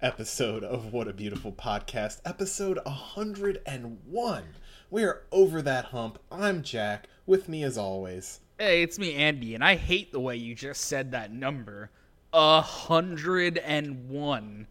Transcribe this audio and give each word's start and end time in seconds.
episode 0.00 0.64
of 0.64 0.92
What 0.92 1.08
a 1.08 1.12
Beautiful 1.12 1.52
Podcast, 1.52 2.20
episode 2.24 2.78
101. 2.84 4.42
We 4.90 5.04
are 5.04 5.22
over 5.32 5.62
that 5.62 5.86
hump. 5.86 6.18
I'm 6.30 6.62
Jack, 6.62 7.08
with 7.26 7.48
me 7.48 7.62
as 7.62 7.78
always. 7.78 8.40
Hey, 8.58 8.82
it's 8.82 8.98
me, 8.98 9.14
Andy, 9.14 9.54
and 9.54 9.64
I 9.64 9.76
hate 9.76 10.12
the 10.12 10.20
way 10.20 10.36
you 10.36 10.54
just 10.54 10.82
said 10.82 11.12
that 11.12 11.32
number. 11.32 11.90
A 12.32 12.60
hundred 12.60 13.58
and 13.58 14.08
one. 14.08 14.66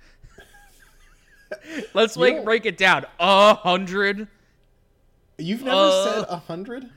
Let's 1.93 2.15
like 2.17 2.35
don't- 2.35 2.45
break 2.45 2.65
it 2.65 2.77
down. 2.77 3.05
A 3.19 3.53
hundred. 3.55 4.27
You've 5.37 5.63
never 5.63 5.75
Uh, 5.77 6.03
said 6.21 6.29
100? 6.29 6.89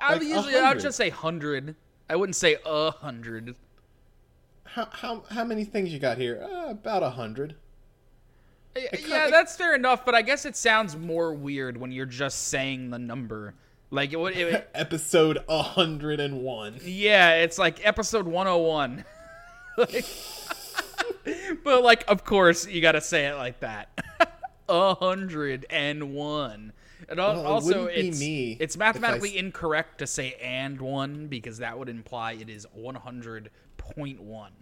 I 0.00 0.12
Like 0.14 0.22
usually 0.22 0.56
I 0.56 0.72
would 0.72 0.80
just 0.82 0.96
say 0.96 1.08
hundred. 1.10 1.74
I 2.10 2.16
wouldn't 2.16 2.36
say 2.36 2.56
a 2.64 2.90
hundred. 2.90 3.56
How, 4.74 4.88
how, 4.92 5.24
how 5.30 5.44
many 5.44 5.64
things 5.64 5.92
you 5.92 5.98
got 5.98 6.18
here? 6.18 6.42
Uh, 6.42 6.70
about 6.70 7.02
100. 7.02 7.54
Yeah, 8.76 8.90
kinda- 8.92 9.28
that's 9.30 9.56
fair 9.56 9.74
enough, 9.74 10.04
but 10.04 10.14
I 10.14 10.22
guess 10.22 10.44
it 10.44 10.56
sounds 10.56 10.96
more 10.96 11.32
weird 11.34 11.76
when 11.78 11.90
you're 11.90 12.06
just 12.06 12.48
saying 12.48 12.90
the 12.90 12.98
number. 12.98 13.54
Like 13.90 14.12
it 14.12 14.20
would. 14.20 14.36
It, 14.36 14.70
Episode 14.74 15.38
101. 15.46 16.80
yeah, 16.84 17.36
it's 17.36 17.58
like 17.58 17.84
episode 17.86 18.26
101. 18.26 19.04
Like- 19.78 20.04
but 21.64 21.82
like, 21.84 22.04
of 22.08 22.24
course, 22.24 22.66
you 22.66 22.80
got 22.82 22.92
to 22.92 23.00
say 23.00 23.26
it 23.26 23.34
like 23.34 23.60
that. 23.60 23.88
A 24.68 24.94
hundred 24.96 25.66
and 25.70 26.12
one. 26.14 26.72
And 27.08 27.20
al- 27.20 27.34
Well, 27.34 27.46
also, 27.46 27.84
wouldn't 27.84 27.96
it's 28.06 28.20
me 28.20 28.56
it's 28.58 28.74
if 28.74 28.82
I 28.82 28.86
mathematically 28.86 29.38
incorrect 29.38 29.98
to 30.00 30.06
say 30.08 30.34
and 30.42 30.80
one 30.80 31.28
because 31.28 31.58
that 31.58 31.78
would 31.78 31.88
imply 31.88 32.32
it 32.32 32.50
is 32.50 32.66
one 32.74 32.96
one. 33.96 34.52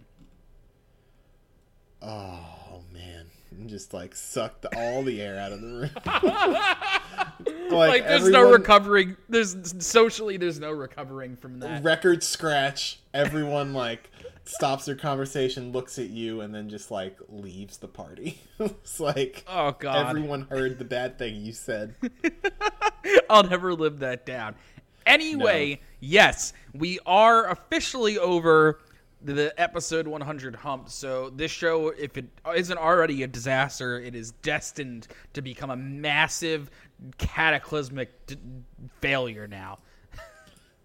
Oh, 2.01 2.81
man. 2.93 3.25
Just 3.65 3.93
like 3.93 4.15
sucked 4.15 4.65
all 4.75 5.03
the 5.03 5.21
air 5.21 5.39
out 5.39 5.51
of 5.51 5.61
the 5.61 5.67
room. 5.67 5.89
like, 7.71 7.71
Like, 7.71 8.07
there's 8.07 8.29
no 8.29 8.51
recovering. 8.51 9.15
There's 9.29 9.73
socially, 9.83 10.37
there's 10.37 10.59
no 10.59 10.71
recovering 10.71 11.35
from 11.35 11.59
that. 11.59 11.83
record 11.83 12.23
scratch. 12.23 12.99
Everyone 13.13 13.73
like 13.73 14.11
stops 14.43 14.85
their 14.85 14.95
conversation, 14.95 15.71
looks 15.71 15.97
at 15.97 16.09
you, 16.09 16.41
and 16.41 16.53
then 16.53 16.69
just 16.69 16.91
like 16.91 17.17
leaves 17.29 17.77
the 17.77 17.87
party. 17.87 18.39
it's 18.59 18.99
like 18.99 19.43
Oh 19.47 19.71
God, 19.71 20.07
everyone 20.07 20.47
heard 20.49 20.77
the 20.77 20.85
bad 20.85 21.17
thing 21.17 21.37
you 21.43 21.53
said. 21.53 21.95
I'll 23.29 23.43
never 23.43 23.73
live 23.73 23.99
that 23.99 24.25
down. 24.25 24.55
Anyway, 25.05 25.79
yes, 26.01 26.51
we 26.73 26.99
are 27.05 27.49
officially 27.49 28.17
over 28.19 28.79
the 29.21 29.53
episode 29.59 30.07
100 30.07 30.55
hump. 30.55 30.89
So 30.89 31.29
this 31.29 31.51
show, 31.51 31.89
if 31.89 32.17
it 32.17 32.25
isn't 32.55 32.77
already 32.77 33.23
a 33.23 33.27
disaster, 33.27 33.99
it 33.99 34.15
is 34.15 34.31
destined 34.31 35.07
to 35.33 35.41
become 35.41 35.69
a 35.69 35.75
massive, 35.75 36.69
cataclysmic 37.17 38.25
d- 38.27 38.37
failure 39.01 39.47
now. 39.47 39.79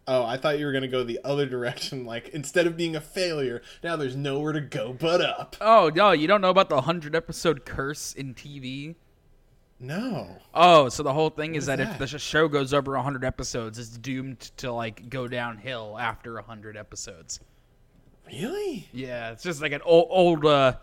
Oh, 0.08 0.24
I 0.24 0.36
thought 0.36 0.58
you 0.58 0.66
were 0.66 0.72
gonna 0.72 0.88
go 0.88 1.04
the 1.04 1.20
other 1.24 1.46
direction. 1.46 2.04
Like 2.04 2.30
instead 2.30 2.66
of 2.66 2.76
being 2.76 2.96
a 2.96 3.00
failure, 3.00 3.62
now 3.84 3.96
there's 3.96 4.16
nowhere 4.16 4.52
to 4.52 4.60
go 4.60 4.92
but 4.92 5.20
up. 5.20 5.56
Oh 5.60 5.90
no, 5.94 6.10
you 6.10 6.26
don't 6.26 6.40
know 6.40 6.50
about 6.50 6.68
the 6.68 6.74
100 6.74 7.14
episode 7.14 7.64
curse 7.64 8.12
in 8.12 8.34
TV? 8.34 8.96
No. 9.78 10.38
Oh, 10.54 10.88
so 10.88 11.02
the 11.02 11.12
whole 11.12 11.30
thing 11.30 11.54
is 11.54 11.64
is 11.64 11.66
that, 11.66 11.78
that? 11.78 12.00
if 12.00 12.10
the 12.10 12.18
show 12.18 12.46
goes 12.48 12.72
over 12.72 12.92
100 12.92 13.24
episodes, 13.24 13.78
it's 13.78 13.96
doomed 13.98 14.40
to 14.58 14.72
like 14.72 15.08
go 15.08 15.28
downhill 15.28 15.96
after 15.98 16.34
100 16.34 16.76
episodes. 16.76 17.40
Really? 18.26 18.88
Yeah, 18.92 19.32
it's 19.32 19.42
just 19.42 19.60
like 19.60 19.72
an 19.72 19.82
old, 19.84 20.06
old, 20.10 20.46
uh, 20.46 20.74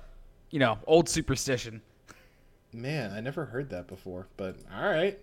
you 0.51 0.59
know, 0.59 0.77
old 0.85 1.09
superstition. 1.09 1.81
Man, 2.73 3.11
I 3.11 3.21
never 3.21 3.45
heard 3.45 3.69
that 3.71 3.87
before. 3.87 4.27
But 4.37 4.57
all 4.75 4.87
right. 4.89 5.17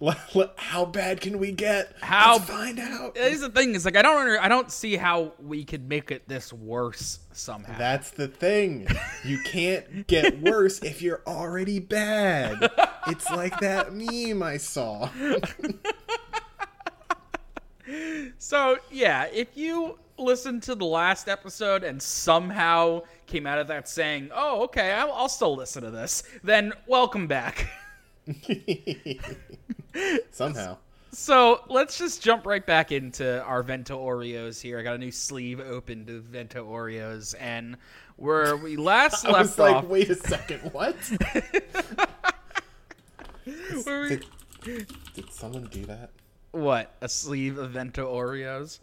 How 0.56 0.84
bad 0.84 1.20
can 1.20 1.38
we 1.38 1.52
get? 1.52 1.94
How- 2.00 2.34
Let's 2.36 2.50
find 2.50 2.78
out. 2.80 3.16
Here's 3.16 3.40
the 3.40 3.48
thing: 3.48 3.74
is 3.74 3.84
like 3.84 3.96
I 3.96 4.02
don't, 4.02 4.20
under, 4.20 4.40
I 4.40 4.48
don't 4.48 4.70
see 4.70 4.96
how 4.96 5.32
we 5.40 5.64
could 5.64 5.88
make 5.88 6.10
it 6.10 6.28
this 6.28 6.52
worse 6.52 7.20
somehow. 7.32 7.78
That's 7.78 8.10
the 8.10 8.26
thing. 8.28 8.88
You 9.24 9.38
can't 9.44 10.06
get 10.08 10.40
worse 10.42 10.80
if 10.82 11.00
you're 11.00 11.22
already 11.26 11.78
bad. 11.78 12.70
It's 13.06 13.30
like 13.30 13.58
that 13.60 13.94
meme 13.94 14.42
I 14.42 14.56
saw. 14.56 15.08
so 18.38 18.78
yeah, 18.90 19.26
if 19.32 19.56
you 19.56 19.98
listened 20.18 20.62
to 20.64 20.74
the 20.74 20.84
last 20.84 21.28
episode 21.28 21.84
and 21.84 22.00
somehow 22.00 23.02
came 23.26 23.46
out 23.46 23.58
of 23.58 23.68
that 23.68 23.88
saying, 23.88 24.30
"Oh, 24.34 24.62
okay, 24.64 24.92
I'll, 24.92 25.12
I'll 25.12 25.28
still 25.28 25.56
listen 25.56 25.82
to 25.82 25.90
this," 25.90 26.22
then 26.42 26.72
welcome 26.86 27.26
back. 27.26 27.68
Somehow. 30.30 30.78
So 31.12 31.62
let's 31.68 31.96
just 31.96 32.22
jump 32.22 32.44
right 32.44 32.64
back 32.66 32.90
into 32.90 33.42
our 33.44 33.62
Vento 33.62 33.96
Oreos 33.98 34.60
here. 34.60 34.80
I 34.80 34.82
got 34.82 34.96
a 34.96 34.98
new 34.98 35.12
sleeve 35.12 35.60
open 35.60 36.04
to 36.06 36.20
Vento 36.20 36.66
Oreos, 36.66 37.34
and 37.38 37.76
where 38.16 38.56
we 38.56 38.76
last 38.78 39.24
I 39.24 39.30
left 39.30 39.50
was 39.50 39.58
like, 39.58 39.76
off, 39.76 39.84
wait 39.84 40.10
a 40.10 40.16
second, 40.16 40.60
what? 40.72 40.96
we- 43.46 44.20
did, 44.62 44.86
did 45.14 45.32
someone 45.32 45.68
do 45.70 45.84
that? 45.86 46.10
what 46.54 46.94
a 47.00 47.08
sleeve 47.08 47.58
of 47.58 47.72
Vento 47.72 48.12
Oreos. 48.12 48.78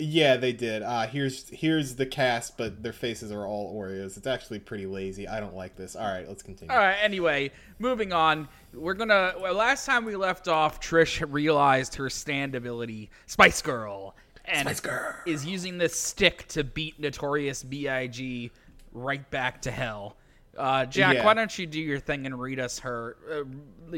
Yeah, 0.00 0.36
they 0.36 0.52
did. 0.52 0.82
Uh, 0.82 1.06
here's 1.08 1.48
here's 1.48 1.96
the 1.96 2.06
cast, 2.06 2.56
but 2.56 2.82
their 2.84 2.92
faces 2.92 3.32
are 3.32 3.44
all 3.44 3.74
Oreos. 3.74 4.16
It's 4.16 4.28
actually 4.28 4.60
pretty 4.60 4.86
lazy. 4.86 5.26
I 5.26 5.40
don't 5.40 5.56
like 5.56 5.74
this. 5.74 5.96
All 5.96 6.06
right, 6.06 6.26
let's 6.28 6.42
continue. 6.42 6.72
All 6.72 6.78
right. 6.78 6.96
Anyway, 7.02 7.50
moving 7.80 8.12
on. 8.12 8.48
We're 8.72 8.94
gonna. 8.94 9.34
Well, 9.40 9.54
last 9.54 9.86
time 9.86 10.04
we 10.04 10.14
left 10.14 10.46
off, 10.46 10.80
Trish 10.80 11.24
realized 11.28 11.96
her 11.96 12.08
stand 12.08 12.54
ability, 12.54 13.10
Spice 13.26 13.60
Girl, 13.60 14.14
and 14.44 14.68
Spice 14.68 14.78
Girl. 14.80 15.14
is 15.26 15.44
using 15.44 15.78
this 15.78 15.98
stick 15.98 16.46
to 16.48 16.62
beat 16.62 17.00
Notorious 17.00 17.64
B.I.G. 17.64 18.52
right 18.92 19.28
back 19.32 19.62
to 19.62 19.72
hell. 19.72 20.16
Uh, 20.56 20.84
Jack, 20.86 21.14
Yeah. 21.16 21.24
why 21.24 21.34
don't 21.34 21.58
you 21.58 21.66
do 21.66 21.80
your 21.80 21.98
thing 21.98 22.24
and 22.24 22.38
read 22.40 22.60
us 22.60 22.78
her 22.80 23.16
uh, 23.32 23.42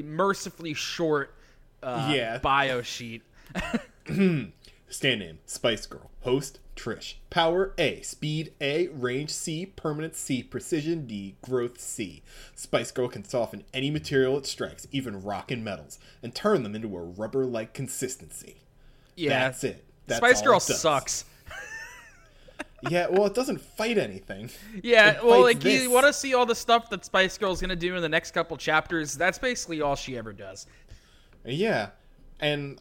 mercifully 0.03 0.73
short 0.73 1.35
uh, 1.83 2.11
Yeah. 2.15 2.39
bio 2.39 2.81
sheet? 2.81 3.23
Stand 4.91 5.21
name: 5.21 5.39
Spice 5.47 5.87
Girl. 5.87 6.11
Host: 6.23 6.59
Trish. 6.77 7.15
Power 7.31 7.73
A. 7.79 8.01
Speed 8.03 8.53
A. 8.61 8.89
Range 8.89 9.31
C. 9.31 9.67
Permanence 9.67 10.19
C. 10.19 10.43
Precision 10.43 11.07
D. 11.07 11.37
Growth 11.43 11.81
C. 11.81 12.23
Spice 12.55 12.91
Girl 12.91 13.09
can 13.09 13.25
soften 13.25 13.65
any 13.73 13.91
material 13.91 14.37
it 14.37 14.47
strikes, 14.47 14.87
even 14.91 15.23
rock 15.23 15.51
and 15.51 15.65
metals, 15.65 15.99
and 16.23 16.35
turn 16.35 16.63
them 16.63 16.75
into 16.75 16.97
a 16.97 17.03
rubber-like 17.03 17.75
consistency. 17.75 18.57
Yeah, 19.15 19.31
That's 19.31 19.65
it. 19.65 19.85
That's 20.07 20.19
Spice 20.19 20.43
Girl 20.43 20.57
it 20.57 20.63
sucks. 20.63 21.25
Yeah, 22.89 23.09
well, 23.11 23.27
it 23.27 23.35
doesn't 23.35 23.61
fight 23.61 23.99
anything. 23.99 24.49
Yeah, 24.83 25.23
well, 25.23 25.43
like 25.43 25.61
this. 25.61 25.83
you 25.83 25.91
want 25.91 26.07
to 26.07 26.15
see 26.15 26.33
all 26.33 26.47
the 26.47 26.55
stuff 26.55 26.89
that 26.89 27.05
Spice 27.05 27.37
Girl's 27.37 27.61
gonna 27.61 27.77
do 27.77 27.95
in 27.95 28.01
the 28.01 28.09
next 28.09 28.31
couple 28.31 28.57
chapters. 28.57 29.15
That's 29.15 29.39
basically 29.39 29.83
all 29.83 29.97
she 29.97 30.17
ever 30.17 30.33
does. 30.33 30.67
Yeah, 31.45 31.91
and 32.41 32.81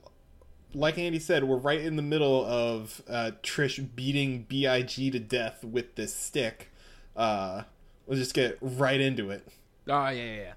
like 0.74 0.98
Andy 0.98 1.20
said, 1.20 1.44
we're 1.44 1.58
right 1.58 1.82
in 1.82 1.96
the 1.96 2.02
middle 2.02 2.46
of 2.46 3.02
uh, 3.10 3.32
Trish 3.44 3.86
beating 3.96 4.44
Big 4.44 4.88
to 4.88 5.20
death 5.20 5.64
with 5.64 5.96
this 5.96 6.14
stick. 6.14 6.72
Uh, 7.16 7.64
we'll 8.06 8.18
just 8.18 8.34
get 8.34 8.58
right 8.62 9.00
into 9.00 9.32
it. 9.32 9.48
Oh 9.88 10.10
yeah, 10.10 10.12
yeah. 10.12 10.36
yeah. 10.36 10.54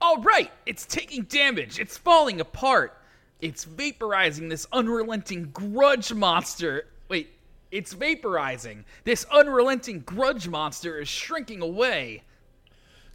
All 0.00 0.18
right, 0.18 0.50
it's 0.66 0.86
taking 0.86 1.22
damage. 1.22 1.78
It's 1.78 1.96
falling 1.96 2.40
apart. 2.40 3.00
It's 3.40 3.64
vaporizing 3.64 4.48
this 4.48 4.66
unrelenting 4.72 5.50
grudge 5.52 6.12
monster. 6.12 6.86
Wait, 7.08 7.30
it's 7.70 7.94
vaporizing. 7.94 8.84
This 9.04 9.24
unrelenting 9.32 10.00
grudge 10.00 10.48
monster 10.48 10.98
is 10.98 11.08
shrinking 11.08 11.62
away. 11.62 12.22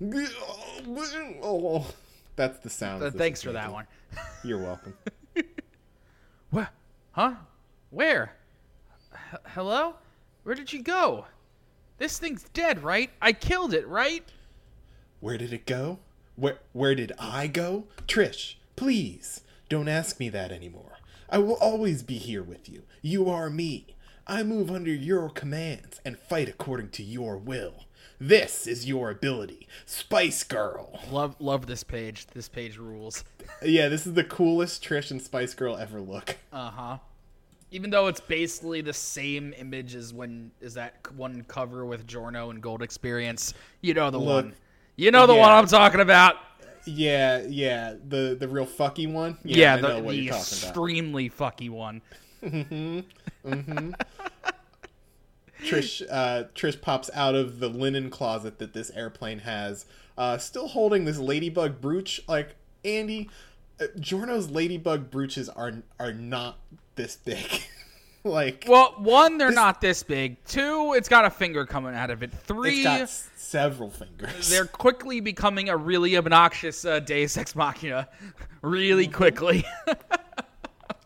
Oh, 0.04 1.88
that's 2.36 2.60
the 2.60 2.70
sound. 2.70 3.04
Uh, 3.04 3.12
thanks 3.12 3.42
for 3.42 3.52
that 3.52 3.72
one. 3.72 3.86
You're 4.44 4.60
welcome. 4.60 4.96
What? 6.52 6.70
Huh? 7.14 7.36
Where? 7.90 8.36
H- 9.14 9.40
hello? 9.48 9.96
Where 10.44 10.56
did 10.56 10.72
you 10.72 10.84
go? 10.84 11.26
This 11.98 12.20
thing's 12.20 12.44
dead, 12.54 12.84
right? 12.84 13.10
I 13.22 13.32
killed 13.32 13.74
it, 13.74 13.88
right? 13.88 14.24
Where 15.22 15.38
did 15.38 15.54
it 15.54 15.66
go? 15.66 16.00
Where 16.36 16.60
where 16.74 16.96
did 16.96 17.14
I 17.18 17.48
go? 17.48 17.86
Trish, 18.08 18.56
please 18.76 19.42
don't 19.70 19.88
ask 19.88 20.20
me 20.20 20.30
that 20.30 20.52
anymore. 20.52 20.98
I 21.30 21.38
will 21.38 21.56
always 21.56 22.04
be 22.04 22.18
here 22.18 22.44
with 22.44 22.68
you. 22.68 22.84
You 23.02 23.30
are 23.30 23.50
me. 23.50 23.96
I 24.28 24.44
move 24.44 24.70
under 24.70 24.94
your 24.94 25.30
commands 25.30 26.02
and 26.04 26.20
fight 26.20 26.50
according 26.50 26.90
to 26.92 27.04
your 27.04 27.38
will. 27.38 27.86
This 28.24 28.68
is 28.68 28.88
your 28.88 29.10
ability, 29.10 29.68
Spice 29.88 30.44
Girl. 30.44 31.00
Love 31.10 31.36
love 31.40 31.66
this 31.66 31.84
page. 31.84 32.28
This 32.28 32.48
page 32.48 32.78
rules. 32.78 33.24
Yeah, 33.64 33.88
this 33.88 34.06
is 34.06 34.14
the 34.14 34.24
coolest 34.24 34.84
Trish 34.84 35.10
and 35.10 35.20
Spice 35.20 35.56
Girl 35.56 35.76
ever 35.76 36.00
look. 36.00 36.38
Uh-huh. 36.54 37.00
Even 37.72 37.90
though 37.90 38.06
it's 38.06 38.20
basically 38.20 38.82
the 38.82 38.94
same 38.94 39.56
image 39.58 39.96
as 39.96 40.14
when 40.14 40.52
is 40.62 40.76
that 40.76 40.98
one 41.16 41.44
cover 41.48 41.84
with 41.84 42.06
Giorno 42.06 42.52
and 42.52 42.62
Gold 42.62 42.84
Experience. 42.84 43.56
You 43.82 43.96
know 43.96 44.12
the 44.12 44.20
Look, 44.20 44.46
one. 44.46 44.54
You 44.98 45.10
know 45.10 45.26
the 45.26 45.34
one. 45.34 45.50
I'm 45.50 45.66
talking 45.66 46.02
about. 46.02 46.36
Yeah, 46.86 47.42
yeah, 47.50 47.96
the 48.08 48.38
the 48.40 48.48
real 48.48 48.68
fucky 48.68 49.12
one. 49.12 49.40
Yeah, 49.44 49.74
I 49.74 49.78
the, 49.78 49.88
know 49.88 50.00
what 50.04 50.12
the 50.12 50.18
you're 50.18 50.34
talking 50.34 50.60
about. 50.60 50.68
extremely 50.68 51.28
fucky 51.32 51.72
one. 51.72 52.04
Trish 55.64 56.02
uh, 56.10 56.46
Trish 56.56 56.82
pops 56.82 57.10
out 57.14 57.36
of 57.36 57.60
the 57.60 57.68
linen 57.70 58.10
closet 58.10 58.60
that 58.60 58.74
this 58.74 58.90
airplane 58.92 59.40
has, 59.40 59.86
uh, 60.18 60.38
still 60.38 60.68
holding 60.70 61.06
this 61.06 61.18
ladybug 61.18 61.80
brooch. 61.82 62.22
Like 62.28 62.56
Andy, 62.84 63.30
uh, 63.80 63.86
Giorno's 64.00 64.50
ladybug 64.50 65.12
brooches 65.12 65.50
are 65.50 65.74
are 66.00 66.14
not 66.14 66.58
this 66.96 67.16
big. 67.16 67.46
like 68.24 68.66
Well, 68.68 68.96
one, 68.98 69.38
they're 69.38 69.52
not 69.52 69.82
this 69.82 70.04
big. 70.04 70.44
Two, 70.46 70.94
it's 70.96 71.10
got 71.10 71.26
a 71.26 71.30
finger 71.30 71.66
coming 71.66 71.96
out 71.96 72.10
of 72.10 72.24
it. 72.24 72.32
Three, 72.32 72.78
it's 72.80 72.84
got 72.84 73.02
s- 73.02 73.30
several 73.36 73.90
fingers. 73.90 74.50
they're 74.50 74.66
quickly 74.84 75.20
becoming 75.22 75.70
a 75.70 75.78
really 75.78 76.18
obnoxious 76.18 76.86
uh, 76.86 77.00
Deus 77.00 77.38
Ex 77.38 77.56
Machina. 77.56 78.08
really 78.62 79.06
Mm-hmm. 79.08 79.14
quickly. 79.16 79.66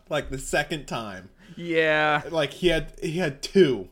like 0.08 0.30
the 0.30 0.38
second 0.38 0.86
time. 0.86 1.28
yeah. 1.56 2.22
Like 2.30 2.52
he 2.52 2.68
had 2.68 2.92
he 3.02 3.12
had 3.18 3.42
two. 3.42 3.88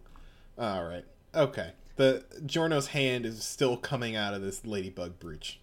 All 0.59 0.85
right. 0.85 1.05
Okay. 1.35 1.73
The 1.97 2.25
Giorno's 2.45 2.89
hand 2.89 3.25
is 3.25 3.45
still 3.45 3.77
coming 3.77 4.17
out 4.17 4.35
of 4.35 4.43
this 4.43 4.65
ladybug 4.65 5.21
brooch. 5.21 5.61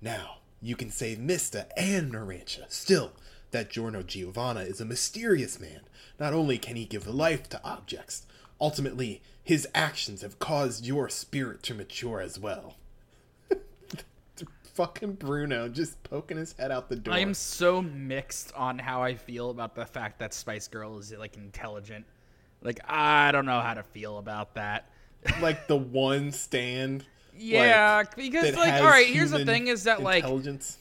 Now, 0.00 0.38
you 0.62 0.76
can 0.76 0.90
save 0.90 1.18
Mista 1.18 1.66
and 1.78 2.12
Narancia. 2.12 2.64
Still, 2.68 3.12
that 3.50 3.70
Giorno 3.70 4.02
Giovanna 4.02 4.60
is 4.60 4.80
a 4.80 4.84
mysterious 4.84 5.60
man. 5.60 5.80
Not 6.18 6.32
only 6.32 6.58
can 6.58 6.76
he 6.76 6.84
give 6.84 7.06
life 7.06 7.48
to 7.50 7.64
objects, 7.64 8.26
ultimately, 8.60 9.22
his 9.42 9.68
actions 9.74 10.22
have 10.22 10.38
caused 10.38 10.86
your 10.86 11.08
spirit 11.08 11.62
to 11.64 11.74
mature 11.74 12.20
as 12.20 12.38
well. 12.38 12.76
Fucking 14.74 15.14
Bruno 15.14 15.68
just 15.68 16.02
poking 16.02 16.36
his 16.36 16.54
head 16.54 16.70
out 16.72 16.88
the 16.88 16.96
door. 16.96 17.14
I 17.14 17.20
am 17.20 17.34
so 17.34 17.82
mixed 17.82 18.52
on 18.54 18.78
how 18.78 19.02
I 19.02 19.14
feel 19.14 19.50
about 19.50 19.74
the 19.74 19.86
fact 19.86 20.18
that 20.18 20.34
Spice 20.34 20.66
Girl 20.66 20.98
is 20.98 21.12
like 21.12 21.36
intelligent. 21.36 22.06
Like 22.64 22.80
I 22.88 23.30
don't 23.30 23.46
know 23.46 23.60
how 23.60 23.74
to 23.74 23.82
feel 23.82 24.18
about 24.18 24.54
that. 24.54 24.88
like 25.40 25.68
the 25.68 25.76
one 25.76 26.32
stand. 26.32 27.04
Yeah, 27.36 27.96
like, 27.96 28.16
because 28.16 28.56
like 28.56 28.80
all 28.80 28.88
right, 28.88 29.06
here's 29.06 29.30
the 29.30 29.44
thing 29.44 29.68
is 29.68 29.84
that 29.84 30.02
like. 30.02 30.24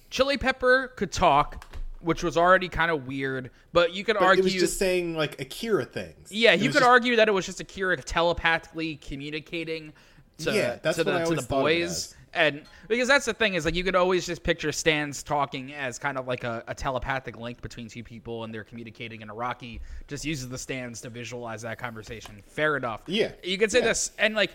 Chili 0.09 0.37
Pepper 0.37 0.89
could 0.95 1.11
talk, 1.11 1.65
which 1.99 2.23
was 2.23 2.37
already 2.37 2.69
kind 2.69 2.91
of 2.91 3.07
weird, 3.07 3.49
but 3.71 3.93
you 3.93 4.03
could 4.03 4.15
But 4.15 4.23
argue 4.23 4.43
it 4.43 4.45
was 4.45 4.53
just 4.53 4.77
saying 4.77 5.15
like 5.15 5.41
Akira 5.41 5.85
things. 5.85 6.31
Yeah, 6.31 6.53
It 6.53 6.59
you 6.59 6.67
could 6.67 6.73
just- 6.79 6.85
argue 6.85 7.15
that 7.15 7.27
it 7.27 7.31
was 7.31 7.45
just 7.47 7.59
Akira 7.59 7.97
telepathically 7.97 8.97
communicating 8.97 9.93
to, 10.39 10.51
Yeah, 10.53 10.77
that's 10.81 10.97
to 10.97 11.03
what 11.03 11.11
the 11.11 11.21
I 11.21 11.25
to 11.25 11.35
the 11.35 11.41
boys. 11.41 12.15
And 12.35 12.63
because 12.87 13.07
that's 13.07 13.25
the 13.25 13.33
thing 13.33 13.53
is 13.53 13.65
like 13.65 13.75
you 13.75 13.83
could 13.83 13.95
always 13.95 14.25
just 14.25 14.43
picture 14.43 14.71
Stands 14.71 15.21
talking 15.23 15.73
as 15.73 15.99
kind 15.99 16.17
of 16.17 16.27
like 16.27 16.43
a, 16.43 16.63
a 16.67 16.73
telepathic 16.75 17.37
link 17.37 17.61
between 17.61 17.87
two 17.87 18.03
people 18.03 18.43
and 18.43 18.53
they're 18.53 18.63
communicating 18.63 19.21
and 19.21 19.29
Araki 19.29 19.79
just 20.07 20.25
uses 20.25 20.49
the 20.49 20.57
stands 20.57 21.01
to 21.01 21.09
visualize 21.09 21.61
that 21.61 21.77
conversation. 21.77 22.41
Fair 22.47 22.75
enough. 22.77 23.01
Yeah, 23.05 23.31
You 23.43 23.57
could 23.57 23.71
say 23.71 23.79
yeah. 23.79 23.85
this 23.85 24.11
and 24.17 24.35
like 24.35 24.51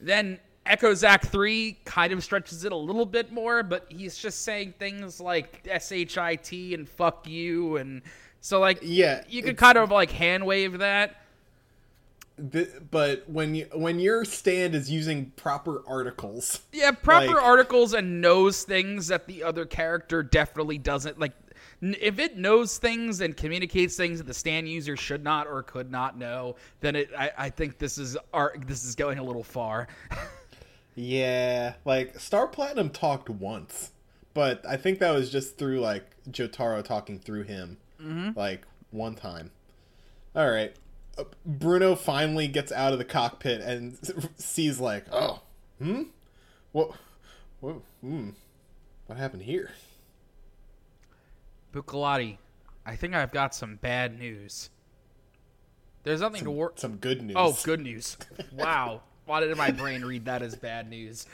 then 0.00 0.38
Echoes 0.66 1.02
Act 1.04 1.26
3 1.26 1.78
kind 1.84 2.12
of 2.12 2.22
stretches 2.22 2.64
it 2.64 2.72
a 2.72 2.76
little 2.76 3.06
bit 3.06 3.32
more, 3.32 3.62
but 3.62 3.86
he's 3.88 4.16
just 4.16 4.42
saying 4.42 4.74
things 4.78 5.20
like 5.20 5.66
SHIT 5.66 6.52
and 6.52 6.88
fuck 6.88 7.26
you 7.28 7.76
and 7.76 8.02
so 8.40 8.58
like 8.60 8.78
Yeah, 8.82 9.22
you 9.28 9.42
could 9.42 9.56
kind 9.56 9.78
of 9.78 9.90
like 9.90 10.10
hand 10.10 10.44
wave 10.44 10.78
that. 10.78 11.21
Th- 12.50 12.70
but 12.90 13.28
when 13.28 13.54
you 13.54 13.66
when 13.72 14.00
your 14.00 14.24
stand 14.24 14.74
is 14.74 14.90
using 14.90 15.30
proper 15.36 15.82
articles, 15.86 16.60
Yeah, 16.72 16.90
proper 16.90 17.26
Like- 17.28 17.42
articles 17.42 17.92
and 17.94 18.20
knows 18.20 18.64
things 18.64 19.06
that 19.08 19.26
the 19.26 19.44
other 19.44 19.64
character 19.64 20.22
definitely 20.24 20.78
doesn't. 20.78 21.20
Like, 21.20 21.32
n- 21.82 21.94
if 22.00 22.18
it 22.18 22.36
knows 22.36 22.78
things 22.78 23.20
and 23.20 23.36
communicates 23.36 23.96
things 23.96 24.18
that 24.18 24.26
the 24.26 24.34
stand 24.34 24.68
user 24.68 24.96
should 24.96 25.22
not 25.22 25.46
or 25.46 25.62
could 25.62 25.90
not 25.92 26.18
know, 26.18 26.56
then 26.80 26.96
it. 26.96 27.10
I, 27.16 27.30
I 27.38 27.50
think 27.50 27.78
this 27.78 27.96
is 27.98 28.16
our. 28.34 28.54
This 28.66 28.84
is 28.84 28.94
going 28.96 29.18
a 29.18 29.22
little 29.22 29.44
far. 29.44 29.86
yeah, 30.94 31.74
like 31.84 32.18
Star 32.18 32.46
Platinum 32.48 32.90
talked 32.90 33.30
once, 33.30 33.90
but 34.34 34.64
I 34.66 34.76
think 34.76 34.98
that 34.98 35.12
was 35.12 35.30
just 35.30 35.58
through 35.58 35.80
like 35.80 36.04
Jotaro 36.30 36.82
talking 36.84 37.18
through 37.18 37.44
him, 37.44 37.76
Mm-hmm. 38.00 38.38
like 38.38 38.62
one 38.90 39.14
time. 39.14 39.50
All 40.34 40.50
right, 40.50 40.74
Bruno 41.44 41.94
finally 41.94 42.48
gets 42.48 42.72
out 42.72 42.92
of 42.92 42.98
the 42.98 43.04
cockpit 43.04 43.60
and 43.60 43.98
sees 44.36 44.80
like, 44.80 45.06
oh, 45.12 45.40
hmm, 45.78 46.04
what, 46.72 46.92
what, 47.60 47.76
hmm, 48.00 48.30
what 49.06 49.18
happened 49.18 49.42
here? 49.42 49.70
Bucciarati, 51.72 52.38
I 52.84 52.96
think 52.96 53.14
I've 53.14 53.32
got 53.32 53.54
some 53.54 53.76
bad 53.76 54.18
news. 54.18 54.70
There's 56.04 56.20
nothing 56.20 56.44
to 56.44 56.50
work. 56.50 56.78
Some 56.78 56.96
good 56.96 57.22
news. 57.22 57.36
Oh, 57.38 57.56
good 57.62 57.80
news! 57.80 58.16
Wow. 58.52 59.02
Why 59.24 59.38
did 59.40 59.56
my 59.56 59.70
brain 59.70 60.04
read 60.04 60.24
that 60.24 60.42
as 60.42 60.56
bad 60.56 60.90
news? 60.90 61.26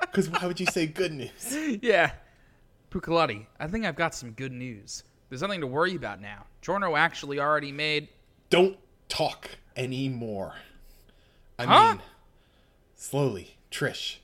Because 0.00 0.28
why 0.28 0.46
would 0.46 0.58
you 0.58 0.66
say 0.66 0.86
good 0.86 1.12
news? 1.12 1.78
yeah. 1.82 2.10
Bucciarati, 2.90 3.46
I 3.60 3.68
think 3.68 3.86
I've 3.86 3.96
got 3.96 4.14
some 4.14 4.32
good 4.32 4.50
news. 4.52 5.04
There's 5.32 5.40
nothing 5.40 5.62
to 5.62 5.66
worry 5.66 5.94
about 5.94 6.20
now. 6.20 6.44
Giorno 6.60 6.94
actually 6.94 7.40
already 7.40 7.72
made. 7.72 8.08
Don't 8.50 8.76
talk 9.08 9.48
anymore. 9.74 10.56
I 11.58 11.64
Huh? 11.64 11.92
mean, 11.92 12.02
slowly, 12.96 13.56
Trish, 13.70 14.18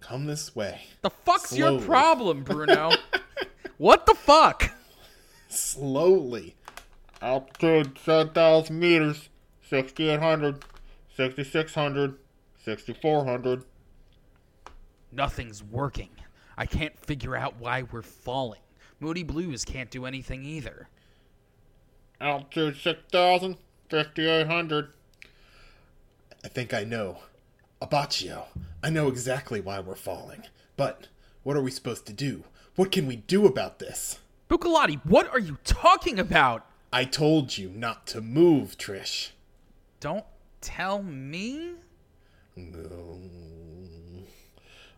come 0.00 0.26
this 0.26 0.56
way. 0.56 0.88
The 1.02 1.10
fuck's 1.10 1.56
your 1.56 1.80
problem, 1.80 2.42
Bruno? 2.42 2.90
what 3.78 4.06
the 4.06 4.14
fuck? 4.14 4.72
Slowly. 5.46 6.56
Altitude 7.22 7.96
7,000 8.04 8.76
meters, 8.76 9.28
6,800, 9.68 10.64
6,600, 11.16 12.18
6,400. 12.64 13.62
Nothing's 15.12 15.62
working. 15.62 16.10
I 16.58 16.66
can't 16.66 16.98
figure 16.98 17.36
out 17.36 17.54
why 17.60 17.84
we're 17.84 18.02
falling. 18.02 18.58
Moody 19.00 19.22
Blues 19.22 19.64
can't 19.64 19.90
do 19.90 20.04
anything 20.04 20.44
either. 20.44 20.88
Altitude 22.20 22.76
6,000, 22.76 23.56
5,800. 23.88 24.88
I 26.44 26.48
think 26.48 26.74
I 26.74 26.84
know. 26.84 27.18
Abbacchio, 27.80 28.44
I 28.82 28.90
know 28.90 29.08
exactly 29.08 29.60
why 29.60 29.80
we're 29.80 29.94
falling. 29.94 30.42
But 30.76 31.08
what 31.42 31.56
are 31.56 31.62
we 31.62 31.70
supposed 31.70 32.06
to 32.06 32.12
do? 32.12 32.44
What 32.76 32.92
can 32.92 33.06
we 33.06 33.16
do 33.16 33.46
about 33.46 33.78
this? 33.78 34.18
Bucciarati, 34.50 35.00
what 35.04 35.28
are 35.30 35.38
you 35.38 35.56
talking 35.64 36.18
about? 36.18 36.66
I 36.92 37.04
told 37.04 37.56
you 37.56 37.70
not 37.70 38.06
to 38.08 38.20
move, 38.20 38.76
Trish. 38.76 39.30
Don't 40.00 40.24
tell 40.60 41.02
me? 41.02 41.74
No. 42.56 43.20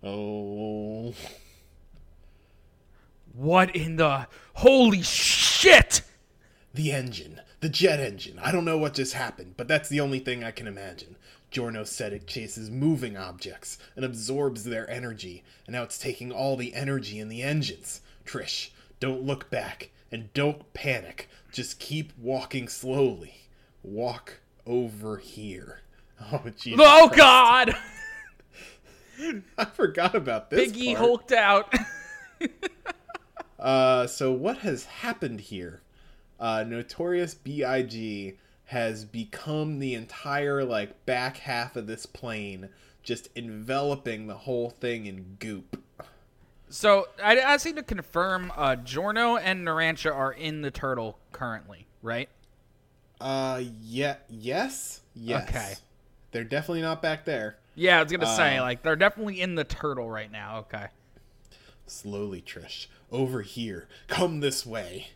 Oh. 0.02 1.14
What 3.35 3.75
in 3.75 3.97
the 3.97 4.27
holy 4.55 5.03
shit? 5.03 6.03
The 6.75 6.93
engine. 6.93 7.41
The 7.61 7.69
jet 7.69 8.01
engine. 8.01 8.39
I 8.41 8.51
don't 8.53 8.65
know 8.65 8.79
what 8.79 8.95
just 8.95 9.15
happened, 9.15 9.55
but 9.57 9.69
that's 9.69 9.89
the 9.89 10.01
only 10.01 10.19
thing 10.19 10.43
I 10.43 10.51
can 10.51 10.67
imagine. 10.67 11.17
Giorno 11.51 11.85
said 11.85 12.12
it 12.12 12.27
chases 12.27 12.71
moving 12.71 13.17
objects 13.17 13.79
and 13.95 14.05
absorbs 14.05 14.65
their 14.65 14.89
energy, 14.91 15.45
and 15.67 15.75
now 15.75 15.83
it's 15.83 15.99
taking 15.99 16.33
all 16.33 16.57
the 16.57 16.75
energy 16.75 17.19
in 17.21 17.29
the 17.29 17.43
engines. 17.43 18.01
Trish, 18.25 18.71
don't 19.01 19.23
look 19.23 19.51
back 19.51 19.91
and 20.11 20.33
don't 20.33 20.73
panic. 20.73 21.29
Just 21.53 21.79
keep 21.79 22.12
walking 22.19 22.69
slowly. 22.69 23.49
Walk 23.83 24.41
over 24.67 25.19
here. 25.19 25.81
Oh, 26.31 26.41
Jesus. 26.57 26.79
Oh 26.81 27.09
Christ. 27.09 27.17
god! 27.19 27.75
I 29.59 29.65
forgot 29.65 30.15
about 30.15 30.51
this. 30.51 30.71
Biggie 30.71 30.95
part. 30.95 30.99
hulked 30.99 31.33
out. 31.33 31.75
Uh, 33.62 34.09
so 34.09 34.33
what 34.33 34.59
has 34.59 34.85
happened 34.87 35.40
here? 35.40 35.83
Uh, 36.40 36.64
Notorious 36.66 37.35
B.I.G. 37.35 38.37
has 38.66 39.04
become 39.04 39.78
the 39.78 39.95
entire 39.95 40.64
like 40.64 41.07
back 41.07 41.37
half 41.38 41.76
of 41.76 41.87
this 41.87 42.04
plane, 42.04 42.69
just 43.04 43.28
enveloping 43.37 44.26
the 44.26 44.35
whole 44.35 44.69
thing 44.69 45.07
in 45.07 45.37
goop. 45.38 45.81
So 46.69 47.07
I, 47.23 47.40
I 47.40 47.57
seem 47.59 47.76
to 47.76 47.83
confirm 47.85 48.50
uh, 48.57 48.76
Giorno 48.76 49.37
and 49.37 49.64
Narancia 49.66 50.12
are 50.12 50.33
in 50.33 50.62
the 50.62 50.71
turtle 50.73 51.19
currently, 51.31 51.87
right? 52.02 52.28
Uh, 53.21 53.62
yeah, 53.81 54.16
yes, 54.28 55.02
yes. 55.14 55.49
Okay. 55.49 55.75
They're 56.33 56.45
definitely 56.45 56.83
not 56.83 57.00
back 57.02 57.25
there. 57.25 57.59
Yeah, 57.75 58.00
I 58.00 58.02
was 58.02 58.11
gonna 58.11 58.26
say 58.26 58.59
Uh, 58.59 58.62
like 58.62 58.83
they're 58.83 58.97
definitely 58.97 59.40
in 59.40 59.54
the 59.54 59.64
turtle 59.64 60.11
right 60.11 60.31
now. 60.31 60.59
Okay. 60.61 60.88
Slowly, 61.87 62.42
Trish. 62.42 62.87
Over 63.12 63.42
here. 63.42 63.87
Come 64.09 64.40
this 64.40 64.66
way. 64.66 65.09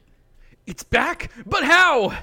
It's 0.66 0.84
back, 0.84 1.32
but 1.44 1.64
how? 1.64 2.16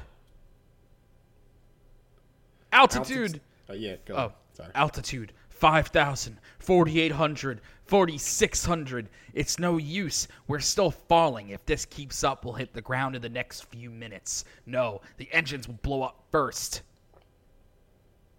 Altitude. 2.71 3.41
Oh, 3.67 3.73
yeah, 3.73 3.95
go. 4.05 4.15
Oh. 4.15 4.31
Sorry. 4.53 4.69
altitude 4.75 5.33
5,000, 5.49 6.37
4,800, 6.59 7.61
4,600. 7.85 9.09
It's 9.33 9.59
no 9.59 9.77
use. 9.77 10.27
We're 10.47 10.59
still 10.59 10.91
falling. 10.91 11.49
If 11.49 11.65
this 11.65 11.85
keeps 11.85 12.23
up, 12.23 12.43
we'll 12.43 12.53
hit 12.53 12.73
the 12.73 12.81
ground 12.81 13.15
in 13.15 13.21
the 13.21 13.29
next 13.29 13.61
few 13.65 13.89
minutes. 13.89 14.45
No, 14.65 15.01
the 15.17 15.31
engines 15.31 15.67
will 15.67 15.79
blow 15.81 16.03
up 16.03 16.23
first. 16.31 16.81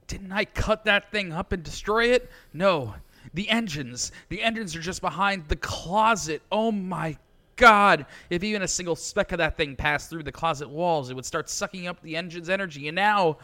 Didn't 0.06 0.32
I 0.32 0.44
cut 0.44 0.84
that 0.84 1.10
thing 1.10 1.32
up 1.32 1.52
and 1.52 1.62
destroy 1.62 2.12
it? 2.12 2.30
No. 2.52 2.94
The 3.32 3.48
engines. 3.48 4.12
The 4.28 4.42
engines 4.42 4.76
are 4.76 4.80
just 4.80 5.00
behind 5.00 5.48
the 5.48 5.56
closet. 5.56 6.42
Oh 6.52 6.70
my 6.70 7.16
god. 7.56 8.06
If 8.30 8.44
even 8.44 8.62
a 8.62 8.68
single 8.68 8.96
speck 8.96 9.32
of 9.32 9.38
that 9.38 9.56
thing 9.56 9.76
passed 9.76 10.10
through 10.10 10.24
the 10.24 10.32
closet 10.32 10.68
walls, 10.68 11.10
it 11.10 11.14
would 11.14 11.24
start 11.24 11.48
sucking 11.48 11.86
up 11.86 12.02
the 12.02 12.16
engine's 12.16 12.48
energy. 12.48 12.88
And 12.88 12.96
now. 12.96 13.38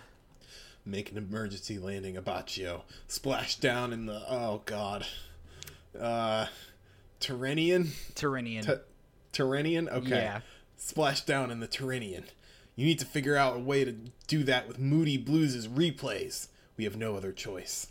Make 0.85 1.11
an 1.11 1.19
emergency 1.19 1.79
landing, 1.79 2.17
Abbacchio. 2.17 2.83
Splash 3.07 3.57
down 3.57 3.93
in 3.93 4.07
the. 4.07 4.23
Oh, 4.29 4.63
God. 4.65 5.07
Uh. 5.99 6.47
Tyrrhenian? 7.21 7.89
Tyrannian. 8.15 8.65
T-? 8.65 9.93
Okay. 9.93 10.09
Yeah. 10.09 10.41
Splash 10.77 11.21
down 11.23 11.51
in 11.51 11.61
the 11.61 11.69
Tyrrhenian. 11.69 12.25
You 12.77 12.87
need 12.87 12.99
to 13.01 13.05
figure 13.05 13.37
out 13.37 13.57
a 13.57 13.61
way 13.61 13.85
to 13.85 13.95
do 14.27 14.43
that 14.45 14.67
with 14.67 14.79
Moody 14.79 15.19
Blues' 15.19 15.69
replays. 15.69 16.49
We 16.79 16.85
have 16.85 16.97
no 16.97 17.15
other 17.15 17.31
choice. 17.31 17.89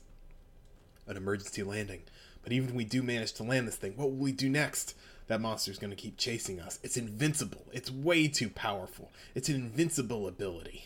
An 1.09 1.17
emergency 1.17 1.63
landing. 1.63 2.03
But 2.43 2.53
even 2.53 2.69
if 2.69 2.75
we 2.75 2.85
do 2.85 3.03
manage 3.03 3.33
to 3.33 3.43
land 3.43 3.67
this 3.67 3.75
thing, 3.75 3.93
what 3.97 4.09
will 4.09 4.17
we 4.17 4.31
do 4.31 4.47
next? 4.47 4.95
That 5.27 5.41
monster's 5.41 5.77
gonna 5.77 5.95
keep 5.95 6.17
chasing 6.17 6.61
us. 6.61 6.79
It's 6.83 6.95
invincible. 6.95 7.65
It's 7.73 7.91
way 7.91 8.27
too 8.29 8.49
powerful. 8.49 9.11
It's 9.35 9.49
an 9.49 9.55
invincible 9.55 10.27
ability. 10.27 10.85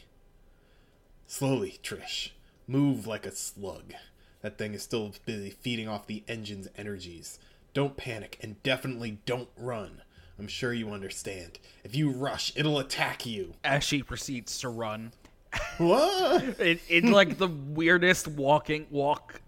Slowly, 1.28 1.80
Trish. 1.84 2.30
Move 2.68 3.06
like 3.06 3.26
a 3.26 3.32
slug. 3.32 3.94
That 4.42 4.58
thing 4.58 4.74
is 4.74 4.84
still 4.84 5.14
busy 5.26 5.52
feeding 5.52 5.88
off 5.88 6.08
the 6.08 6.24
engine's 6.28 6.68
energies. 6.78 7.40
Don't 7.74 7.96
panic 7.98 8.38
and 8.42 8.62
definitely 8.64 9.20
don't 9.26 9.50
run. 9.58 10.02
I'm 10.38 10.48
sure 10.48 10.74
you 10.74 10.90
understand. 10.92 11.60
If 11.84 11.96
you 11.96 12.10
rush, 12.10 12.52
it'll 12.56 12.80
attack 12.80 13.26
you. 13.26 13.54
as 13.64 13.84
she 13.84 14.04
proceeds 14.04 14.58
to 14.60 14.70
run. 14.70 15.12
What? 15.78 16.44
It, 16.60 16.82
it's 16.90 17.08
like 17.08 17.38
the 17.38 17.48
weirdest 17.48 18.28
walking 18.28 18.88
walk, 18.90 19.42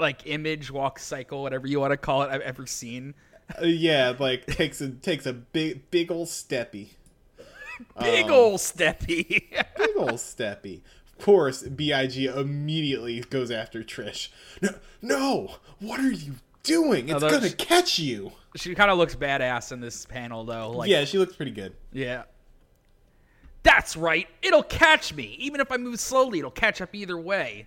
like 0.00 0.26
image 0.26 0.70
walk 0.70 0.98
cycle, 0.98 1.42
whatever 1.42 1.66
you 1.66 1.78
want 1.80 1.92
to 1.92 1.96
call 1.96 2.22
it, 2.22 2.30
I've 2.30 2.40
ever 2.40 2.66
seen. 2.66 3.14
Uh, 3.60 3.66
yeah, 3.66 4.14
like 4.18 4.46
takes 4.46 4.80
a 4.80 4.90
takes 4.90 5.26
a 5.26 5.32
big 5.32 5.90
big 5.90 6.10
ol' 6.10 6.26
steppy. 6.26 6.88
Big 8.00 8.26
Um, 8.26 8.32
ol' 8.32 8.58
steppy. 8.58 9.26
Big 9.76 9.96
old 9.96 10.10
steppy. 10.20 10.82
Of 11.18 11.24
course, 11.24 11.62
Big 11.62 12.26
immediately 12.36 13.20
goes 13.20 13.50
after 13.50 13.82
Trish. 13.82 14.28
No, 14.60 14.70
no! 15.02 15.54
What 15.80 15.98
are 16.00 16.10
you 16.12 16.34
doing? 16.62 17.08
It's 17.08 17.20
that's- 17.20 17.40
gonna 17.40 17.52
catch 17.54 17.98
you. 17.98 18.32
she 18.54 18.74
kind 18.74 18.90
of 18.90 18.98
looks 18.98 19.14
badass 19.16 19.72
in 19.72 19.80
this 19.80 20.04
panel, 20.04 20.44
though. 20.44 20.70
Like, 20.72 20.90
yeah, 20.90 21.04
she 21.06 21.16
looks 21.18 21.34
pretty 21.34 21.52
good. 21.52 21.74
yeah. 21.92 22.24
That's 23.62 23.96
right. 23.96 24.26
It'll 24.42 24.62
catch 24.62 25.12
me. 25.14 25.36
Even 25.38 25.60
if 25.60 25.70
I 25.70 25.76
move 25.76 26.00
slowly, 26.00 26.38
it'll 26.38 26.50
catch 26.50 26.80
up 26.80 26.94
either 26.94 27.18
way. 27.18 27.66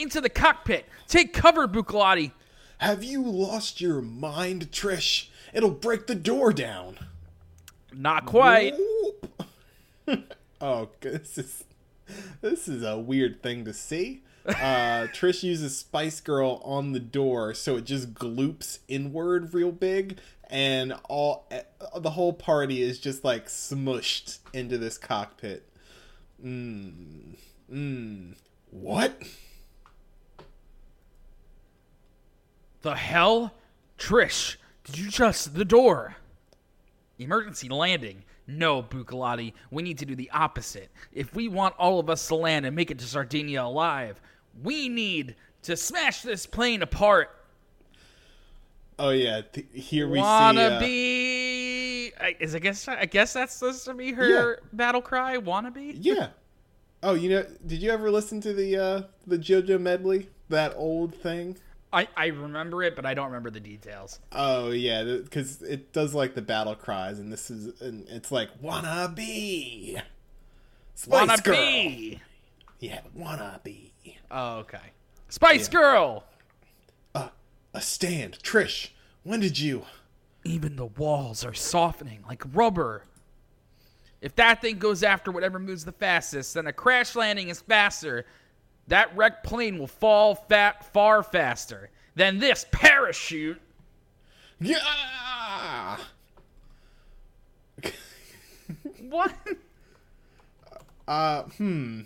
Into 0.00 0.20
the 0.20 0.30
cockpit. 0.30 0.86
Take 1.08 1.34
cover, 1.34 1.68
Bucciarati. 1.68 2.32
Have 2.78 3.04
you 3.04 3.22
lost 3.22 3.82
your 3.82 4.00
mind, 4.00 4.70
Trish? 4.70 5.28
It'll 5.52 5.70
break 5.70 6.06
the 6.06 6.14
door 6.14 6.52
down. 6.52 6.98
Not 7.92 8.24
quite. 8.26 8.74
Oh, 10.62 10.90
this 11.00 11.38
is 11.38 11.64
this 12.42 12.68
is 12.68 12.82
a 12.82 12.98
weird 12.98 13.42
thing 13.42 13.64
to 13.64 13.72
see. 13.72 14.22
Uh, 14.44 14.52
Trish 15.14 15.42
uses 15.42 15.78
Spice 15.78 16.20
Girl 16.20 16.60
on 16.64 16.92
the 16.92 17.00
door, 17.00 17.54
so 17.54 17.76
it 17.76 17.84
just 17.84 18.12
gloops 18.12 18.80
inward 18.86 19.54
real 19.54 19.72
big, 19.72 20.18
and 20.50 20.92
all 21.08 21.46
eh, 21.50 21.62
the 21.96 22.10
whole 22.10 22.34
party 22.34 22.82
is 22.82 22.98
just 22.98 23.24
like 23.24 23.46
smushed 23.46 24.40
into 24.52 24.76
this 24.76 24.98
cockpit. 24.98 25.66
Mmm. 26.44 27.36
Mmm. 27.72 28.34
What? 28.70 29.22
The 32.82 32.94
hell? 32.94 33.54
Trish, 33.98 34.56
did 34.84 34.98
you 34.98 35.10
just 35.10 35.54
the 35.54 35.64
door? 35.64 36.16
Emergency 37.18 37.68
landing. 37.68 38.24
No, 38.46 38.82
Bucciarati, 38.82 39.52
we 39.70 39.82
need 39.82 39.98
to 39.98 40.06
do 40.06 40.16
the 40.16 40.30
opposite. 40.30 40.90
If 41.12 41.34
we 41.34 41.48
want 41.48 41.74
all 41.78 42.00
of 42.00 42.08
us 42.10 42.26
to 42.28 42.34
land 42.34 42.64
and 42.66 42.74
make 42.74 42.90
it 42.90 42.98
to 42.98 43.04
Sardinia 43.06 43.62
alive, 43.62 44.20
we 44.62 44.88
need 44.88 45.36
to 45.62 45.76
smash 45.76 46.22
this 46.22 46.46
plane 46.46 46.82
apart. 46.82 47.28
Oh 48.98 49.10
yeah, 49.10 49.42
th- 49.52 49.66
here 49.72 50.08
we 50.08 50.18
Wanna 50.18 50.70
see. 50.70 50.76
uh, 50.76 50.80
be? 50.80 52.12
I, 52.20 52.36
is 52.40 52.54
I 52.54 52.58
guess 52.58 52.88
I 52.88 53.06
guess 53.06 53.32
that's 53.32 53.54
supposed 53.54 53.84
to 53.84 53.94
be 53.94 54.12
her 54.12 54.58
battle 54.72 55.00
cry. 55.00 55.36
Wanna 55.36 55.70
be? 55.70 55.96
Yeah. 56.00 56.28
Oh, 57.02 57.14
you 57.14 57.30
know, 57.30 57.46
did 57.66 57.80
you 57.80 57.90
ever 57.90 58.10
listen 58.10 58.40
to 58.42 58.52
the 58.52 58.76
uh 58.76 59.02
the 59.26 59.38
JoJo 59.38 59.80
medley? 59.80 60.28
That 60.48 60.74
old 60.76 61.14
thing? 61.14 61.56
I, 61.92 62.08
I 62.16 62.26
remember 62.26 62.82
it, 62.82 62.94
but 62.94 63.04
I 63.04 63.14
don't 63.14 63.26
remember 63.26 63.50
the 63.50 63.60
details. 63.60 64.20
Oh 64.32 64.70
yeah, 64.70 65.02
because 65.02 65.60
it 65.62 65.92
does 65.92 66.14
like 66.14 66.34
the 66.34 66.42
battle 66.42 66.74
cries, 66.74 67.18
and 67.18 67.32
this 67.32 67.50
is 67.50 67.80
and 67.80 68.06
it's 68.08 68.30
like 68.30 68.48
wanna 68.60 69.12
be, 69.14 69.98
Spice 70.94 71.28
Wanna 71.28 71.42
Girl. 71.42 71.56
be? 71.56 72.20
Yeah, 72.78 73.00
wanna 73.14 73.60
be. 73.64 73.92
Oh, 74.30 74.58
okay. 74.58 74.92
Spice 75.28 75.68
Girl. 75.68 76.24
Uh, 77.14 77.28
a 77.74 77.80
stand, 77.80 78.38
Trish. 78.42 78.90
When 79.24 79.40
did 79.40 79.58
you? 79.58 79.84
Even 80.44 80.76
the 80.76 80.86
walls 80.86 81.44
are 81.44 81.54
softening 81.54 82.22
like 82.28 82.42
rubber. 82.52 83.04
If 84.20 84.36
that 84.36 84.60
thing 84.60 84.78
goes 84.78 85.02
after 85.02 85.32
whatever 85.32 85.58
moves 85.58 85.84
the 85.84 85.92
fastest, 85.92 86.54
then 86.54 86.66
a 86.66 86.72
crash 86.72 87.16
landing 87.16 87.48
is 87.48 87.60
faster. 87.60 88.26
That 88.90 89.16
wrecked 89.16 89.44
plane 89.44 89.78
will 89.78 89.86
fall 89.86 90.34
fat 90.34 90.84
far 90.92 91.22
faster 91.22 91.90
than 92.16 92.40
this 92.40 92.66
parachute. 92.72 93.60
Yeah. 94.60 95.96
What? 99.08 99.32
Uh, 101.06 101.42
hmm. 101.42 102.02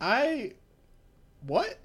I. 0.00 0.52
What? 1.46 1.78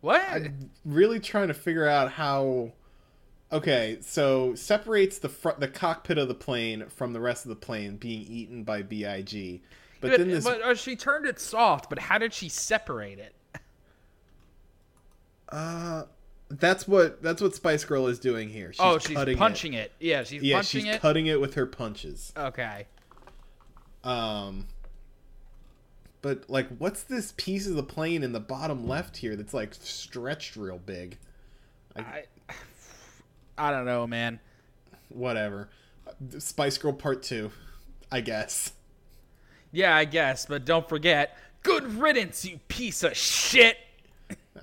What? 0.00 0.42
really 0.84 1.20
trying 1.20 1.48
to 1.48 1.54
figure 1.54 1.86
out 1.86 2.12
how 2.12 2.72
okay 3.52 3.98
so 4.00 4.54
separates 4.54 5.18
the 5.18 5.28
front 5.28 5.60
the 5.60 5.68
cockpit 5.68 6.18
of 6.18 6.28
the 6.28 6.34
plane 6.34 6.86
from 6.88 7.12
the 7.12 7.20
rest 7.20 7.44
of 7.44 7.48
the 7.48 7.56
plane 7.56 7.96
being 7.96 8.22
eaten 8.22 8.62
by 8.62 8.80
big 8.82 9.60
but 10.00 10.10
but 10.10 10.18
then 10.18 10.28
this 10.28 10.44
but, 10.44 10.62
uh, 10.62 10.74
she 10.74 10.96
turned 10.96 11.26
it 11.26 11.38
soft, 11.38 11.88
but 11.88 11.98
how 11.98 12.18
did 12.18 12.32
she 12.32 12.48
separate 12.48 13.18
it? 13.18 13.34
uh 15.50 16.04
that's 16.48 16.86
what 16.86 17.22
that's 17.22 17.40
what 17.42 17.54
spice 17.54 17.84
girl 17.84 18.06
is 18.06 18.18
doing 18.18 18.48
here 18.48 18.72
she's 18.72 18.80
oh, 18.80 18.98
she's 18.98 19.16
cutting 19.16 19.36
punching 19.36 19.74
it. 19.74 19.92
Yeah, 20.00 20.24
she's 20.24 20.42
yeah 20.42 20.62
she's 20.62 20.84
it. 20.84 21.00
cutting 21.00 21.26
it 21.26 21.40
with 21.40 21.54
her 21.54 21.66
punches 21.66 22.32
okay. 22.36 22.86
um 24.04 24.66
but 26.22 26.48
like 26.48 26.68
what's 26.78 27.02
this 27.02 27.34
piece 27.36 27.66
of 27.66 27.74
the 27.74 27.82
plane 27.82 28.22
in 28.22 28.32
the 28.32 28.40
bottom 28.40 28.86
left 28.86 29.18
here 29.18 29.36
that's 29.36 29.54
like 29.54 29.74
stretched 29.74 30.56
real 30.56 30.78
big 30.78 31.18
I 31.96 32.24
I 33.58 33.70
don't 33.72 33.84
know, 33.84 34.06
man. 34.06 34.40
whatever 35.08 35.68
spice 36.38 36.78
girl 36.78 36.92
part 36.92 37.22
two 37.22 37.50
i 38.10 38.20
guess 38.20 38.72
Yeah, 39.72 39.94
I 39.94 40.04
guess, 40.04 40.46
but 40.46 40.64
don't 40.64 40.88
forget, 40.88 41.36
good 41.62 41.84
riddance, 41.94 42.44
you 42.44 42.58
piece 42.68 43.02
of 43.02 43.16
shit. 43.16 43.76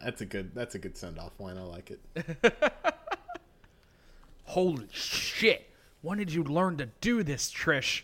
That's 0.03 0.21
a 0.21 0.25
good. 0.25 0.53
That's 0.53 0.75
a 0.75 0.79
good 0.79 0.97
send 0.97 1.17
off 1.17 1.39
line. 1.39 1.57
I 1.57 1.61
like 1.61 1.91
it. 1.91 2.53
Holy 4.43 4.87
shit. 4.91 5.69
When 6.01 6.17
did 6.17 6.31
you 6.31 6.43
learn 6.43 6.77
to 6.77 6.87
do 7.01 7.23
this, 7.23 7.51
Trish? 7.51 8.03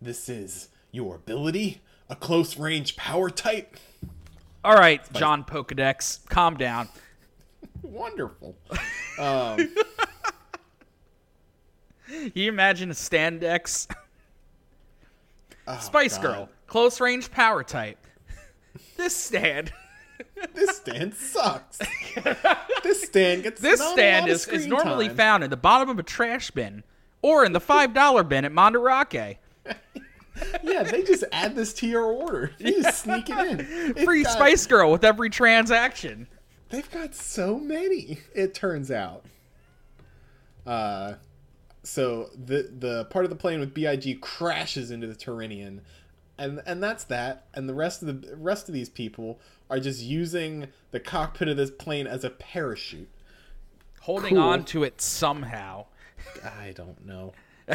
This 0.00 0.28
is 0.28 0.68
your 0.92 1.16
ability 1.16 1.80
a 2.08 2.16
close 2.16 2.56
range 2.56 2.96
power 2.96 3.30
type. 3.30 3.76
All 4.64 4.74
right, 4.74 5.00
John 5.12 5.44
Pokedex, 5.44 6.26
calm 6.28 6.56
down. 6.56 6.88
Wonderful. 7.82 8.56
Um, 9.18 9.74
Can 12.06 12.32
you 12.34 12.50
imagine 12.50 12.90
a 12.90 12.92
Standex? 12.92 13.88
Spice 15.80 16.16
God. 16.18 16.22
Girl, 16.22 16.48
close 16.66 17.00
range 17.00 17.30
power 17.30 17.62
type. 17.64 17.98
this 18.96 19.16
stand. 19.16 19.72
this 20.54 20.76
stand 20.76 21.14
sucks. 21.14 21.78
this 22.82 23.02
stand 23.02 23.42
gets 23.42 23.60
This 23.60 23.80
stand 23.80 24.28
is, 24.28 24.46
is 24.48 24.66
normally 24.66 25.08
time. 25.08 25.16
found 25.16 25.44
in 25.44 25.50
the 25.50 25.56
bottom 25.56 25.88
of 25.88 25.98
a 25.98 26.02
trash 26.02 26.50
bin 26.50 26.84
or 27.22 27.44
in 27.44 27.52
the 27.52 27.60
$5 27.60 28.28
bin 28.28 28.44
at 28.44 28.52
Monterake. 28.52 29.36
Yeah, 30.62 30.82
they 30.82 31.02
just 31.02 31.24
add 31.32 31.56
this 31.56 31.72
to 31.74 31.86
your 31.86 32.02
order. 32.04 32.52
They 32.58 32.72
just 32.72 33.04
sneak 33.04 33.30
it 33.30 33.38
in. 33.38 33.66
It's 33.96 34.02
Free 34.04 34.22
got- 34.22 34.32
Spice 34.34 34.66
Girl 34.66 34.92
with 34.92 35.02
every 35.02 35.30
transaction. 35.30 36.26
They've 36.68 36.90
got 36.90 37.14
so 37.14 37.58
many. 37.58 38.18
It 38.34 38.52
turns 38.52 38.90
out. 38.90 39.24
Uh, 40.66 41.14
so 41.86 42.30
the 42.34 42.70
the 42.78 43.04
part 43.06 43.24
of 43.24 43.30
the 43.30 43.36
plane 43.36 43.60
with 43.60 43.72
Big 43.72 44.20
crashes 44.20 44.90
into 44.90 45.06
the 45.06 45.14
Turinian, 45.14 45.80
and 46.36 46.60
and 46.66 46.82
that's 46.82 47.04
that. 47.04 47.46
And 47.54 47.68
the 47.68 47.74
rest 47.74 48.02
of 48.02 48.22
the 48.22 48.36
rest 48.36 48.68
of 48.68 48.74
these 48.74 48.88
people 48.88 49.40
are 49.70 49.80
just 49.80 50.02
using 50.02 50.68
the 50.90 51.00
cockpit 51.00 51.48
of 51.48 51.56
this 51.56 51.70
plane 51.70 52.06
as 52.06 52.24
a 52.24 52.30
parachute. 52.30 53.08
Holding 54.00 54.34
Cool. 54.34 54.42
on 54.42 54.64
to 54.66 54.84
it 54.84 55.00
somehow. 55.00 55.86
I 56.44 56.72
don't 56.72 57.04
know. 57.04 57.32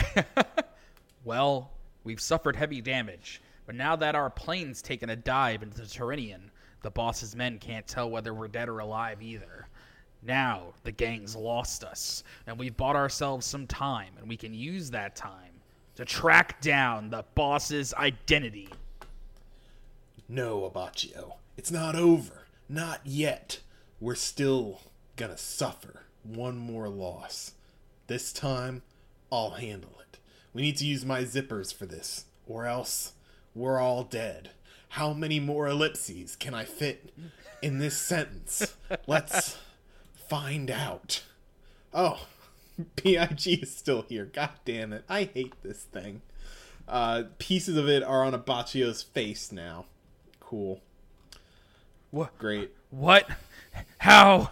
Well, 1.24 1.70
we've 2.04 2.20
suffered 2.20 2.56
heavy 2.56 2.82
damage, 2.82 3.42
but 3.68 3.76
now 3.76 3.96
that 3.96 4.16
our 4.16 4.30
plane's 4.30 4.82
taken 4.82 5.10
a 5.10 5.16
dive 5.16 5.62
into 5.62 5.78
the 5.78 5.84
Turinian, 5.88 6.50
the 6.82 6.90
boss's 6.90 7.36
men 7.36 7.60
can't 7.60 7.86
tell 7.86 8.10
whether 8.10 8.34
we're 8.34 8.48
dead 8.48 8.70
or 8.70 8.80
alive 8.80 9.22
either. 9.22 9.68
Now, 10.24 10.74
the 10.84 10.92
gang's 10.92 11.36
lost 11.36 11.84
us, 11.84 12.24
and 12.46 12.60
we've 12.60 12.78
bought 12.78 12.96
ourselves 12.96 13.46
some 13.46 13.66
time, 13.66 14.14
and 14.20 14.30
we 14.30 14.38
can 14.38 14.54
use 14.54 14.92
that 14.92 15.16
time 15.16 15.62
to 15.96 16.06
track 16.06 16.62
down 16.62 17.10
the 17.10 17.26
boss's 17.36 17.94
identity. 17.96 18.70
No, 20.30 20.70
Abbacchio. 20.70 21.34
It's 21.58 21.72
not 21.72 21.96
over. 21.96 22.46
Not 22.70 23.02
yet. 23.04 23.60
We're 24.00 24.16
still 24.16 24.82
gonna 25.16 25.38
suffer 25.38 26.04
one 26.24 26.58
more 26.58 26.88
loss. 26.88 27.54
This 28.08 28.32
time, 28.32 28.84
I'll 29.32 29.52
handle 29.52 30.00
it. 30.00 30.20
We 30.54 30.62
need 30.62 30.78
to 30.78 30.86
use 30.86 31.06
my 31.06 31.24
zippers 31.24 31.74
for 31.74 31.86
this, 31.86 32.26
or 32.48 32.66
else 32.66 33.14
we're 33.56 33.80
all 33.80 34.04
dead. 34.04 34.52
How 34.90 35.14
many 35.14 35.40
more 35.40 35.68
ellipses 35.68 36.36
can 36.36 36.54
I 36.54 36.66
fit 36.66 37.14
in 37.62 37.80
this 37.80 37.98
sentence? 37.98 38.76
Let's 39.08 39.58
find 40.32 40.72
out. 40.72 41.24
Oh, 41.94 42.26
Big 43.04 43.18
is 43.46 43.76
still 43.76 44.04
here. 44.04 44.24
God 44.24 44.52
damn 44.64 44.94
it. 44.94 45.04
I 45.10 45.26
hate 45.26 45.56
this 45.62 45.84
thing. 45.84 46.22
Uh, 46.88 47.24
pieces 47.38 47.76
of 47.76 47.90
it 47.90 48.02
are 48.02 48.24
on 48.24 48.34
Abbacchio's 48.34 49.04
face 49.04 49.52
now. 49.52 49.88
Cool. 50.40 50.80
What? 52.12 52.38
Great. 52.38 52.72
What? 52.92 53.28
How? 53.98 54.52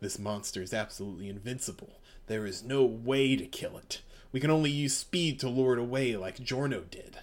This 0.00 0.16
monster 0.16 0.62
is 0.62 0.72
absolutely 0.72 1.28
invincible. 1.28 1.98
There 2.28 2.46
is 2.46 2.62
no 2.62 2.84
way 2.84 3.34
to 3.34 3.46
kill 3.46 3.78
it. 3.78 4.02
We 4.30 4.38
can 4.38 4.50
only 4.50 4.70
use 4.70 4.96
speed 4.96 5.40
to 5.40 5.48
lure 5.48 5.72
it 5.72 5.80
away 5.80 6.16
like 6.16 6.40
Giorno 6.40 6.84
did. 6.88 7.18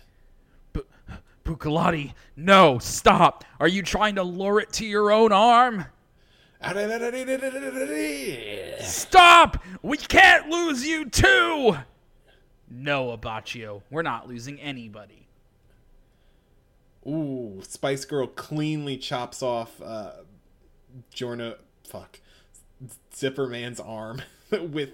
B- 0.74 0.82
Bucciarati, 1.46 2.16
no, 2.36 2.80
stop. 2.80 3.46
Are 3.62 3.68
you 3.70 3.82
trying 3.82 4.16
to 4.16 4.24
lure 4.24 4.60
it 4.60 4.74
to 4.74 4.86
your 4.86 5.10
own 5.10 5.32
arm? 5.32 5.86
Stop! 8.82 9.64
We 9.82 9.98
can't 9.98 10.50
lose 10.50 10.86
you 10.86 11.10
too! 11.10 11.78
No, 12.70 13.18
Abbacchio, 13.18 13.84
we're 13.90 14.02
not 14.02 14.28
losing 14.28 14.60
anybody. 14.60 15.28
Ooh, 17.08 17.62
Spice 17.62 18.04
Girl 18.06 18.28
cleanly 18.28 18.98
chops 18.98 19.42
off 19.42 19.82
uh, 19.82 20.12
Giorno. 21.14 21.56
Fuck. 21.88 22.20
Zipper 23.16 23.48
Man's 23.48 23.80
arm 23.80 24.22
with 24.52 24.90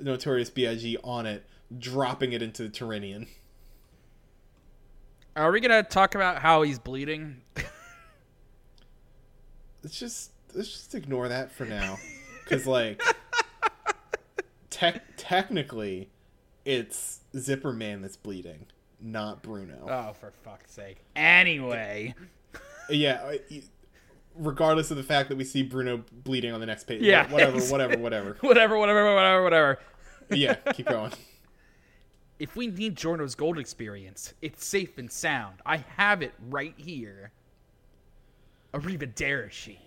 Notorious 0.00 0.48
B.I.G. 0.48 0.96
on 1.04 1.26
it, 1.26 1.44
dropping 1.78 2.32
it 2.32 2.42
into 2.42 2.62
the 2.62 2.70
Turinian. 2.70 3.28
Are 5.36 5.50
we 5.52 5.60
gonna 5.60 5.82
talk 5.82 6.14
about 6.14 6.38
how 6.38 6.62
he's 6.62 6.78
bleeding? 6.78 7.42
let's 9.82 9.98
just 9.98 10.30
let's 10.54 10.70
just 10.70 10.94
ignore 10.94 11.28
that 11.28 11.50
for 11.50 11.64
now 11.64 11.98
because 12.44 12.66
like 12.66 13.02
tech 14.70 15.02
technically 15.16 16.08
it's 16.64 17.20
zipper 17.36 17.72
man 17.72 18.00
that's 18.02 18.16
bleeding 18.16 18.66
not 19.00 19.42
bruno 19.42 19.86
oh, 19.88 20.12
for 20.14 20.32
fuck's 20.42 20.72
sake. 20.72 20.98
Anyway. 21.14 22.14
yeah 22.88 23.32
uh, 23.50 23.54
regardless 24.36 24.90
of 24.90 24.96
the 24.96 25.02
fact 25.02 25.28
that 25.28 25.36
we 25.36 25.44
see 25.44 25.62
bruno 25.62 26.02
bleeding 26.12 26.52
on 26.52 26.60
the 26.60 26.66
next 26.66 26.84
page 26.84 27.02
Yeah, 27.02 27.30
whatever 27.30 27.58
whatever 27.70 27.98
whatever 27.98 28.36
Whatever, 28.40 28.78
whatever, 28.78 29.14
whatever, 29.14 29.42
whatever. 29.42 29.78
yeah 30.30 30.54
keep 30.72 30.86
going 30.86 31.12
If 32.36 32.56
we 32.56 32.66
need 32.66 32.96
Giorno's 32.96 33.36
gold 33.36 33.58
experience, 33.60 34.34
it's 34.42 34.66
safe 34.66 34.98
and 34.98 35.10
sound. 35.10 35.60
I 35.64 35.76
have 35.96 36.20
it 36.20 36.34
right 36.50 36.74
here. 36.76 37.30
Arrivederci. 38.74 39.78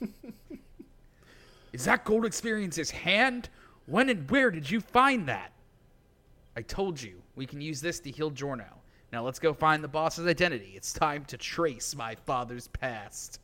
Is 1.72 1.84
that 1.84 2.04
gold 2.04 2.24
experience's 2.24 2.90
hand? 2.90 3.48
When 3.86 4.08
and 4.08 4.30
where 4.30 4.50
did 4.50 4.70
you 4.70 4.80
find 4.80 5.28
that? 5.28 5.52
I 6.56 6.62
told 6.62 7.00
you, 7.00 7.22
we 7.36 7.46
can 7.46 7.60
use 7.60 7.80
this 7.80 8.00
to 8.00 8.10
heal 8.10 8.30
Giorno. 8.30 8.80
Now 9.12 9.24
let's 9.24 9.38
go 9.38 9.52
find 9.52 9.82
the 9.82 9.88
boss's 9.88 10.26
identity. 10.26 10.72
It's 10.76 10.92
time 10.92 11.24
to 11.26 11.36
trace 11.36 11.94
my 11.96 12.14
father's 12.14 12.68
past. 12.68 13.40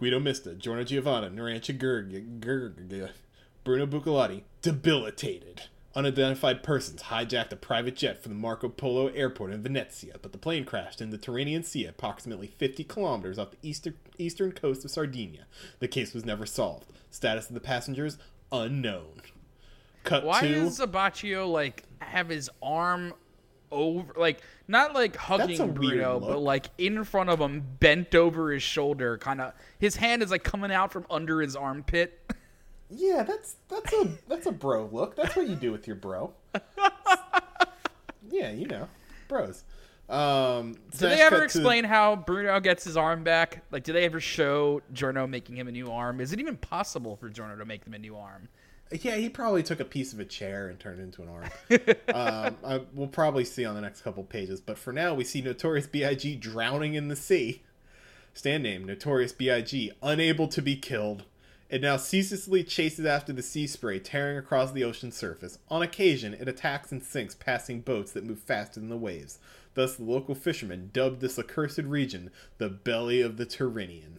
guido 0.00 0.18
mista 0.18 0.54
giorno 0.54 0.82
giovanna 0.82 1.28
narancia 1.28 1.76
Gurg, 1.76 2.40
Gurg, 2.40 3.10
bruno 3.62 3.86
bucciarati 3.86 4.42
debilitated 4.62 5.68
Unidentified 5.94 6.62
persons 6.62 7.02
hijacked 7.04 7.50
a 7.50 7.56
private 7.56 7.96
jet 7.96 8.22
from 8.22 8.32
the 8.32 8.38
Marco 8.38 8.68
Polo 8.68 9.08
airport 9.08 9.52
in 9.52 9.60
Venezia, 9.62 10.14
but 10.22 10.30
the 10.30 10.38
plane 10.38 10.64
crashed 10.64 11.00
in 11.00 11.10
the 11.10 11.18
Tyrrhenian 11.18 11.64
Sea 11.64 11.86
approximately 11.86 12.46
50 12.46 12.84
kilometers 12.84 13.40
off 13.40 13.50
the 13.50 13.68
eastern, 13.68 13.94
eastern 14.16 14.52
coast 14.52 14.84
of 14.84 14.92
Sardinia. 14.92 15.46
The 15.80 15.88
case 15.88 16.14
was 16.14 16.24
never 16.24 16.46
solved. 16.46 16.92
Status 17.10 17.48
of 17.48 17.54
the 17.54 17.60
passengers 17.60 18.18
unknown. 18.52 19.22
Cut 20.04 20.24
Why 20.24 20.40
to 20.42 20.48
does 20.48 20.78
Sabaccio 20.78 21.50
like 21.50 21.82
have 22.00 22.28
his 22.28 22.48
arm 22.62 23.12
over 23.72 24.12
like 24.16 24.40
not 24.68 24.94
like 24.94 25.16
hugging 25.16 25.72
Bruno, 25.72 26.20
but 26.20 26.38
like 26.38 26.70
in 26.78 27.04
front 27.04 27.30
of 27.30 27.40
him, 27.40 27.64
bent 27.80 28.14
over 28.14 28.52
his 28.52 28.62
shoulder, 28.62 29.18
kind 29.18 29.40
of. 29.40 29.52
His 29.78 29.96
hand 29.96 30.22
is 30.22 30.30
like 30.30 30.44
coming 30.44 30.72
out 30.72 30.92
from 30.92 31.06
under 31.10 31.40
his 31.40 31.56
armpit. 31.56 32.18
Yeah, 32.90 33.22
that's 33.22 33.56
that's 33.68 33.92
a 33.92 34.10
that's 34.28 34.46
a 34.46 34.52
bro 34.52 34.88
look. 34.92 35.16
That's 35.16 35.36
what 35.36 35.48
you 35.48 35.54
do 35.54 35.72
with 35.72 35.86
your 35.86 35.96
bro. 35.96 36.32
yeah, 38.30 38.50
you 38.50 38.66
know, 38.66 38.88
bros. 39.28 39.64
Um, 40.08 40.74
Did 40.90 41.10
they 41.10 41.20
ever 41.20 41.36
cut 41.36 41.38
to- 41.38 41.44
explain 41.44 41.84
how 41.84 42.16
Bruno 42.16 42.58
gets 42.58 42.82
his 42.82 42.96
arm 42.96 43.22
back? 43.22 43.62
Like, 43.70 43.84
did 43.84 43.94
they 43.94 44.04
ever 44.04 44.18
show 44.18 44.82
Giorno 44.92 45.28
making 45.28 45.56
him 45.56 45.68
a 45.68 45.72
new 45.72 45.90
arm? 45.90 46.20
Is 46.20 46.32
it 46.32 46.40
even 46.40 46.56
possible 46.56 47.14
for 47.14 47.28
Giorno 47.28 47.56
to 47.56 47.64
make 47.64 47.84
them 47.84 47.94
a 47.94 47.98
new 47.98 48.16
arm? 48.16 48.48
Yeah, 48.90 49.14
he 49.14 49.28
probably 49.28 49.62
took 49.62 49.78
a 49.78 49.84
piece 49.84 50.12
of 50.12 50.18
a 50.18 50.24
chair 50.24 50.66
and 50.68 50.80
turned 50.80 50.98
it 50.98 51.04
into 51.04 51.22
an 51.22 51.28
arm. 51.28 51.44
um, 52.12 52.56
I, 52.64 52.80
we'll 52.92 53.06
probably 53.06 53.44
see 53.44 53.64
on 53.64 53.76
the 53.76 53.80
next 53.80 54.00
couple 54.00 54.24
pages, 54.24 54.60
but 54.60 54.76
for 54.76 54.92
now, 54.92 55.14
we 55.14 55.22
see 55.22 55.40
Notorious 55.40 55.86
B.I.G. 55.86 56.34
drowning 56.36 56.94
in 56.94 57.06
the 57.06 57.14
sea. 57.14 57.62
Stand 58.34 58.64
name 58.64 58.84
Notorious 58.84 59.32
B.I.G. 59.32 59.92
unable 60.02 60.48
to 60.48 60.60
be 60.60 60.74
killed. 60.74 61.22
It 61.70 61.80
now 61.82 61.96
ceaselessly 61.96 62.64
chases 62.64 63.06
after 63.06 63.32
the 63.32 63.42
sea 63.44 63.66
spray, 63.68 64.00
tearing 64.00 64.36
across 64.36 64.72
the 64.72 64.82
ocean 64.82 65.12
surface. 65.12 65.58
On 65.68 65.82
occasion, 65.82 66.34
it 66.34 66.48
attacks 66.48 66.90
and 66.90 67.00
sinks 67.02 67.36
passing 67.36 67.80
boats 67.80 68.10
that 68.12 68.24
move 68.24 68.40
faster 68.40 68.80
than 68.80 68.88
the 68.88 68.96
waves. 68.96 69.38
Thus, 69.74 69.94
the 69.94 70.02
local 70.02 70.34
fishermen 70.34 70.90
dubbed 70.92 71.20
this 71.20 71.38
accursed 71.38 71.78
region 71.78 72.30
the 72.58 72.68
Belly 72.68 73.20
of 73.20 73.36
the 73.36 73.46
Tyrrhenian. 73.46 74.16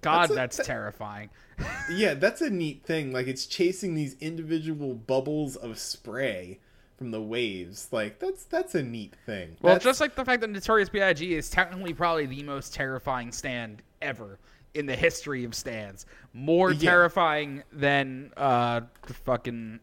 God, 0.00 0.20
That's 0.22 0.30
a- 0.30 0.34
that's, 0.34 0.56
that- 0.58 0.66
terrifying. 0.66 1.30
Yeah, 1.90 2.14
that's 2.14 2.42
a 2.42 2.50
neat 2.50 2.84
thing. 2.84 3.12
Like 3.12 3.26
it's 3.26 3.46
chasing 3.46 3.94
these 3.94 4.14
individual 4.20 4.92
bubbles 4.94 5.56
of 5.56 5.78
spray 5.78 6.58
from 6.98 7.10
the 7.12 7.22
waves. 7.22 7.88
Like 7.90 8.18
that's 8.18 8.44
that's 8.44 8.74
a 8.74 8.82
neat 8.82 9.14
thing. 9.24 9.56
Well, 9.62 9.72
That's- 9.74 9.84
just 9.84 10.00
like 10.00 10.14
the 10.14 10.24
fact 10.24 10.42
that 10.42 10.50
Notorious 10.50 10.90
B.I.G. 10.90 11.34
is 11.34 11.48
technically 11.48 11.94
probably 11.94 12.26
the 12.26 12.42
most 12.42 12.74
terrifying 12.74 13.32
stand 13.32 13.82
ever 14.02 14.38
in 14.76 14.86
the 14.86 14.94
history 14.96 15.44
of 15.44 15.54
stands. 15.54 16.06
More 16.32 16.70
Yeah. 16.72 16.90
terrifying 16.90 17.62
than 17.72 18.32
uh, 18.36 18.82
fucking 19.24 19.80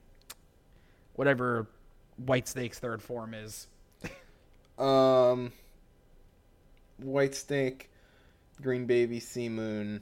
whatever 1.16 1.68
White 2.18 2.48
Snake's 2.48 2.80
third 2.80 3.02
form 3.02 3.34
is. 3.34 3.68
Um, 4.78 5.52
White 6.98 7.36
Snake, 7.36 7.90
Green 8.62 8.86
Baby, 8.86 9.20
Sea 9.20 9.50
Moon, 9.50 10.02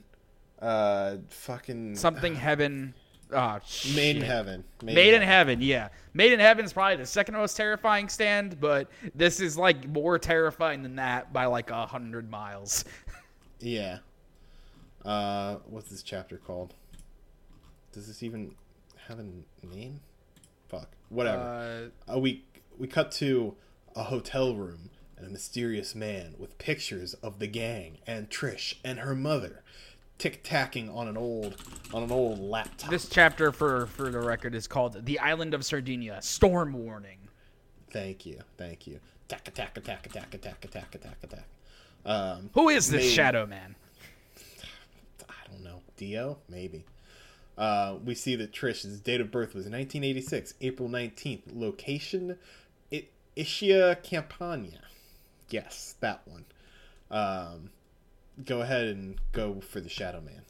uh, 0.60 1.16
fucking 1.28 1.96
Something 1.96 2.34
Heaven. 2.48 2.94
Oh, 3.34 3.58
Made 3.94 4.16
in 4.16 4.22
shit. 4.22 4.22
Heaven. 4.24 4.64
Made 4.82 5.14
in 5.14 5.22
Heaven, 5.22 5.62
yeah. 5.62 5.88
Made 6.12 6.32
in 6.32 6.40
Heaven's 6.40 6.74
probably 6.74 6.96
the 6.96 7.06
second 7.06 7.34
most 7.34 7.56
terrifying 7.56 8.10
stand, 8.10 8.60
but 8.60 8.88
this 9.14 9.40
is 9.40 9.56
like 9.56 9.88
more 9.88 10.18
terrifying 10.18 10.82
than 10.82 10.96
that 10.96 11.32
by 11.32 11.46
like 11.46 11.70
a 11.70 11.86
hundred 11.86 12.30
miles. 12.30 12.84
Yeah. 13.64 13.98
Uh, 15.04 15.56
what's 15.66 15.90
this 15.90 16.02
chapter 16.02 16.36
called? 16.36 16.74
Does 17.92 18.06
this 18.06 18.22
even 18.22 18.54
have 19.08 19.18
a 19.18 19.66
name? 19.66 20.00
Fuck. 20.68 20.88
Whatever. 21.08 21.90
Uh, 22.08 22.14
Uh, 22.14 22.18
we 22.18 22.44
we 22.78 22.86
cut 22.86 23.12
to 23.12 23.54
a 23.94 24.04
hotel 24.04 24.54
room 24.54 24.90
and 25.16 25.26
a 25.26 25.30
mysterious 25.30 25.94
man 25.94 26.34
with 26.38 26.56
pictures 26.58 27.14
of 27.14 27.38
the 27.38 27.46
gang 27.46 27.98
and 28.06 28.30
Trish 28.30 28.74
and 28.84 29.00
her 29.00 29.14
mother 29.14 29.62
tick 30.18 30.42
tacking 30.44 30.88
on 30.88 31.08
an 31.08 31.16
old 31.16 31.56
on 31.92 32.02
an 32.04 32.12
old 32.12 32.38
laptop. 32.38 32.90
this 32.90 33.08
chapter, 33.08 33.50
for 33.52 33.86
for 33.86 34.10
the 34.10 34.20
record, 34.20 34.54
is 34.54 34.66
called 34.66 35.04
"The 35.04 35.18
Island 35.18 35.52
of 35.52 35.64
Sardinia: 35.64 36.22
Storm 36.22 36.72
Warning." 36.72 37.18
Thank 37.90 38.24
you, 38.24 38.38
thank 38.56 38.86
you. 38.86 39.00
Tack 39.28 39.48
attack 39.48 39.76
attack 39.76 40.06
attack 40.06 40.32
attack 40.32 40.64
attack 40.64 40.94
attack 40.94 41.16
attack. 41.22 41.46
Um, 42.06 42.50
Who 42.54 42.68
is 42.68 42.88
this 42.88 43.10
Shadow 43.12 43.46
Man? 43.46 43.74
Don't 45.52 45.64
know. 45.64 45.80
Dio? 45.96 46.38
Maybe. 46.48 46.84
Uh, 47.58 47.96
we 48.04 48.14
see 48.14 48.36
that 48.36 48.52
Trish's 48.52 49.00
date 49.00 49.20
of 49.20 49.30
birth 49.30 49.54
was 49.54 49.64
1986, 49.66 50.54
April 50.62 50.88
19th. 50.88 51.42
Location, 51.52 52.38
I- 52.92 53.08
Ischia 53.36 54.02
Campania. 54.02 54.80
Yes, 55.50 55.96
that 56.00 56.22
one. 56.26 56.46
Um, 57.10 57.70
go 58.44 58.62
ahead 58.62 58.86
and 58.86 59.18
go 59.32 59.60
for 59.60 59.80
the 59.80 59.88
Shadow 59.90 60.22
Man. 60.22 60.42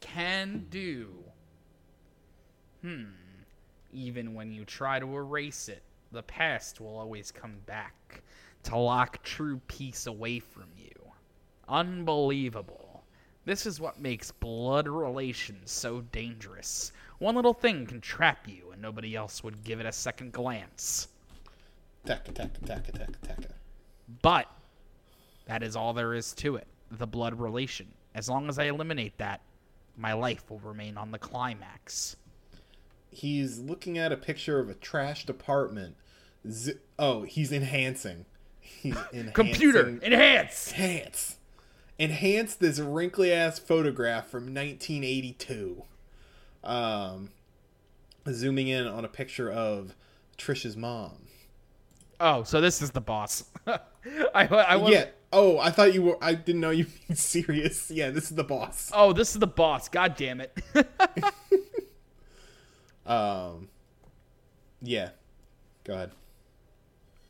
Can 0.00 0.66
do. 0.68 1.08
Hmm. 2.82 3.04
Even 3.92 4.34
when 4.34 4.52
you 4.52 4.66
try 4.66 5.00
to 5.00 5.16
erase 5.16 5.70
it, 5.70 5.82
the 6.12 6.22
past 6.22 6.80
will 6.80 6.98
always 6.98 7.30
come 7.30 7.56
back 7.64 8.22
to 8.64 8.76
lock 8.76 9.22
true 9.22 9.60
peace 9.66 10.06
away 10.06 10.40
from 10.40 10.66
you. 10.76 10.90
Unbelievable. 11.68 12.83
This 13.44 13.66
is 13.66 13.80
what 13.80 14.00
makes 14.00 14.30
blood 14.30 14.88
relations 14.88 15.70
so 15.70 16.00
dangerous. 16.00 16.92
One 17.18 17.34
little 17.34 17.52
thing 17.52 17.86
can 17.86 18.00
trap 18.00 18.48
you, 18.48 18.70
and 18.72 18.80
nobody 18.80 19.14
else 19.14 19.44
would 19.44 19.64
give 19.64 19.80
it 19.80 19.86
a 19.86 19.92
second 19.92 20.32
glance. 20.32 21.08
Attack, 22.04 22.28
attack, 22.28 22.50
attack, 22.62 22.88
attack, 22.88 23.08
attack. 23.22 23.38
But 24.22 24.50
that 25.46 25.62
is 25.62 25.76
all 25.76 25.92
there 25.92 26.14
is 26.14 26.32
to 26.34 26.56
it 26.56 26.66
the 26.90 27.06
blood 27.06 27.38
relation. 27.38 27.88
As 28.14 28.28
long 28.28 28.48
as 28.48 28.58
I 28.58 28.64
eliminate 28.64 29.18
that, 29.18 29.40
my 29.96 30.12
life 30.12 30.48
will 30.50 30.60
remain 30.60 30.96
on 30.96 31.10
the 31.10 31.18
climax. 31.18 32.16
He's 33.10 33.58
looking 33.58 33.98
at 33.98 34.12
a 34.12 34.16
picture 34.16 34.58
of 34.58 34.68
a 34.70 34.74
trashed 34.74 35.28
apartment. 35.28 35.96
Z- 36.48 36.74
oh, 36.98 37.22
he's 37.22 37.52
enhancing. 37.52 38.24
He's 38.60 38.96
enhancing. 39.12 39.32
Computer, 39.32 39.98
enhance! 40.02 40.72
enhance 40.72 41.36
enhance 41.98 42.54
this 42.54 42.78
wrinkly 42.78 43.32
ass 43.32 43.58
photograph 43.58 44.26
from 44.28 44.44
1982 44.54 45.82
um 46.62 47.30
zooming 48.30 48.68
in 48.68 48.86
on 48.86 49.04
a 49.04 49.08
picture 49.08 49.50
of 49.50 49.94
trisha's 50.36 50.76
mom 50.76 51.18
Oh, 52.20 52.44
so 52.44 52.60
this 52.60 52.80
is 52.80 52.92
the 52.92 53.00
boss. 53.00 53.44
I, 53.66 54.46
I 54.46 54.76
was, 54.76 54.92
yeah 54.92 55.06
oh 55.32 55.58
i 55.58 55.70
thought 55.70 55.92
you 55.92 56.00
were 56.02 56.16
i 56.22 56.32
didn't 56.32 56.60
know 56.60 56.70
you 56.70 56.86
were 57.08 57.14
serious 57.16 57.90
yeah 57.90 58.10
this 58.10 58.24
is 58.30 58.36
the 58.36 58.44
boss 58.44 58.90
Oh, 58.94 59.12
this 59.12 59.34
is 59.34 59.40
the 59.40 59.46
boss. 59.48 59.88
God 59.88 60.14
damn 60.16 60.40
it. 60.40 60.56
um 63.06 63.68
yeah 64.80 65.10
go 65.82 65.94
ahead 65.94 66.12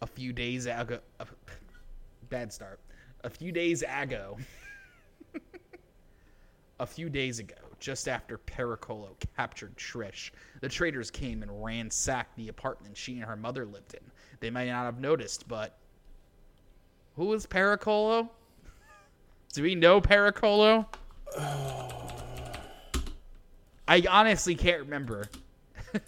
a 0.03 0.07
few 0.07 0.33
days 0.33 0.67
ago. 0.67 0.99
bad 2.29 2.53
start. 2.53 2.79
A 3.25 3.31
few 3.31 3.51
days 3.53 3.83
ago. 3.83 4.37
a 6.79 6.87
few 6.87 7.09
days 7.09 7.39
ago, 7.39 7.55
just 7.81 8.07
after 8.07 8.37
Pericolo 8.37 9.17
captured 9.37 9.75
Trish, 9.77 10.31
the 10.61 10.69
traders 10.69 11.11
came 11.11 11.43
and 11.43 11.65
ransacked 11.65 12.37
the 12.37 12.49
apartment 12.49 12.97
she 12.97 13.15
and 13.15 13.25
her 13.25 13.37
mother 13.37 13.65
lived 13.65 13.95
in. 13.95 14.01
They 14.41 14.51
might 14.51 14.69
not 14.69 14.85
have 14.85 15.01
noticed, 15.01 15.49
but 15.49 15.79
who 17.17 17.33
is 17.33 17.47
Pericolo? 17.47 18.29
Do 19.55 19.63
we 19.63 19.75
know 19.75 20.03
Pericolo? 20.03 20.87
I 23.89 24.03
honestly 24.09 24.55
can't 24.55 24.81
remember. 24.81 25.29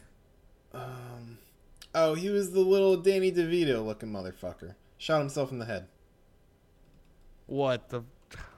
Um, 0.75 1.39
oh 1.95 2.13
he 2.13 2.29
was 2.29 2.53
the 2.53 2.61
little 2.61 2.99
danny 2.99 3.33
devito 3.33 3.83
looking 3.83 4.11
motherfucker 4.11 4.75
shot 4.99 5.21
himself 5.21 5.51
in 5.53 5.59
the 5.59 5.65
head 5.65 5.89
What 7.47 7.89
the? 7.89 8.03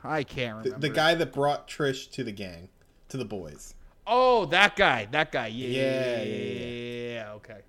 I 0.02 0.22
can't 0.22 0.62
the, 0.62 0.70
remember. 0.70 0.88
the 0.88 0.94
guy 0.94 1.14
that 1.14 1.32
brought 1.32 1.68
trish 1.68 2.10
to 2.12 2.24
the 2.24 2.32
gang 2.32 2.68
to 3.10 3.16
the 3.16 3.24
boys 3.24 3.74
Oh, 4.06 4.46
that 4.46 4.74
guy. 4.74 5.06
That 5.10 5.30
guy. 5.32 5.48
Yeah, 5.48 5.68
yeah, 5.68 5.82
Yeah, 5.82 6.22
yeah, 6.22 7.12
yeah. 7.12 7.32
Okay. 7.34 7.60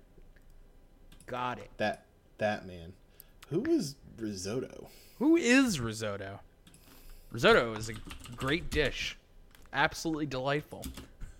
Got 1.26 1.58
it. 1.58 1.70
that 1.76 2.06
that 2.38 2.66
man 2.66 2.92
Who 3.48 3.64
is 3.66 3.96
risotto 4.16 4.88
Who 5.18 5.36
is 5.36 5.78
risotto? 5.80 6.40
Risotto 7.30 7.74
is 7.74 7.88
a 7.90 7.92
great 8.34 8.70
dish. 8.70 9.16
Absolutely 9.72 10.26
delightful. 10.26 10.84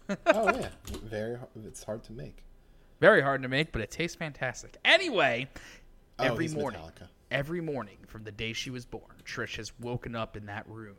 oh 0.09 0.17
yeah, 0.61 0.69
very. 1.05 1.37
It's 1.67 1.83
hard 1.83 2.05
to 2.05 2.13
make. 2.13 2.45
Very 3.01 3.23
hard 3.23 3.43
to 3.43 3.49
make, 3.49 3.73
but 3.73 3.81
it 3.81 3.91
tastes 3.91 4.15
fantastic. 4.17 4.77
Anyway, 4.85 5.49
Oh, 6.19 6.25
every 6.25 6.45
he's 6.45 6.55
morning, 6.55 6.81
Metallica. 6.81 7.09
Every 7.31 7.61
morning 7.61 7.99
from 8.07 8.25
the 8.25 8.33
day 8.33 8.53
she 8.53 8.71
was 8.71 8.85
born, 8.85 9.23
Trish 9.25 9.57
has 9.57 9.73
woken 9.79 10.15
up 10.15 10.37
in 10.37 10.47
that 10.47 10.69
room, 10.69 10.97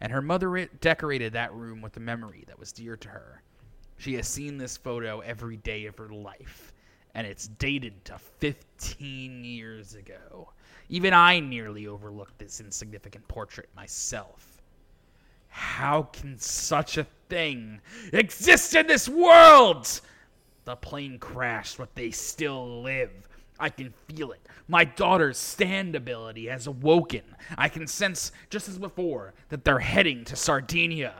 and 0.00 0.12
her 0.12 0.22
mother 0.22 0.66
decorated 0.80 1.32
that 1.32 1.54
room 1.54 1.80
with 1.80 1.96
a 1.96 2.00
memory 2.00 2.44
that 2.46 2.58
was 2.58 2.72
dear 2.72 2.96
to 2.96 3.08
her. 3.08 3.42
She 3.96 4.14
has 4.14 4.26
seen 4.26 4.58
this 4.58 4.76
photo 4.76 5.20
every 5.20 5.58
day 5.58 5.86
of 5.86 5.98
her 5.98 6.08
life, 6.08 6.72
and 7.14 7.26
it's 7.26 7.48
dated 7.48 8.04
to 8.06 8.18
15 8.18 9.44
years 9.44 9.94
ago. 9.94 10.52
Even 10.88 11.12
I 11.12 11.40
nearly 11.40 11.86
overlooked 11.86 12.38
this 12.38 12.60
insignificant 12.60 13.28
portrait 13.28 13.68
myself. 13.76 14.62
How 15.48 16.04
can 16.04 16.38
such 16.38 16.96
a 16.96 17.06
thing 17.28 17.80
exist 18.12 18.74
in 18.74 18.86
this 18.86 19.08
world? 19.08 20.00
The 20.64 20.76
plane 20.76 21.18
crashed, 21.18 21.78
but 21.78 21.94
they 21.94 22.10
still 22.10 22.82
live. 22.82 23.28
I 23.60 23.68
can 23.68 23.92
feel 24.08 24.32
it. 24.32 24.40
My 24.66 24.84
daughter's 24.84 25.38
stand 25.38 25.94
ability 25.94 26.46
has 26.46 26.66
awoken. 26.66 27.22
I 27.58 27.68
can 27.68 27.86
sense, 27.86 28.32
just 28.48 28.68
as 28.68 28.78
before, 28.78 29.34
that 29.48 29.64
they're 29.64 29.80
heading 29.80 30.24
to 30.24 30.36
Sardinia. 30.36 31.14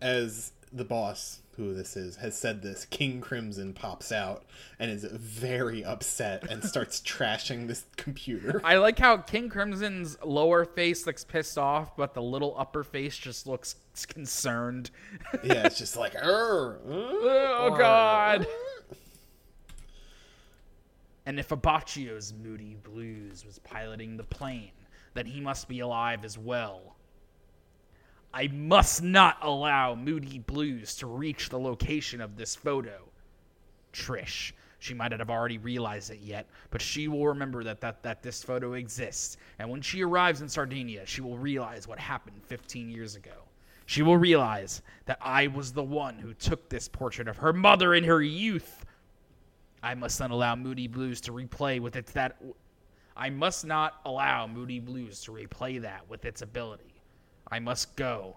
As 0.00 0.52
the 0.72 0.84
boss, 0.84 1.42
who 1.56 1.74
this 1.74 1.96
is, 1.96 2.16
has 2.16 2.36
said 2.36 2.62
this, 2.62 2.86
King 2.86 3.20
Crimson 3.20 3.74
pops 3.74 4.10
out 4.10 4.44
and 4.78 4.90
is 4.90 5.04
very 5.04 5.84
upset 5.84 6.50
and 6.50 6.64
starts 6.64 7.00
trashing 7.00 7.66
this 7.66 7.84
computer. 7.96 8.60
I 8.64 8.76
like 8.76 8.98
how 8.98 9.18
King 9.18 9.48
Crimson's 9.48 10.16
lower 10.24 10.64
face 10.64 11.06
looks 11.06 11.24
pissed 11.24 11.58
off, 11.58 11.96
but 11.96 12.14
the 12.14 12.22
little 12.22 12.54
upper 12.56 12.84
face 12.84 13.16
just 13.16 13.46
looks 13.46 13.76
concerned. 14.08 14.90
yeah, 15.44 15.66
it's 15.66 15.78
just 15.78 15.96
like, 15.96 16.14
"Arr, 16.14 16.78
uh, 16.86 16.90
oh, 16.90 17.76
God. 17.78 18.46
And 21.26 21.38
if 21.38 21.48
Abbacchio's 21.50 22.32
Moody 22.32 22.76
Blues 22.82 23.44
was 23.44 23.58
piloting 23.60 24.16
the 24.16 24.24
plane, 24.24 24.72
then 25.14 25.26
he 25.26 25.40
must 25.40 25.68
be 25.68 25.80
alive 25.80 26.24
as 26.24 26.36
well. 26.36 26.96
I 28.34 28.48
must 28.48 29.02
not 29.02 29.38
allow 29.42 29.94
Moody 29.94 30.38
Blues 30.38 30.94
to 30.96 31.06
reach 31.06 31.48
the 31.48 31.58
location 31.58 32.20
of 32.20 32.36
this 32.36 32.56
photo. 32.56 33.08
Trish. 33.92 34.52
She 34.78 34.94
might 34.94 35.12
not 35.12 35.20
have 35.20 35.30
already 35.30 35.58
realized 35.58 36.10
it 36.10 36.18
yet, 36.20 36.48
but 36.70 36.82
she 36.82 37.06
will 37.06 37.28
remember 37.28 37.62
that, 37.62 37.80
that, 37.82 38.02
that 38.02 38.22
this 38.22 38.42
photo 38.42 38.72
exists. 38.72 39.36
And 39.60 39.70
when 39.70 39.80
she 39.80 40.02
arrives 40.02 40.40
in 40.40 40.48
Sardinia, 40.48 41.06
she 41.06 41.20
will 41.20 41.38
realize 41.38 41.86
what 41.86 42.00
happened 42.00 42.42
15 42.46 42.88
years 42.88 43.14
ago. 43.14 43.44
She 43.86 44.02
will 44.02 44.16
realize 44.16 44.82
that 45.04 45.18
I 45.20 45.46
was 45.48 45.72
the 45.72 45.84
one 45.84 46.18
who 46.18 46.34
took 46.34 46.68
this 46.68 46.88
portrait 46.88 47.28
of 47.28 47.36
her 47.36 47.52
mother 47.52 47.94
in 47.94 48.04
her 48.04 48.22
youth. 48.22 48.81
I 49.82 49.94
must 49.94 50.20
not 50.20 50.30
allow 50.30 50.54
Moody 50.54 50.86
Blues 50.86 51.20
to 51.22 51.32
replay 51.32 51.80
with 51.80 51.96
its 51.96 52.12
that. 52.12 52.40
I 53.16 53.30
must 53.30 53.64
not 53.64 54.00
allow 54.04 54.46
Moody 54.46 54.78
Blues 54.80 55.20
to 55.24 55.32
replay 55.32 55.80
that 55.82 56.08
with 56.08 56.24
its 56.24 56.42
ability. 56.42 56.94
I 57.50 57.58
must 57.58 57.94
go. 57.96 58.36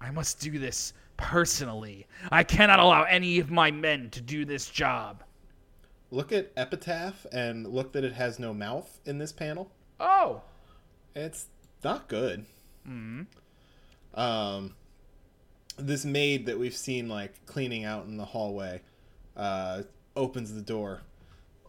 I 0.00 0.10
must 0.10 0.40
do 0.40 0.58
this 0.58 0.92
personally. 1.16 2.06
I 2.30 2.42
cannot 2.42 2.80
allow 2.80 3.04
any 3.04 3.38
of 3.38 3.50
my 3.50 3.70
men 3.70 4.10
to 4.10 4.20
do 4.20 4.44
this 4.44 4.68
job. 4.68 5.22
look 6.10 6.32
at 6.32 6.50
Epitaph 6.56 7.26
and 7.32 7.66
look 7.66 7.92
that 7.92 8.04
it 8.04 8.12
has 8.12 8.38
no 8.38 8.52
mouth 8.54 9.00
in 9.04 9.18
this 9.18 9.32
panel. 9.32 9.70
Oh, 10.00 10.42
It's 11.14 11.46
not 11.84 12.08
good. 12.08 12.44
hmm 12.84 13.22
Um, 14.14 14.74
this 15.76 16.04
maid 16.04 16.46
that 16.46 16.58
we've 16.58 16.76
seen 16.76 17.08
like 17.08 17.44
cleaning 17.46 17.84
out 17.84 18.06
in 18.06 18.16
the 18.16 18.24
hallway 18.24 18.80
uh, 19.36 19.82
opens 20.16 20.54
the 20.54 20.62
door. 20.62 21.02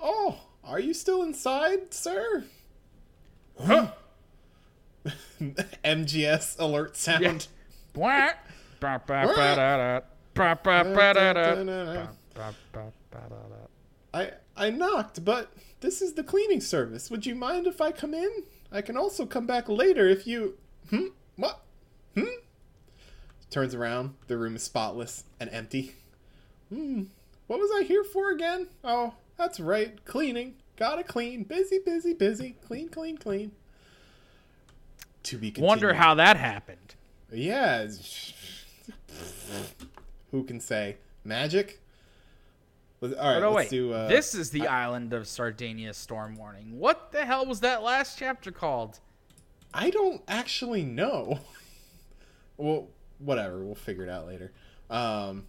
Oh, 0.02 0.40
are 0.64 0.80
you 0.80 0.94
still 0.94 1.24
inside, 1.24 1.94
sir? 1.94 2.46
Huh. 3.60 3.92
MGS 5.84 6.60
alert 6.60 6.98
sound. 6.98 7.48
Da. 14.14 14.20
I 14.20 14.32
I 14.58 14.70
knocked, 14.70 15.24
but 15.24 15.52
this 15.82 16.02
is 16.02 16.14
the 16.14 16.24
cleaning 16.24 16.62
service. 16.62 17.10
Would 17.10 17.26
you 17.26 17.36
mind 17.36 17.68
if 17.68 17.80
I 17.82 17.92
come 17.92 18.14
in? 18.14 18.44
I 18.72 18.82
can 18.82 18.98
also 18.98 19.26
come 19.26 19.46
back 19.46 19.70
later 19.70 20.08
if 20.08 20.28
you. 20.28 20.58
Hmm. 20.90 21.08
What? 21.36 21.62
Hmm. 22.16 22.26
Turns 23.50 23.74
around. 23.76 24.16
The 24.28 24.38
room 24.38 24.56
is 24.56 24.64
spotless 24.64 25.24
and 25.40 25.50
empty. 25.52 25.96
Hmm. 26.70 27.04
What 27.48 27.60
was 27.60 27.70
I 27.76 27.84
here 27.84 28.04
for 28.04 28.32
again? 28.32 28.68
Oh, 28.84 29.14
that's 29.38 29.60
right. 29.60 30.04
Cleaning. 30.06 30.56
Gotta 30.78 31.04
clean. 31.04 31.44
Busy, 31.44 31.80
busy, 31.80 32.14
busy. 32.14 32.56
Clean, 32.66 32.90
clean, 32.90 33.18
clean. 33.18 33.52
To 35.24 35.38
be 35.38 35.52
continued. 35.52 35.68
Wonder 35.68 35.94
how 35.94 36.16
that 36.16 36.38
happened. 36.38 36.96
Yeah. 37.32 37.88
Who 40.32 40.44
can 40.44 40.60
say 40.60 40.98
magic? 41.24 41.82
All 43.02 43.10
right. 43.10 43.38
Oh, 43.38 43.40
no, 43.40 43.52
let's 43.52 43.72
wait. 43.72 43.78
do. 43.78 43.94
Uh, 43.94 44.08
this 44.08 44.34
is 44.34 44.50
the 44.50 44.68
island 44.68 45.14
of 45.14 45.28
Sardinia 45.28 45.94
storm 45.94 46.36
warning. 46.36 46.80
What 46.80 47.12
the 47.12 47.26
hell 47.26 47.46
was 47.46 47.60
that 47.62 47.84
last 47.84 48.18
chapter 48.18 48.52
called? 48.52 49.00
I 49.74 49.90
don't 49.90 50.22
actually 50.28 50.84
know. 50.84 51.40
well, 52.58 52.88
whatever. 53.20 53.64
We'll 53.64 53.76
figure 53.76 54.04
it 54.04 54.10
out 54.10 54.28
later. 54.28 54.52
Um, 54.90 55.46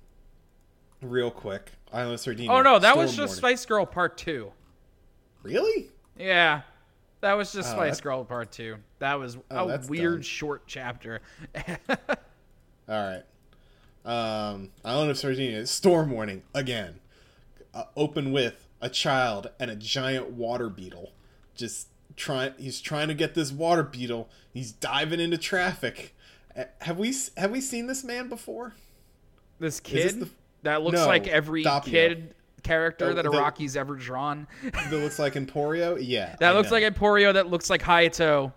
real 1.02 1.30
quick, 1.30 1.72
Island 1.92 2.14
of 2.14 2.20
Sardinia. 2.20 2.50
Oh 2.50 2.62
no, 2.62 2.78
that 2.78 2.96
was 2.96 3.10
just 3.10 3.18
Warning. 3.18 3.34
Spice 3.56 3.66
Girl 3.66 3.86
Part 3.86 4.16
Two. 4.18 4.52
Really? 5.42 5.90
Yeah, 6.18 6.62
that 7.20 7.34
was 7.34 7.52
just 7.52 7.70
Oh, 7.70 7.76
Spice 7.76 7.96
that- 7.96 8.02
Girl 8.02 8.24
Part 8.24 8.52
Two. 8.52 8.76
That 8.98 9.14
was 9.18 9.36
Oh, 9.50 9.68
a 9.68 9.78
weird 9.88 10.14
dumb. 10.16 10.22
short 10.22 10.62
chapter. 10.66 11.20
All 11.88 11.96
right. 12.88 13.22
Um, 14.04 14.70
Island 14.84 15.10
of 15.10 15.18
Sardinia. 15.18 15.66
Storm 15.66 16.10
warning 16.10 16.42
again. 16.54 17.00
Uh, 17.74 17.84
open 17.96 18.32
with 18.32 18.66
a 18.80 18.88
child 18.88 19.50
and 19.58 19.70
a 19.70 19.76
giant 19.76 20.30
water 20.30 20.68
beetle. 20.70 21.12
Just 21.56 21.88
trying. 22.16 22.52
He's 22.58 22.80
trying 22.80 23.08
to 23.08 23.14
get 23.14 23.34
this 23.34 23.50
water 23.52 23.82
beetle. 23.82 24.28
He's 24.52 24.72
diving 24.72 25.20
into 25.20 25.36
traffic. 25.38 26.14
Uh, 26.56 26.64
Have 26.82 26.98
we 26.98 27.08
s- 27.10 27.30
have 27.36 27.50
we 27.50 27.60
seen 27.60 27.86
this 27.86 28.02
man 28.04 28.28
before? 28.28 28.74
this 29.58 29.80
this 29.80 29.80
kid 29.80 30.20
the- 30.20 30.28
that 30.66 30.82
looks 30.82 30.98
No, 30.98 31.06
like 31.06 31.26
every 31.28 31.64
Doppio. 31.64 31.84
kid 31.84 32.34
character 32.62 33.14
that 33.14 33.22
the- 33.22 33.30
Araki's 33.30 33.76
ever 33.76 33.94
drawn. 33.94 34.46
That 34.62 34.92
looks 34.92 35.18
like 35.18 35.34
Emporio. 35.34 35.96
Yeah. 36.00 36.34
that 36.40 36.52
I 36.52 36.56
looks 36.56 36.70
know. 36.70 36.78
like 36.78 36.94
Emporio. 36.94 37.32
That 37.32 37.48
looks 37.48 37.70
like 37.70 37.82
Hayato. 37.82 38.52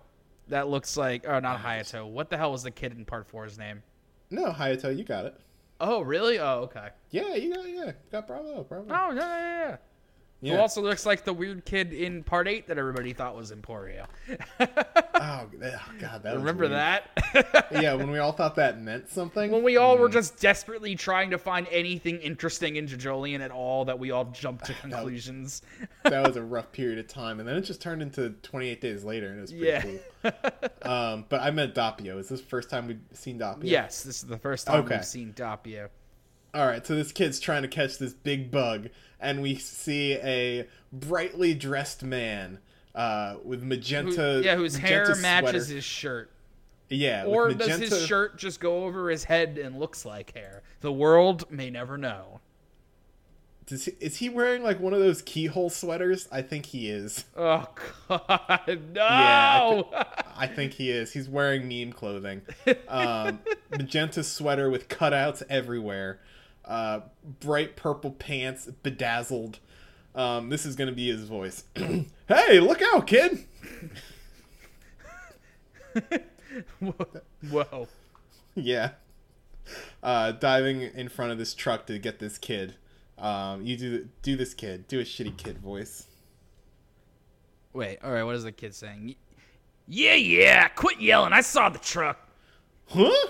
That 0.48 0.68
looks 0.68 0.96
like 0.96 1.24
oh, 1.28 1.38
not 1.38 1.62
Hayato. 1.62 2.08
What 2.08 2.28
the 2.28 2.36
hell 2.36 2.52
was 2.52 2.64
the 2.64 2.70
kid 2.72 2.92
in 2.92 3.04
Part 3.04 3.28
Four's 3.28 3.56
name? 3.58 3.82
No, 4.30 4.46
Hayato, 4.46 4.96
you 4.96 5.04
got 5.04 5.26
it. 5.26 5.34
Oh, 5.80 6.00
really? 6.02 6.38
Oh, 6.38 6.62
okay. 6.64 6.88
Yeah, 7.10 7.34
you 7.34 7.54
got 7.54 7.68
yeah, 7.68 7.92
got 8.12 8.26
Bravo, 8.26 8.64
Bravo. 8.64 8.86
Oh, 8.90 9.12
yeah, 9.12 9.14
yeah, 9.14 9.68
yeah. 9.68 9.76
Yeah. 10.42 10.54
Who 10.54 10.60
also 10.60 10.80
looks 10.80 11.04
like 11.04 11.24
the 11.24 11.32
weird 11.34 11.66
kid 11.66 11.92
in 11.92 12.22
Part 12.24 12.48
Eight 12.48 12.66
that 12.68 12.78
everybody 12.78 13.12
thought 13.12 13.36
was 13.36 13.52
Emporio. 13.52 14.06
oh, 14.60 15.46
God, 15.98 16.22
that 16.22 16.34
Remember 16.36 16.68
that? 16.68 17.10
yeah, 17.70 17.92
when 17.94 18.10
we 18.10 18.18
all 18.18 18.32
thought 18.32 18.54
that 18.56 18.80
meant 18.80 19.10
something. 19.10 19.50
when 19.50 19.62
we 19.62 19.76
all 19.76 19.98
were 19.98 20.08
just 20.08 20.40
desperately 20.40 20.94
trying 20.96 21.30
to 21.30 21.38
find 21.38 21.66
anything 21.70 22.18
interesting 22.20 22.76
in 22.76 22.86
JoJolion 22.86 23.40
at 23.40 23.50
all, 23.50 23.84
that 23.84 23.98
we 23.98 24.10
all 24.10 24.24
jumped 24.26 24.64
to 24.66 24.74
conclusions. 24.80 25.62
that 26.04 26.26
was 26.26 26.36
a 26.36 26.42
rough 26.42 26.72
period 26.72 26.98
of 26.98 27.06
time, 27.06 27.38
and 27.40 27.48
then 27.48 27.56
it 27.56 27.62
just 27.62 27.82
turned 27.82 28.00
into 28.02 28.30
28 28.42 28.80
days 28.80 29.04
later, 29.04 29.28
and 29.28 29.38
it 29.38 29.42
was 29.42 29.52
pretty 29.52 29.66
Yeah. 29.66 30.30
cool. 30.82 30.90
Um, 30.90 31.26
but 31.28 31.40
I 31.42 31.50
meant 31.50 31.74
Doppio. 31.74 32.18
Is 32.18 32.28
this 32.30 32.40
the 32.40 32.46
first 32.46 32.70
time 32.70 32.86
we've 32.88 33.00
seen 33.12 33.38
Doppio? 33.38 33.60
yes, 33.64 34.02
this 34.04 34.22
is 34.22 34.28
the 34.28 34.38
first 34.38 34.66
time 34.66 34.84
Okay. 34.84 34.96
we've 34.96 35.04
seen 35.04 35.32
Doppio. 35.34 35.88
All 36.52 36.66
right, 36.66 36.84
so 36.84 36.94
this 36.96 37.12
kid's 37.12 37.38
trying 37.38 37.62
to 37.62 37.68
catch 37.68 37.98
this 37.98 38.12
big 38.12 38.50
bug, 38.50 38.88
and 39.20 39.42
we 39.42 39.54
see 39.56 40.14
a 40.14 40.66
brightly 40.92 41.54
dressed 41.54 42.02
man 42.02 42.58
uh, 42.94 43.36
with 43.44 43.60
Who- 43.60 43.66
magenta. 43.66 44.40
yeah, 44.44 44.56
whose 44.56 44.76
hair 44.76 45.00
magenta 45.02 45.20
matches 45.22 45.64
sweater. 45.66 45.74
his 45.76 45.84
shirt. 45.84 46.30
Yeah, 46.92 47.24
Or 47.26 47.50
magenta, 47.50 47.78
does 47.78 47.90
his 47.92 48.06
shirt 48.06 48.36
just 48.36 48.58
go 48.58 48.82
over 48.84 49.10
his 49.10 49.22
head 49.22 49.58
and 49.58 49.78
looks 49.78 50.04
like 50.04 50.34
hair? 50.34 50.62
The 50.80 50.90
world 50.90 51.48
may 51.50 51.70
never 51.70 51.96
know. 51.96 52.40
Does 53.66 53.84
he, 53.84 53.92
is 54.00 54.16
he 54.16 54.28
wearing 54.28 54.64
like 54.64 54.80
one 54.80 54.92
of 54.92 54.98
those 54.98 55.22
keyhole 55.22 55.70
sweaters? 55.70 56.26
I 56.32 56.42
think 56.42 56.66
he 56.66 56.88
is. 56.90 57.24
Oh 57.36 57.68
God, 58.08 58.60
no! 58.66 58.94
Yeah, 58.96 59.82
I 59.92 60.14
I 60.44 60.46
think 60.48 60.72
he 60.72 60.90
is. 60.90 61.12
He's 61.12 61.28
wearing 61.28 61.68
meme 61.68 61.92
clothing. 61.92 62.42
Um, 62.88 63.38
magenta 63.70 64.24
sweater 64.24 64.68
with 64.70 64.88
cutouts 64.88 65.44
everywhere. 65.48 66.18
Uh, 66.64 67.00
bright 67.40 67.76
purple 67.76 68.12
pants, 68.12 68.66
bedazzled. 68.82 69.58
Um, 70.14 70.48
this 70.48 70.66
is 70.66 70.76
going 70.76 70.88
to 70.88 70.94
be 70.94 71.08
his 71.08 71.24
voice. 71.24 71.64
hey, 71.74 72.60
look 72.60 72.80
out, 72.82 73.06
kid! 73.06 73.46
Whoa. 77.50 77.88
yeah. 78.54 78.90
Uh, 80.02 80.32
diving 80.32 80.82
in 80.82 81.08
front 81.08 81.32
of 81.32 81.38
this 81.38 81.54
truck 81.54 81.86
to 81.86 81.98
get 81.98 82.18
this 82.18 82.38
kid. 82.38 82.74
Um, 83.18 83.62
you 83.62 83.76
do 83.76 84.08
do 84.22 84.36
this 84.36 84.54
kid. 84.54 84.88
Do 84.88 84.98
a 84.98 85.04
shitty 85.04 85.36
kid 85.36 85.58
voice. 85.58 86.06
Wait, 87.72 87.98
all 88.02 88.10
right. 88.10 88.24
What 88.24 88.34
is 88.34 88.44
the 88.44 88.52
kid 88.52 88.74
saying? 88.74 89.14
Yeah, 89.86 90.14
yeah. 90.14 90.68
Quit 90.68 91.00
yelling. 91.00 91.32
I 91.32 91.42
saw 91.42 91.68
the 91.68 91.78
truck. 91.78 92.28
Huh? 92.88 93.28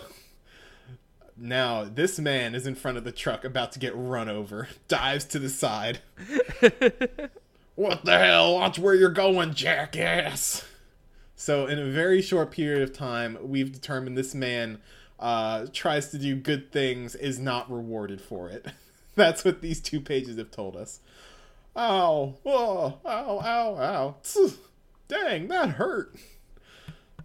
Now, 1.42 1.85
this 1.85 2.18
man 2.18 2.55
is 2.55 2.66
in 2.66 2.74
front 2.74 2.98
of 2.98 3.05
the 3.05 3.12
truck 3.12 3.46
about 3.46 3.72
to 3.72 3.79
get 3.79 3.96
run 3.96 4.29
over. 4.29 4.68
Dives 4.88 5.24
to 5.26 5.38
the 5.38 5.48
side. 5.48 6.00
what 7.76 8.05
the 8.05 8.18
hell? 8.18 8.57
Watch 8.57 8.79
where 8.79 8.94
you're 8.94 9.09
going, 9.09 9.55
jackass. 9.55 10.66
So, 11.35 11.66
in 11.66 11.79
a 11.79 11.90
very 11.90 12.20
short 12.20 12.50
period 12.50 12.83
of 12.83 12.92
time, 12.92 13.38
we've 13.40 13.72
determined 13.72 14.18
this 14.18 14.35
man 14.35 14.81
uh, 15.18 15.68
tries 15.72 16.11
to 16.11 16.18
do 16.18 16.37
good 16.37 16.70
things, 16.72 17.14
is 17.14 17.38
not 17.38 17.72
rewarded 17.72 18.20
for 18.20 18.50
it. 18.50 18.66
That's 19.14 19.42
what 19.42 19.62
these 19.62 19.81
two 19.81 20.03
pages 20.03 20.37
have 20.37 20.50
told 20.50 20.76
us. 20.76 21.00
Ow, 21.74 22.35
oh, 22.44 22.98
ow, 23.07 23.40
ow, 23.40 23.76
ow. 23.76 24.16
Tsk. 24.22 24.59
Dang, 25.09 25.48
that 25.48 25.70
hurt. 25.70 26.14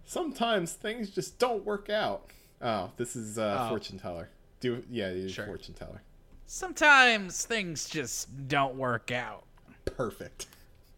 Sometimes 0.06 0.72
things 0.72 1.10
just 1.10 1.38
don't 1.38 1.66
work 1.66 1.90
out. 1.90 2.30
Oh, 2.60 2.90
this 2.96 3.16
is 3.16 3.38
uh, 3.38 3.58
Oh. 3.60 3.68
fortune 3.68 3.98
teller. 3.98 4.28
Do 4.60 4.82
yeah, 4.90 5.10
you 5.10 5.28
Sure. 5.28 5.46
fortune 5.46 5.74
teller. 5.74 6.02
Sometimes 6.46 7.44
things 7.44 7.88
just 7.88 8.48
don't 8.48 8.76
work 8.76 9.10
out. 9.10 9.44
Perfect. 9.84 10.46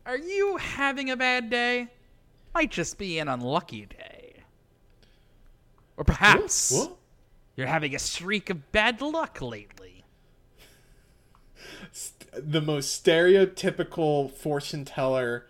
Are 0.06 0.16
you 0.18 0.56
having 0.58 1.10
a 1.10 1.16
bad 1.16 1.50
day? 1.50 1.88
Might 2.54 2.70
just 2.70 2.98
be 2.98 3.18
an 3.18 3.28
unlucky 3.28 3.86
day. 3.86 4.42
Or 5.96 6.04
perhaps 6.04 6.70
What? 6.72 6.96
you're 7.56 7.66
having 7.66 7.94
a 7.94 7.98
streak 7.98 8.50
of 8.50 8.70
bad 8.72 9.00
luck 9.00 9.40
lately. 9.40 10.04
St- 11.92 12.30
the 12.52 12.60
most 12.60 13.04
stereotypical 13.04 14.30
fortune 14.32 14.84
teller 14.84 15.46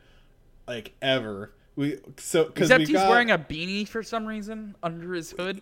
like 0.66 0.94
ever. 1.02 1.52
We 1.76 1.98
so 2.16 2.44
because 2.44 2.70
Except 2.70 2.80
he's 2.80 2.92
got 2.92 3.08
wearing 3.10 3.30
a 3.30 3.38
beanie 3.38 3.86
for 3.86 4.02
some 4.02 4.26
reason 4.26 4.74
under 4.82 5.12
his 5.14 5.32
hood. 5.32 5.60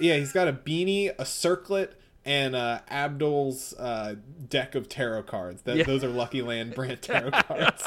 Yeah 0.00 0.16
he's 0.16 0.32
got 0.32 0.48
a 0.48 0.52
beanie, 0.52 1.12
a 1.18 1.24
circlet, 1.24 1.98
and 2.24 2.54
uh, 2.56 2.80
Abdul's 2.88 3.74
uh, 3.74 4.16
deck 4.48 4.74
of 4.74 4.88
tarot 4.88 5.24
cards. 5.24 5.62
That 5.62 5.76
Yeah. 5.76 5.84
those 5.84 6.02
are 6.04 6.08
Lucky 6.08 6.42
Land 6.42 6.74
brand 6.74 7.02
tarot 7.02 7.30
cards 7.30 7.82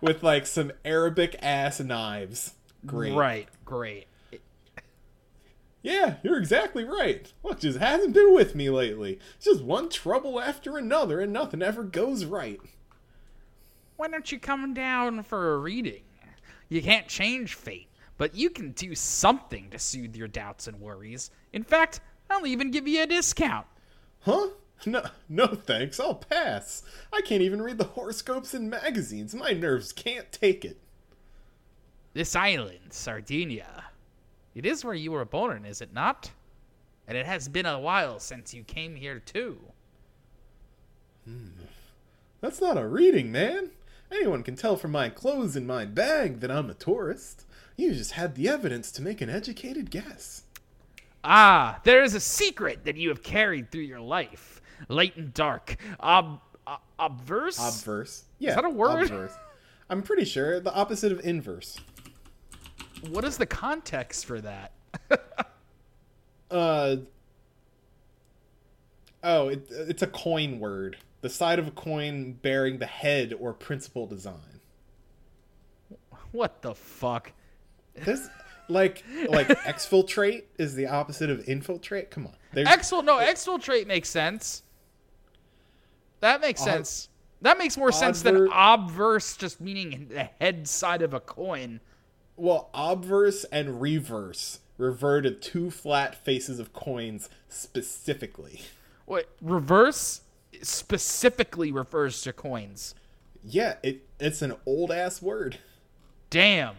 with 0.00 0.22
like 0.22 0.46
some 0.46 0.72
Arabic 0.84 1.36
ass 1.42 1.80
knives. 1.80 2.54
Great. 2.86 3.14
Right, 3.14 3.48
great. 3.64 4.06
Yeah, 5.82 6.14
you're 6.22 6.38
exactly 6.38 6.84
right. 6.84 7.32
Look, 7.42 7.58
just 7.58 7.78
hasn't 7.80 8.14
been 8.14 8.32
with 8.34 8.54
me 8.54 8.70
lately. 8.70 9.18
It's 9.36 9.46
just 9.46 9.64
one 9.64 9.88
trouble 9.88 10.40
after 10.40 10.78
another, 10.78 11.20
and 11.20 11.32
nothing 11.32 11.60
ever 11.60 11.82
goes 11.82 12.24
right. 12.24 12.60
Why 13.96 14.06
don't 14.08 14.30
you 14.30 14.38
come 14.38 14.74
down 14.74 15.22
for 15.24 15.54
a 15.54 15.58
reading? 15.58 16.02
You 16.68 16.82
can't 16.82 17.08
change 17.08 17.54
fate, 17.54 17.88
but 18.16 18.34
you 18.36 18.48
can 18.48 18.70
do 18.72 18.94
something 18.94 19.70
to 19.70 19.78
soothe 19.78 20.14
your 20.14 20.28
doubts 20.28 20.68
and 20.68 20.80
worries. 20.80 21.30
In 21.52 21.62
fact, 21.62 22.00
I'll 22.30 22.46
even 22.46 22.70
give 22.70 22.88
you 22.88 23.02
a 23.02 23.06
discount. 23.06 23.66
Huh? 24.20 24.48
No, 24.84 25.04
no 25.28 25.46
thanks. 25.46 26.00
I'll 26.00 26.14
pass. 26.14 26.82
I 27.12 27.20
can't 27.20 27.42
even 27.42 27.62
read 27.62 27.78
the 27.78 27.84
horoscopes 27.84 28.54
in 28.54 28.68
magazines. 28.68 29.34
My 29.34 29.52
nerves 29.52 29.92
can't 29.92 30.30
take 30.32 30.64
it. 30.64 30.78
This 32.14 32.34
island, 32.34 32.92
Sardinia. 32.92 33.84
It 34.54 34.66
is 34.66 34.84
where 34.84 34.94
you 34.94 35.12
were 35.12 35.24
born, 35.24 35.64
is 35.64 35.80
it 35.80 35.94
not? 35.94 36.30
And 37.06 37.16
it 37.16 37.26
has 37.26 37.48
been 37.48 37.66
a 37.66 37.78
while 37.80 38.18
since 38.18 38.52
you 38.52 38.64
came 38.64 38.96
here, 38.96 39.18
too. 39.18 39.58
Hmm. 41.24 41.66
That's 42.40 42.60
not 42.60 42.76
a 42.76 42.86
reading, 42.86 43.30
man. 43.30 43.70
Anyone 44.10 44.42
can 44.42 44.56
tell 44.56 44.76
from 44.76 44.90
my 44.90 45.08
clothes 45.08 45.56
and 45.56 45.66
my 45.66 45.84
bag 45.84 46.40
that 46.40 46.50
I'm 46.50 46.68
a 46.68 46.74
tourist. 46.74 47.44
You 47.76 47.94
just 47.94 48.12
had 48.12 48.34
the 48.34 48.48
evidence 48.48 48.90
to 48.92 49.02
make 49.02 49.20
an 49.20 49.30
educated 49.30 49.90
guess. 49.90 50.42
Ah, 51.24 51.80
there 51.84 52.02
is 52.02 52.14
a 52.14 52.20
secret 52.20 52.84
that 52.84 52.96
you 52.96 53.08
have 53.08 53.22
carried 53.22 53.70
through 53.70 53.82
your 53.82 54.00
life. 54.00 54.60
Light 54.88 55.16
and 55.16 55.32
dark. 55.32 55.76
Ob, 56.00 56.40
ob 56.66 56.80
obverse? 56.98 57.58
Obverse. 57.58 58.24
Yeah. 58.38 58.50
Is 58.50 58.56
that 58.56 58.64
a 58.64 58.70
word? 58.70 59.04
Obverse. 59.04 59.32
I'm 59.88 60.02
pretty 60.02 60.24
sure 60.24 60.58
the 60.60 60.74
opposite 60.74 61.12
of 61.12 61.20
inverse. 61.20 61.78
what 63.10 63.24
is 63.24 63.36
the 63.36 63.46
context 63.46 64.26
for 64.26 64.40
that? 64.40 64.72
Uh. 66.50 66.96
Oh, 69.24 69.48
it, 69.48 69.66
it's 69.70 70.02
a 70.02 70.06
coin 70.06 70.58
word. 70.60 70.98
The 71.22 71.30
side 71.30 71.58
of 71.58 71.66
a 71.66 71.70
coin 71.70 72.34
bearing 72.42 72.78
the 72.78 72.84
head 72.84 73.32
or 73.40 73.54
principal 73.54 74.06
design. 74.06 74.60
What 76.32 76.60
the 76.60 76.74
fuck? 76.74 77.32
This, 77.94 78.28
like, 78.72 79.04
like 79.28 79.48
exfiltrate 79.64 80.44
is 80.58 80.74
the 80.74 80.86
opposite 80.86 81.30
of 81.30 81.48
infiltrate. 81.48 82.10
Come 82.10 82.26
on, 82.26 82.34
There's- 82.52 82.68
Exfil 82.68 83.04
no, 83.04 83.18
exfiltrate 83.18 83.86
makes 83.86 84.08
sense. 84.08 84.62
That 86.20 86.40
makes 86.40 86.60
Ob- 86.62 86.68
sense. 86.68 87.08
That 87.42 87.58
makes 87.58 87.76
more 87.76 87.90
sense 87.90 88.22
than 88.22 88.48
obverse 88.52 89.36
just 89.36 89.60
meaning 89.60 90.06
the 90.10 90.28
head 90.40 90.68
side 90.68 91.02
of 91.02 91.12
a 91.12 91.18
coin. 91.20 91.80
Well, 92.36 92.70
obverse 92.72 93.44
and 93.50 93.80
reverse 93.80 94.60
refer 94.78 95.20
to 95.22 95.32
two 95.32 95.70
flat 95.70 96.14
faces 96.24 96.58
of 96.60 96.72
coins 96.72 97.28
specifically. 97.48 98.62
Wait, 99.06 99.26
reverse 99.40 100.20
specifically 100.62 101.72
refers 101.72 102.22
to 102.22 102.32
coins. 102.32 102.94
Yeah, 103.42 103.74
it 103.82 104.06
it's 104.20 104.40
an 104.42 104.54
old 104.64 104.92
ass 104.92 105.20
word. 105.20 105.58
Damn. 106.30 106.76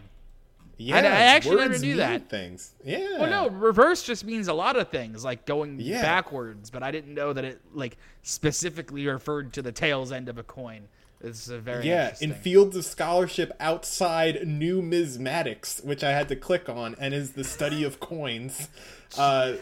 Yeah, 0.76 0.96
I 0.96 0.98
it's 1.00 1.06
actually 1.08 1.56
never 1.56 1.78
knew 1.78 1.96
that. 1.96 2.28
Things. 2.28 2.74
Yeah. 2.84 3.18
Well, 3.20 3.30
no, 3.30 3.48
reverse 3.48 4.02
just 4.02 4.24
means 4.24 4.48
a 4.48 4.54
lot 4.54 4.76
of 4.76 4.88
things, 4.88 5.24
like 5.24 5.46
going 5.46 5.78
Yeah. 5.78 6.02
backwards. 6.02 6.70
But 6.70 6.82
I 6.82 6.90
didn't 6.90 7.14
know 7.14 7.32
that 7.32 7.44
it 7.44 7.60
like 7.72 7.96
specifically 8.22 9.06
referred 9.06 9.52
to 9.54 9.62
the 9.62 9.72
tails 9.72 10.10
end 10.12 10.28
of 10.28 10.38
a 10.38 10.42
coin. 10.42 10.88
It's 11.20 11.48
a 11.48 11.58
very 11.58 11.88
Yeah, 11.88 12.14
in 12.20 12.34
fields 12.34 12.76
of 12.76 12.84
scholarship 12.84 13.52
outside 13.58 14.40
numismatics, 14.44 15.84
which 15.84 16.04
I 16.04 16.10
had 16.10 16.28
to 16.28 16.36
click 16.36 16.68
on, 16.68 16.94
and 16.98 17.14
is 17.14 17.32
the 17.32 17.44
study 17.44 17.84
of 17.84 18.00
coins. 18.00 18.68
Uh, 19.16 19.52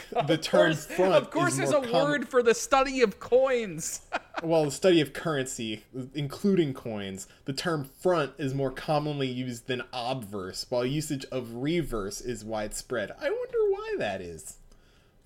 the 0.10 0.34
Of 0.34 0.40
term 0.40 0.72
course- 0.72 0.86
front. 0.86 1.12
Of 1.14 1.30
course, 1.30 1.52
is 1.52 1.58
there's 1.58 1.70
a 1.72 1.80
com- 1.80 1.92
word 1.92 2.28
for 2.28 2.42
the 2.42 2.54
study 2.54 3.00
of 3.02 3.18
coins. 3.20 4.00
Well, 4.42 4.64
the 4.64 4.70
study 4.72 5.00
of 5.00 5.12
currency, 5.12 5.84
including 6.14 6.74
coins, 6.74 7.28
the 7.44 7.52
term 7.52 7.84
front 7.84 8.32
is 8.38 8.54
more 8.54 8.72
commonly 8.72 9.28
used 9.28 9.68
than 9.68 9.82
obverse, 9.92 10.66
while 10.68 10.84
usage 10.84 11.24
of 11.30 11.54
reverse 11.62 12.20
is 12.20 12.44
widespread. 12.44 13.12
I 13.20 13.30
wonder 13.30 13.58
why 13.70 13.94
that 13.98 14.20
is. 14.20 14.56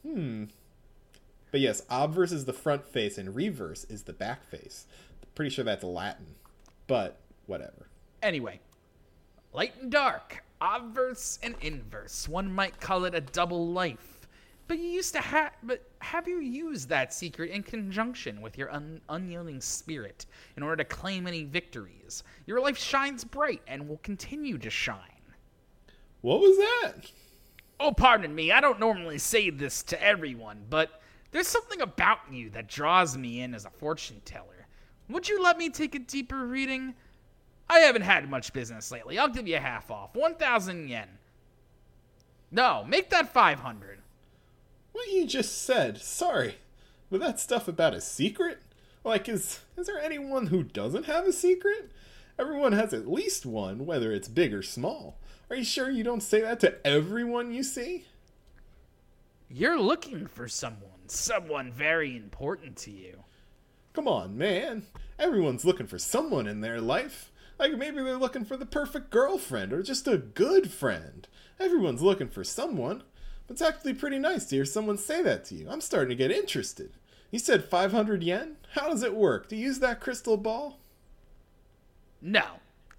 Hmm. 0.06 0.44
But 1.50 1.60
yes, 1.60 1.80
obverse 1.88 2.30
is 2.30 2.44
the 2.44 2.52
front 2.52 2.84
face 2.86 3.16
and 3.16 3.34
reverse 3.34 3.84
is 3.84 4.02
the 4.02 4.12
back 4.12 4.44
face. 4.50 4.84
Pretty 5.34 5.50
sure 5.50 5.64
that's 5.64 5.84
Latin, 5.84 6.34
but 6.86 7.18
whatever. 7.46 7.88
Anyway, 8.22 8.60
light 9.54 9.80
and 9.80 9.90
dark, 9.90 10.44
obverse 10.60 11.38
and 11.42 11.54
inverse. 11.62 12.28
One 12.28 12.52
might 12.52 12.80
call 12.80 13.06
it 13.06 13.14
a 13.14 13.22
double 13.22 13.66
life. 13.68 14.15
But 14.68 14.78
you 14.78 14.88
used 14.88 15.14
to 15.14 15.20
have, 15.20 15.52
but 15.62 15.88
have 16.00 16.26
you 16.26 16.40
used 16.40 16.88
that 16.88 17.14
secret 17.14 17.50
in 17.50 17.62
conjunction 17.62 18.40
with 18.40 18.58
your 18.58 18.72
un- 18.72 19.00
unyielding 19.08 19.60
spirit 19.60 20.26
in 20.56 20.62
order 20.62 20.82
to 20.82 20.84
claim 20.84 21.26
any 21.26 21.44
victories? 21.44 22.24
Your 22.46 22.60
life 22.60 22.76
shines 22.76 23.22
bright 23.22 23.62
and 23.68 23.88
will 23.88 23.98
continue 23.98 24.58
to 24.58 24.70
shine. 24.70 24.98
What 26.20 26.40
was 26.40 26.56
that? 26.56 27.12
Oh, 27.78 27.92
pardon 27.92 28.34
me, 28.34 28.50
I 28.50 28.60
don't 28.60 28.80
normally 28.80 29.18
say 29.18 29.50
this 29.50 29.82
to 29.84 30.02
everyone, 30.02 30.64
but 30.68 31.00
there's 31.30 31.46
something 31.46 31.82
about 31.82 32.20
you 32.30 32.50
that 32.50 32.68
draws 32.68 33.16
me 33.16 33.42
in 33.42 33.54
as 33.54 33.66
a 33.66 33.70
fortune 33.70 34.20
teller. 34.24 34.66
Would 35.08 35.28
you 35.28 35.40
let 35.42 35.58
me 35.58 35.70
take 35.70 35.94
a 35.94 36.00
deeper 36.00 36.46
reading? 36.46 36.94
I 37.68 37.80
haven't 37.80 38.02
had 38.02 38.28
much 38.28 38.52
business 38.52 38.90
lately. 38.90 39.18
I'll 39.18 39.28
give 39.28 39.46
you 39.46 39.58
half 39.58 39.90
off. 39.90 40.14
1,000 40.16 40.88
yen. 40.88 41.08
No, 42.50 42.84
make 42.84 43.10
that 43.10 43.32
500. 43.32 44.00
What 44.96 45.12
you 45.12 45.26
just 45.26 45.62
said. 45.62 45.98
Sorry. 45.98 46.54
But 47.10 47.20
that 47.20 47.38
stuff 47.38 47.68
about 47.68 47.92
a 47.92 48.00
secret? 48.00 48.62
Like, 49.04 49.28
is 49.28 49.60
is 49.76 49.86
there 49.86 49.98
anyone 49.98 50.46
who 50.46 50.62
doesn't 50.62 51.04
have 51.04 51.26
a 51.26 51.34
secret? 51.34 51.92
Everyone 52.38 52.72
has 52.72 52.94
at 52.94 53.06
least 53.06 53.44
one, 53.44 53.84
whether 53.84 54.10
it's 54.10 54.26
big 54.26 54.54
or 54.54 54.62
small. 54.62 55.18
Are 55.50 55.56
you 55.56 55.64
sure 55.64 55.90
you 55.90 56.02
don't 56.02 56.22
say 56.22 56.40
that 56.40 56.60
to 56.60 56.86
everyone 56.86 57.52
you 57.52 57.62
see? 57.62 58.06
You're 59.50 59.78
looking 59.78 60.26
for 60.26 60.48
someone, 60.48 61.08
someone 61.08 61.72
very 61.72 62.16
important 62.16 62.76
to 62.78 62.90
you. 62.90 63.24
Come 63.92 64.08
on, 64.08 64.38
man. 64.38 64.84
Everyone's 65.18 65.66
looking 65.66 65.86
for 65.86 65.98
someone 65.98 66.46
in 66.46 66.62
their 66.62 66.80
life. 66.80 67.30
Like 67.58 67.76
maybe 67.76 68.02
they're 68.02 68.16
looking 68.16 68.46
for 68.46 68.56
the 68.56 68.64
perfect 68.64 69.10
girlfriend 69.10 69.74
or 69.74 69.82
just 69.82 70.08
a 70.08 70.16
good 70.16 70.70
friend. 70.70 71.28
Everyone's 71.60 72.00
looking 72.00 72.28
for 72.28 72.44
someone. 72.44 73.02
It's 73.48 73.62
actually 73.62 73.94
pretty 73.94 74.18
nice 74.18 74.46
to 74.46 74.56
hear 74.56 74.64
someone 74.64 74.98
say 74.98 75.22
that 75.22 75.44
to 75.46 75.54
you. 75.54 75.68
I'm 75.70 75.80
starting 75.80 76.10
to 76.10 76.14
get 76.16 76.30
interested. 76.30 76.90
You 77.30 77.38
said 77.38 77.64
500 77.64 78.22
yen? 78.22 78.56
How 78.72 78.88
does 78.88 79.02
it 79.02 79.14
work? 79.14 79.48
Do 79.48 79.56
you 79.56 79.66
use 79.66 79.78
that 79.80 80.00
crystal 80.00 80.36
ball? 80.36 80.78
No, 82.20 82.44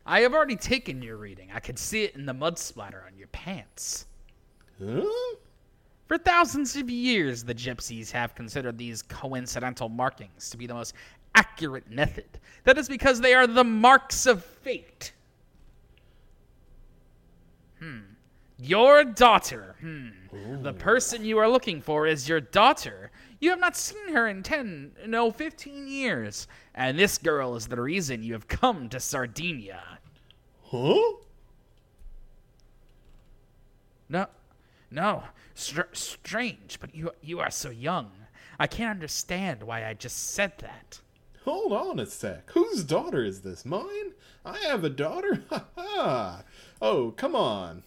I 0.06 0.22
have 0.22 0.34
already 0.34 0.56
taken 0.56 1.02
your 1.02 1.18
reading. 1.18 1.50
I 1.54 1.60
could 1.60 1.78
see 1.78 2.04
it 2.04 2.16
in 2.16 2.26
the 2.26 2.34
mud 2.34 2.58
splatter 2.58 3.04
on 3.06 3.18
your 3.18 3.28
pants. 3.28 4.06
Huh? 4.80 5.04
For 6.08 6.18
thousands 6.18 6.76
of 6.78 6.90
years, 6.90 7.44
the 7.44 7.56
gypsies 7.56 8.12
have 8.12 8.34
considered 8.34 8.78
these 8.78 9.02
coincidental 9.02 9.90
markings 9.90 10.50
to 10.50 10.58
be 10.58 10.66
the 10.66 10.74
most 10.74 10.94
accurate 11.36 11.90
method. 11.92 12.40
That 12.64 12.78
is 12.78 12.88
because 12.88 13.20
they 13.20 13.34
are 13.34 13.48
the 13.48 13.64
marks 13.64 14.26
of 14.26 14.44
fate. 14.44 15.12
Hmm. 17.80 18.00
Your 18.60 19.04
daughter. 19.04 19.76
Hmm. 19.80 20.64
The 20.64 20.74
person 20.74 21.24
you 21.24 21.38
are 21.38 21.50
looking 21.50 21.82
for 21.82 22.08
is 22.08 22.28
your 22.28 22.42
daughter. 22.42 23.12
You 23.40 23.52
have 23.52 23.60
not 23.60 23.78
seen 23.78 24.10
her 24.14 24.28
in 24.28 24.42
10, 24.42 24.94
no, 25.06 25.32
15 25.32 25.88
years. 25.88 26.48
And 26.74 26.98
this 26.98 27.18
girl 27.18 27.56
is 27.56 27.68
the 27.68 27.80
reason 27.80 28.24
you 28.24 28.34
have 28.34 28.48
come 28.48 28.90
to 28.90 29.00
Sardinia. 29.00 30.00
Huh? 30.64 31.14
No, 34.10 34.28
no, 34.90 35.24
str- 35.54 35.82
strange, 35.94 36.80
but 36.80 36.96
you 36.96 37.12
you 37.22 37.40
are 37.40 37.52
so 37.52 37.70
young. 37.70 38.12
I 38.58 38.68
can't 38.68 38.92
understand 38.92 39.62
why 39.64 39.86
I 39.86 39.94
just 39.94 40.32
said 40.32 40.54
that. 40.60 41.02
Hold 41.44 41.74
on 41.74 42.00
a 42.00 42.06
sec. 42.06 42.50
Whose 42.52 42.84
daughter 42.84 43.24
is 43.24 43.42
this? 43.42 43.66
Mine? 43.66 44.14
I 44.46 44.58
have 44.60 44.84
a 44.84 44.90
daughter? 44.90 45.44
Ha 45.50 45.66
ha! 45.76 46.44
Oh, 46.82 47.12
come 47.12 47.36
on. 47.36 47.84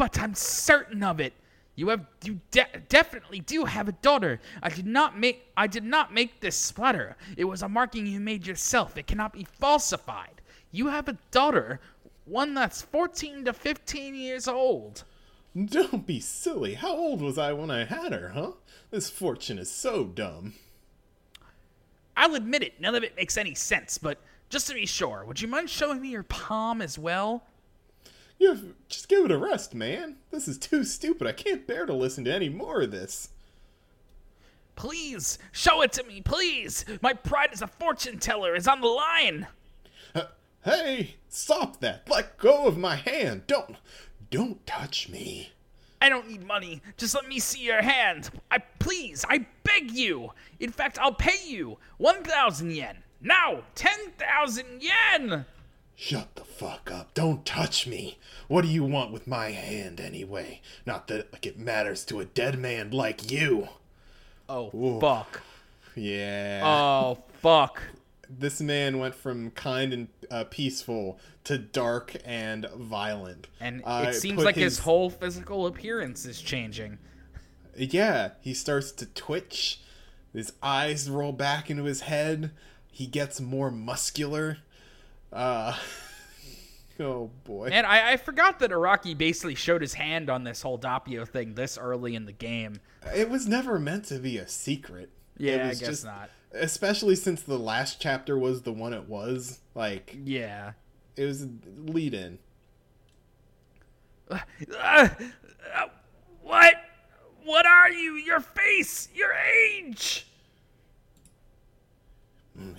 But 0.00 0.18
I'm 0.18 0.32
certain 0.32 1.02
of 1.02 1.20
it. 1.20 1.34
You 1.74 1.90
have 1.90 2.06
you 2.24 2.40
de- 2.50 2.80
definitely 2.88 3.40
do 3.40 3.66
have 3.66 3.86
a 3.86 3.92
daughter. 3.92 4.40
I 4.62 4.70
did 4.70 4.86
not 4.86 5.18
make 5.18 5.50
I 5.58 5.66
did 5.66 5.84
not 5.84 6.10
make 6.10 6.40
this 6.40 6.56
splatter. 6.56 7.18
It 7.36 7.44
was 7.44 7.60
a 7.60 7.68
marking 7.68 8.06
you 8.06 8.18
made 8.18 8.46
yourself. 8.46 8.96
It 8.96 9.06
cannot 9.06 9.34
be 9.34 9.44
falsified. 9.44 10.40
You 10.72 10.86
have 10.86 11.06
a 11.06 11.18
daughter, 11.30 11.80
one 12.24 12.54
that's 12.54 12.80
14 12.80 13.44
to 13.44 13.52
15 13.52 14.14
years 14.14 14.48
old. 14.48 15.04
Don't 15.66 16.06
be 16.06 16.18
silly. 16.18 16.72
How 16.72 16.96
old 16.96 17.20
was 17.20 17.36
I 17.36 17.52
when 17.52 17.70
I 17.70 17.84
had 17.84 18.14
her, 18.14 18.30
huh? 18.30 18.52
This 18.90 19.10
fortune 19.10 19.58
is 19.58 19.70
so 19.70 20.04
dumb. 20.04 20.54
I'll 22.16 22.36
admit 22.36 22.62
it, 22.62 22.80
none 22.80 22.94
of 22.94 23.04
it 23.04 23.16
makes 23.16 23.36
any 23.36 23.54
sense, 23.54 23.98
but 23.98 24.16
just 24.48 24.66
to 24.68 24.72
be 24.74 24.86
sure, 24.86 25.26
would 25.26 25.42
you 25.42 25.48
mind 25.48 25.68
showing 25.68 26.00
me 26.00 26.08
your 26.08 26.22
palm 26.22 26.80
as 26.80 26.98
well? 26.98 27.44
You 28.40 28.48
have, 28.48 28.64
just 28.88 29.10
give 29.10 29.26
it 29.26 29.30
a 29.30 29.36
rest, 29.36 29.74
man. 29.74 30.16
This 30.30 30.48
is 30.48 30.56
too 30.56 30.82
stupid. 30.82 31.26
I 31.26 31.32
can't 31.32 31.66
bear 31.66 31.84
to 31.84 31.92
listen 31.92 32.24
to 32.24 32.34
any 32.34 32.48
more 32.48 32.80
of 32.80 32.90
this. 32.90 33.28
Please, 34.76 35.38
show 35.52 35.82
it 35.82 35.92
to 35.92 36.02
me, 36.04 36.22
please. 36.22 36.86
My 37.02 37.12
pride 37.12 37.50
as 37.52 37.60
a 37.60 37.66
fortune 37.66 38.18
teller 38.18 38.56
is 38.56 38.66
on 38.66 38.80
the 38.80 38.88
line. 38.88 39.46
Uh, 40.14 40.22
hey, 40.64 41.16
stop 41.28 41.80
that. 41.80 42.08
Let 42.08 42.38
go 42.38 42.66
of 42.66 42.78
my 42.78 42.96
hand. 42.96 43.42
Don't, 43.46 43.76
don't 44.30 44.66
touch 44.66 45.10
me. 45.10 45.52
I 46.00 46.08
don't 46.08 46.26
need 46.26 46.46
money. 46.46 46.80
Just 46.96 47.14
let 47.14 47.28
me 47.28 47.40
see 47.40 47.60
your 47.60 47.82
hand. 47.82 48.30
I 48.50 48.60
please, 48.78 49.22
I 49.28 49.44
beg 49.64 49.90
you. 49.90 50.30
In 50.60 50.72
fact, 50.72 50.98
I'll 50.98 51.12
pay 51.12 51.46
you 51.46 51.76
1,000 51.98 52.72
yen. 52.72 52.96
Now, 53.20 53.64
10,000 53.74 54.82
yen. 54.82 55.44
Shut 56.02 56.34
the 56.34 56.44
fuck 56.44 56.90
up. 56.90 57.12
Don't 57.12 57.44
touch 57.44 57.86
me. 57.86 58.16
What 58.48 58.62
do 58.62 58.68
you 58.68 58.84
want 58.84 59.12
with 59.12 59.26
my 59.26 59.50
hand 59.50 60.00
anyway? 60.00 60.62
Not 60.86 61.08
that 61.08 61.30
like 61.30 61.44
it 61.44 61.58
matters 61.58 62.06
to 62.06 62.20
a 62.20 62.24
dead 62.24 62.58
man 62.58 62.90
like 62.90 63.30
you. 63.30 63.68
Oh, 64.48 64.98
fuck. 64.98 65.42
Yeah. 65.94 66.62
Oh, 66.64 67.18
fuck. 67.42 67.82
this 68.30 68.60
man 68.62 68.98
went 68.98 69.14
from 69.14 69.50
kind 69.50 69.92
and 69.92 70.08
uh, 70.30 70.44
peaceful 70.44 71.18
to 71.44 71.58
dark 71.58 72.16
and 72.24 72.66
violent. 72.76 73.48
And 73.60 73.82
Uh, 73.84 74.06
it 74.08 74.14
seems 74.14 74.42
like 74.42 74.56
his 74.56 74.78
whole 74.78 75.10
physical 75.10 75.66
appearance 75.66 76.24
is 76.24 76.40
changing. 76.40 76.96
Yeah, 77.76 78.30
he 78.40 78.54
starts 78.54 78.90
to 78.92 79.06
twitch. 79.06 79.80
His 80.32 80.52
eyes 80.62 81.10
roll 81.10 81.32
back 81.32 81.68
into 81.70 81.84
his 81.84 82.02
head. 82.02 82.52
He 82.90 83.06
gets 83.06 83.38
more 83.40 83.70
muscular. 83.70 84.58
Uh, 85.32 85.76
oh 87.00 87.30
boy. 87.44 87.68
Man, 87.68 87.84
I, 87.84 88.12
I 88.12 88.16
forgot 88.16 88.58
that 88.60 88.70
Araki 88.70 89.16
basically 89.16 89.54
showed 89.54 89.80
his 89.82 89.94
hand 89.94 90.28
on 90.30 90.44
this 90.44 90.62
whole 90.62 90.78
Doppio 90.78 91.26
thing 91.28 91.54
this 91.54 91.78
early 91.78 92.14
in 92.14 92.26
the 92.26 92.32
game. 92.32 92.80
It 93.14 93.30
was 93.30 93.46
never 93.46 93.78
meant 93.78 94.04
to 94.06 94.18
be 94.18 94.38
a 94.38 94.48
secret. 94.48 95.10
Yeah, 95.38 95.54
It 95.54 95.60
I 95.62 95.68
was 95.68 95.80
guess 95.80 96.04
not. 96.04 96.30
Especially 96.52 97.14
since 97.16 97.42
the 97.42 97.58
last 97.58 98.00
chapter 98.00 98.36
was 98.38 98.62
the 98.62 98.72
one 98.72 98.92
it 98.92 99.08
was. 99.08 99.60
Like, 99.74 100.16
Yeah. 100.24 100.72
it 101.16 101.24
was 101.24 101.42
a 101.44 101.48
lead 101.76 102.12
in. 102.14 102.38
Uh, 104.30 104.38
uh, 104.80 105.08
what? 106.42 106.74
What 107.44 107.66
are 107.66 107.90
you? 107.90 108.14
Your 108.14 108.40
face, 108.40 109.08
your 109.14 109.32
age. 109.32 110.26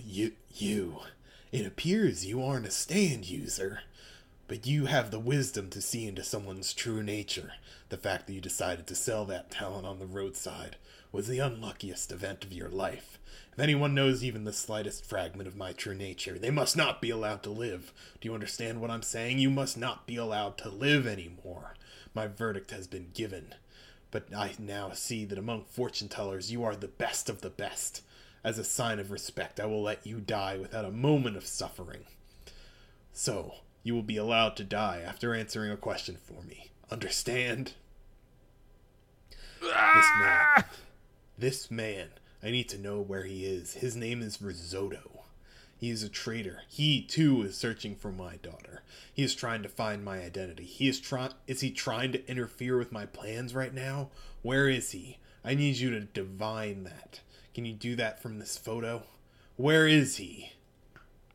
You, 0.06 0.34
you. 0.52 0.98
It 1.52 1.66
appears 1.66 2.26
you 2.26 2.42
aren't 2.42 2.66
a 2.66 2.72
stand 2.72 3.30
user, 3.30 3.82
but 4.48 4.66
you 4.66 4.86
have 4.86 5.12
the 5.12 5.20
wisdom 5.20 5.70
to 5.72 5.82
see 5.82 6.08
into 6.08 6.24
someone's 6.24 6.74
true 6.74 7.04
nature. 7.04 7.52
The 7.90 7.98
fact 7.98 8.28
that 8.28 8.34
you 8.34 8.40
decided 8.40 8.88
to 8.88 8.96
sell 8.96 9.26
that 9.26 9.52
talent 9.52 9.86
on 9.86 10.00
the 10.00 10.06
roadside 10.06 10.78
was 11.12 11.28
the 11.28 11.40
unluckiest 11.40 12.10
event 12.10 12.46
of 12.46 12.54
your 12.54 12.70
life. 12.70 13.20
If 13.52 13.60
anyone 13.60 13.94
knows 13.94 14.24
even 14.24 14.46
the 14.46 14.54
slightest 14.54 15.06
fragment 15.06 15.46
of 15.46 15.58
my 15.58 15.74
true 15.74 15.94
nature, 15.94 16.40
they 16.40 16.52
must 16.52 16.78
not 16.78 17.02
be 17.02 17.10
allowed 17.10 17.44
to 17.44 17.50
live. 17.50 17.92
Do 18.22 18.30
you 18.30 18.34
understand 18.34 18.80
what 18.80 18.90
I'm 18.90 19.04
saying? 19.04 19.40
You 19.40 19.50
must 19.50 19.78
not 19.78 20.08
be 20.08 20.16
allowed 20.16 20.58
to 20.60 20.70
live 20.70 21.06
anymore. 21.06 21.76
My 22.16 22.28
verdict 22.28 22.72
has 22.72 22.88
been 22.88 23.10
given. 23.14 23.56
But 24.10 24.34
I 24.34 24.54
now 24.58 24.92
see 24.92 25.26
that 25.26 25.38
among 25.38 25.66
fortune 25.66 26.08
tellers 26.08 26.50
you 26.50 26.64
are 26.64 26.78
the 26.78 26.88
best 26.88 27.30
of 27.30 27.42
the 27.42 27.50
best. 27.50 28.04
As 28.44 28.58
a 28.58 28.64
sign 28.64 29.00
of 29.00 29.12
respect, 29.12 29.60
I 29.60 29.66
will 29.66 29.84
let 29.84 30.06
you 30.06 30.20
die 30.20 30.58
without 30.58 30.86
a 30.86 30.92
moment 30.92 31.38
of 31.38 31.46
suffering. 31.46 32.06
So, 33.14 33.56
you 33.84 33.94
will 33.94 34.02
be 34.02 34.18
allowed 34.18 34.56
to 34.58 34.64
die 34.64 35.04
after 35.06 35.34
answering 35.34 35.72
a 35.72 35.78
question 35.78 36.18
for 36.24 36.44
me. 36.44 36.72
Understand? 36.90 37.74
This 39.62 39.72
ah! 39.74 40.54
man. 40.56 40.66
This 41.38 41.72
man. 41.72 42.08
I 42.44 42.50
need 42.50 42.70
to 42.70 42.80
know 42.80 43.00
where 43.00 43.24
he 43.24 43.46
is. 43.46 43.76
His 43.76 43.96
name 43.96 44.22
is 44.22 44.42
Risotto. 44.42 45.22
He 45.78 45.90
is 45.90 46.04
a 46.04 46.10
traitor. 46.10 46.62
He 46.68 47.02
too 47.02 47.42
is 47.42 47.58
searching 47.58 47.96
for 47.96 48.12
my 48.12 48.38
daughter. 48.38 48.84
He 49.12 49.24
is 49.24 49.34
trying 49.34 49.64
to 49.64 49.70
find 49.70 50.06
my 50.06 50.22
identity. 50.22 50.64
He 50.64 50.88
is 50.88 51.00
trying 51.00 51.34
is 51.48 51.62
he 51.62 51.72
trying 51.72 52.12
to 52.12 52.30
interfere 52.30 52.78
with 52.78 52.92
my 52.92 53.08
plans 53.08 53.56
right 53.56 53.74
now? 53.74 54.10
Where 54.44 54.70
is 54.70 54.92
he? 54.92 55.18
I 55.44 55.56
need 55.56 55.78
you 55.78 55.90
to 55.90 56.02
divine 56.02 56.84
that. 56.84 57.22
Can 57.54 57.66
you 57.66 57.74
do 57.74 57.96
that 57.98 58.22
from 58.22 58.40
this 58.40 58.58
photo? 58.58 59.04
Where 59.58 59.88
is 59.88 60.18
he? 60.18 60.54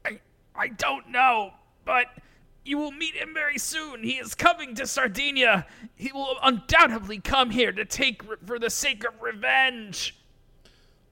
I 0.05 0.21
I 0.55 0.69
don't 0.69 1.11
know, 1.11 1.53
but 1.85 2.07
you 2.64 2.79
will 2.79 2.93
meet 2.93 3.14
him 3.14 3.33
very 3.33 3.59
soon. 3.59 4.03
He 4.03 4.12
is 4.12 4.35
coming 4.35 4.75
to 4.75 4.87
Sardinia. 4.87 5.67
He 5.95 6.11
will 6.12 6.37
undoubtedly 6.43 7.21
come 7.21 7.51
here 7.51 7.73
to 7.73 7.85
take 7.85 8.29
re- 8.29 8.37
for 8.45 8.59
the 8.59 8.71
sake 8.71 9.05
of 9.05 9.21
revenge. 9.21 10.17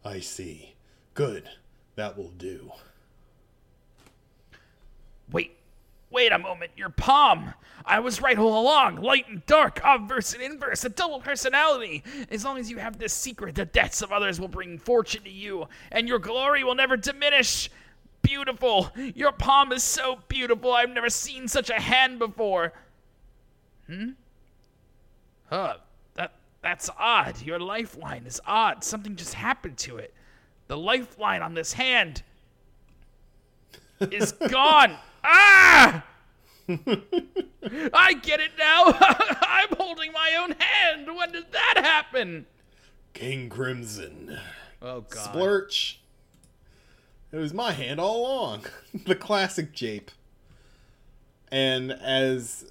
I 0.04 0.20
see. 0.20 0.74
Good. 1.14 1.48
That 1.96 2.18
will 2.18 2.30
do. 2.30 2.72
Wait, 5.30 5.56
wait 6.14 6.32
a 6.32 6.38
moment. 6.38 6.70
Your 6.76 6.88
palm. 6.88 7.52
I 7.84 8.00
was 8.00 8.22
right 8.22 8.38
all 8.38 8.62
along. 8.62 9.02
Light 9.02 9.28
and 9.28 9.44
dark, 9.44 9.80
obverse 9.84 10.32
and 10.32 10.42
inverse, 10.42 10.84
a 10.84 10.88
double 10.88 11.18
personality. 11.20 12.02
As 12.30 12.44
long 12.44 12.56
as 12.56 12.70
you 12.70 12.78
have 12.78 12.98
this 12.98 13.12
secret, 13.12 13.56
the 13.56 13.66
deaths 13.66 14.00
of 14.00 14.12
others 14.12 14.40
will 14.40 14.48
bring 14.48 14.78
fortune 14.78 15.24
to 15.24 15.30
you, 15.30 15.68
and 15.92 16.08
your 16.08 16.18
glory 16.18 16.64
will 16.64 16.74
never 16.74 16.96
diminish. 16.96 17.68
Beautiful. 18.22 18.90
Your 19.14 19.32
palm 19.32 19.70
is 19.70 19.82
so 19.82 20.18
beautiful. 20.28 20.72
I've 20.72 20.88
never 20.88 21.10
seen 21.10 21.46
such 21.46 21.68
a 21.68 21.78
hand 21.78 22.18
before. 22.18 22.72
Hmm? 23.86 24.10
Huh. 25.50 25.74
That 26.14 26.32
that's 26.62 26.88
odd. 26.98 27.42
Your 27.42 27.58
lifeline 27.58 28.24
is 28.24 28.40
odd. 28.46 28.82
Something 28.82 29.16
just 29.16 29.34
happened 29.34 29.76
to 29.78 29.98
it. 29.98 30.14
The 30.68 30.76
lifeline 30.78 31.42
on 31.42 31.52
this 31.52 31.74
hand 31.74 32.22
is 34.00 34.32
gone. 34.48 34.96
Ah! 35.24 36.04
I 36.68 38.14
get 38.22 38.40
it 38.40 38.52
now. 38.58 38.84
I'm 39.42 39.76
holding 39.76 40.12
my 40.12 40.36
own 40.38 40.54
hand. 40.58 41.06
When 41.16 41.32
did 41.32 41.50
that 41.52 41.82
happen? 41.84 42.46
King 43.14 43.48
Crimson. 43.48 44.38
Oh 44.82 45.02
god. 45.02 45.24
Splurch. 45.24 46.00
It 47.32 47.38
was 47.38 47.54
my 47.54 47.72
hand 47.72 47.98
all 48.00 48.20
along. 48.20 48.66
the 49.06 49.14
classic 49.14 49.72
jape. 49.72 50.10
And 51.50 51.92
as 51.92 52.70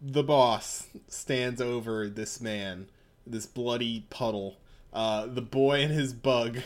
the 0.00 0.22
boss 0.22 0.86
stands 1.08 1.60
over 1.60 2.08
this 2.08 2.40
man, 2.40 2.88
this 3.26 3.46
bloody 3.46 4.06
puddle, 4.10 4.58
uh, 4.92 5.26
the 5.26 5.42
boy 5.42 5.82
and 5.82 5.92
his 5.92 6.12
bug 6.12 6.58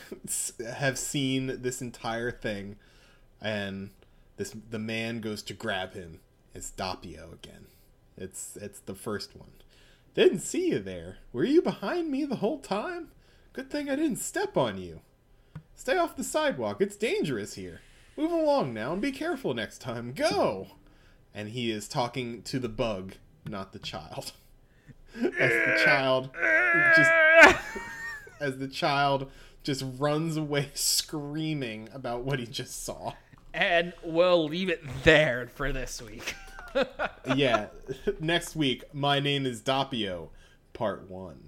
have 0.77 0.99
seen 0.99 1.61
this 1.61 1.83
entire 1.83 2.31
thing, 2.31 2.77
and 3.41 3.91
this 4.37 4.55
the 4.71 4.79
man 4.79 5.21
goes 5.21 5.43
to 5.45 5.55
grab 5.55 5.95
him. 5.95 6.21
It's 6.55 6.71
Doppio 6.71 7.33
again. 7.33 7.67
It's 8.17 8.57
it's 8.57 8.81
the 8.81 8.95
first 8.95 9.37
one. 9.37 9.53
Didn't 10.15 10.41
see 10.41 10.69
you 10.69 10.79
there. 10.79 11.19
Were 11.33 11.45
you 11.45 11.61
behind 11.61 12.11
me 12.11 12.25
the 12.25 12.37
whole 12.37 12.61
time? 12.61 13.09
Good 13.53 13.71
thing 13.71 13.91
I 13.91 13.97
didn't 13.97 14.19
step 14.19 14.57
on 14.57 14.79
you. 14.79 15.01
Stay 15.75 15.97
off 15.97 16.17
the 16.17 16.25
sidewalk. 16.25 16.81
It's 16.81 16.97
dangerous 16.97 17.55
here. 17.55 17.81
Move 18.17 18.31
along 18.31 18.75
now 18.75 18.93
and 18.93 19.03
be 19.03 19.11
careful 19.11 19.55
next 19.55 19.79
time. 19.81 20.13
Go! 20.13 20.69
And 21.35 21.49
he 21.49 21.73
is 21.73 21.89
talking 21.89 22.43
to 22.43 22.61
the 22.61 22.69
bug, 22.69 23.15
not 23.45 23.73
the 23.73 23.81
child. 23.81 24.33
as 25.15 25.51
the 25.51 25.81
child 25.85 26.31
just 26.97 27.11
as 28.41 28.59
the 28.59 28.69
child 28.69 29.31
just 29.63 29.85
runs 29.99 30.37
away 30.37 30.71
screaming 30.75 31.89
about 31.93 32.25
what 32.25 32.39
he 32.39 32.47
just 32.47 32.85
saw. 32.85 33.15
And 33.55 33.93
we'll 34.03 34.49
leave 34.49 34.69
it 34.69 34.83
there 35.05 35.49
for 35.55 35.73
this 35.73 36.03
week. 36.03 36.35
Yeah, 37.37 37.69
next 38.19 38.57
week, 38.57 38.83
my 38.93 39.21
name 39.21 39.47
is 39.47 39.63
Doppio, 39.63 40.31
part 40.73 41.09
one. 41.09 41.41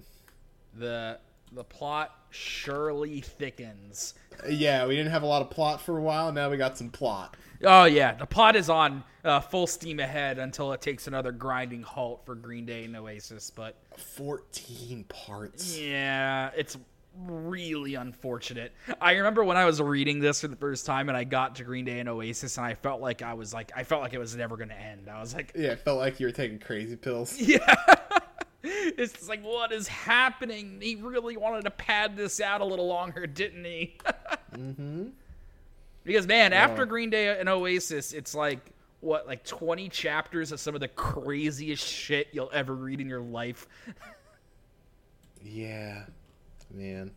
the 0.73 1.19
the 1.51 1.65
plot 1.65 2.15
surely 2.29 3.19
thickens. 3.19 4.13
Yeah, 4.49 4.85
we 4.87 4.95
didn't 4.95 5.11
have 5.11 5.23
a 5.23 5.25
lot 5.25 5.41
of 5.41 5.49
plot 5.49 5.81
for 5.81 5.97
a 5.97 6.01
while. 6.01 6.31
Now 6.31 6.49
we 6.49 6.55
got 6.55 6.77
some 6.77 6.89
plot. 6.89 7.35
Oh 7.61 7.83
yeah, 7.83 8.13
the 8.13 8.25
plot 8.25 8.55
is 8.55 8.69
on 8.69 9.03
uh, 9.25 9.41
full 9.41 9.67
steam 9.67 9.99
ahead 9.99 10.39
until 10.39 10.71
it 10.71 10.81
takes 10.81 11.07
another 11.07 11.33
grinding 11.33 11.83
halt 11.83 12.25
for 12.25 12.33
Green 12.35 12.65
Day 12.65 12.85
and 12.85 12.95
Oasis. 12.95 13.51
But 13.51 13.75
14 13.97 15.03
parts. 15.09 15.77
yeah, 15.77 16.51
it's 16.55 16.77
really 17.25 17.95
unfortunate. 17.95 18.73
I 19.01 19.13
remember 19.13 19.43
when 19.43 19.57
I 19.57 19.65
was 19.65 19.81
reading 19.81 20.19
this 20.19 20.41
for 20.41 20.47
the 20.47 20.55
first 20.55 20.85
time 20.85 21.09
and 21.09 21.17
I 21.17 21.23
got 21.23 21.55
to 21.55 21.63
Green 21.63 21.85
Day 21.85 21.99
and 21.99 22.09
Oasis 22.09 22.57
and 22.57 22.65
I 22.65 22.73
felt 22.73 23.01
like 23.01 23.21
I 23.21 23.33
was 23.33 23.53
like 23.53 23.71
I 23.75 23.83
felt 23.83 24.01
like 24.01 24.13
it 24.13 24.19
was 24.19 24.35
never 24.35 24.57
going 24.57 24.69
to 24.69 24.79
end. 24.79 25.09
I 25.09 25.19
was 25.19 25.33
like, 25.33 25.53
Yeah, 25.55 25.71
it 25.71 25.79
felt 25.79 25.97
like 25.97 26.19
you 26.19 26.27
were 26.27 26.31
taking 26.31 26.59
crazy 26.59 26.95
pills. 26.95 27.37
yeah. 27.39 27.75
It's 28.63 29.29
like 29.29 29.43
what 29.43 29.71
is 29.71 29.87
happening? 29.87 30.79
He 30.81 30.95
really 30.95 31.37
wanted 31.37 31.63
to 31.65 31.71
pad 31.71 32.17
this 32.17 32.41
out 32.41 32.59
a 32.59 32.65
little 32.65 32.87
longer, 32.87 33.25
didn't 33.27 33.63
he? 33.63 33.97
mm-hmm. 34.53 35.05
Because 36.03 36.27
man, 36.27 36.51
after 36.53 36.85
Green 36.85 37.09
Day 37.09 37.39
and 37.39 37.47
Oasis, 37.47 38.13
it's 38.13 38.33
like 38.33 38.71
what, 38.99 39.27
like 39.27 39.45
twenty 39.45 39.89
chapters 39.89 40.51
of 40.51 40.59
some 40.59 40.73
of 40.73 40.81
the 40.81 40.87
craziest 40.87 41.85
shit 41.85 42.29
you'll 42.31 42.49
ever 42.51 42.73
read 42.73 42.99
in 42.99 43.07
your 43.07 43.21
life. 43.21 43.67
Yeah, 45.43 46.05
man. 46.73 47.11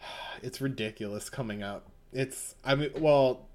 It's 0.42 0.58
ridiculous 0.62 1.28
coming 1.28 1.62
up. 1.62 1.90
It's, 2.14 2.54
I 2.64 2.74
mean, 2.74 2.90
well, 2.96 3.46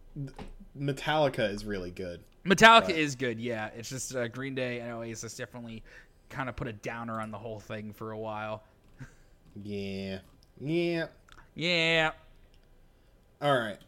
Metallica 0.80 1.52
is 1.52 1.66
really 1.66 1.90
good. 1.90 2.20
Metallica 2.46 2.92
is 2.92 3.16
good, 3.16 3.40
yeah. 3.40 3.72
It's 3.76 3.90
just 3.90 4.16
uh, 4.16 4.28
Green 4.28 4.54
Day 4.54 4.82
and 4.82 4.92
Oasis 4.92 5.36
definitely 5.36 5.82
kind 6.30 6.48
of 6.48 6.56
put 6.56 6.68
a 6.68 6.74
downer 6.74 7.20
on 7.20 7.32
the 7.32 7.40
whole 7.40 7.60
thing 7.60 7.92
for 7.92 8.12
a 8.12 8.18
while. 8.20 8.64
Yeah. 9.64 10.20
Yeah. 10.60 11.08
Yeah. 11.56 12.12
All 13.42 13.58
right. 13.58 13.80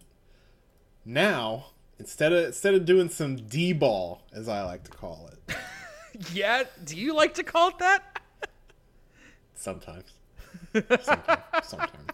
Now, 1.04 1.68
instead 2.00 2.32
of 2.32 2.46
instead 2.46 2.74
of 2.74 2.86
doing 2.86 3.10
some 3.10 3.36
D-ball 3.36 4.22
as 4.32 4.48
I 4.48 4.64
like 4.64 4.86
to 4.86 4.92
call 4.92 5.30
it, 5.32 5.56
Yeah. 6.34 6.64
Do 6.86 6.96
you 6.98 7.14
like 7.14 7.34
to 7.34 7.44
call 7.44 7.70
it 7.70 7.80
that? 7.80 8.22
sometimes. 9.56 10.14
Sometimes. 10.74 11.44
sometimes. 11.64 12.12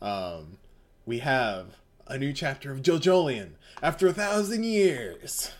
Um, 0.00 0.58
we 1.06 1.18
have 1.20 1.76
a 2.06 2.18
new 2.18 2.32
chapter 2.32 2.72
of 2.72 2.82
JoJolion 2.82 3.52
after 3.82 4.06
a 4.06 4.12
thousand 4.12 4.64
years. 4.64 5.52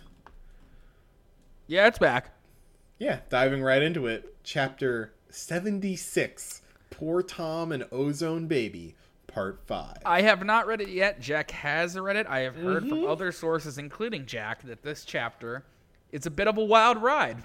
Yeah, 1.67 1.87
it's 1.87 1.99
back. 1.99 2.35
Yeah, 2.99 3.21
diving 3.29 3.63
right 3.63 3.83
into 3.83 4.07
it. 4.07 4.37
Chapter 4.45 5.15
76 5.31 6.63
Poor 6.91 7.23
Tom 7.23 7.73
and 7.73 7.87
Ozone 7.91 8.47
Baby, 8.47 8.95
Part 9.27 9.61
5. 9.67 9.97
I 10.05 10.23
have 10.23 10.45
not 10.45 10.67
read 10.67 10.81
it 10.81 10.91
yet. 10.91 11.21
Jack 11.21 11.51
has 11.51 11.99
read 11.99 12.15
it. 12.15 12.27
I 12.29 12.41
have 12.41 12.55
heard 12.55 12.89
from 12.89 13.05
other 13.05 13.33
sources, 13.33 13.79
including 13.79 14.27
Jack, 14.27 14.63
that 14.63 14.83
this 14.83 15.05
chapter 15.05 15.65
is 16.13 16.25
a 16.25 16.31
bit 16.31 16.47
of 16.47 16.57
a 16.57 16.65
wild 16.65 16.99
ride. 17.03 17.39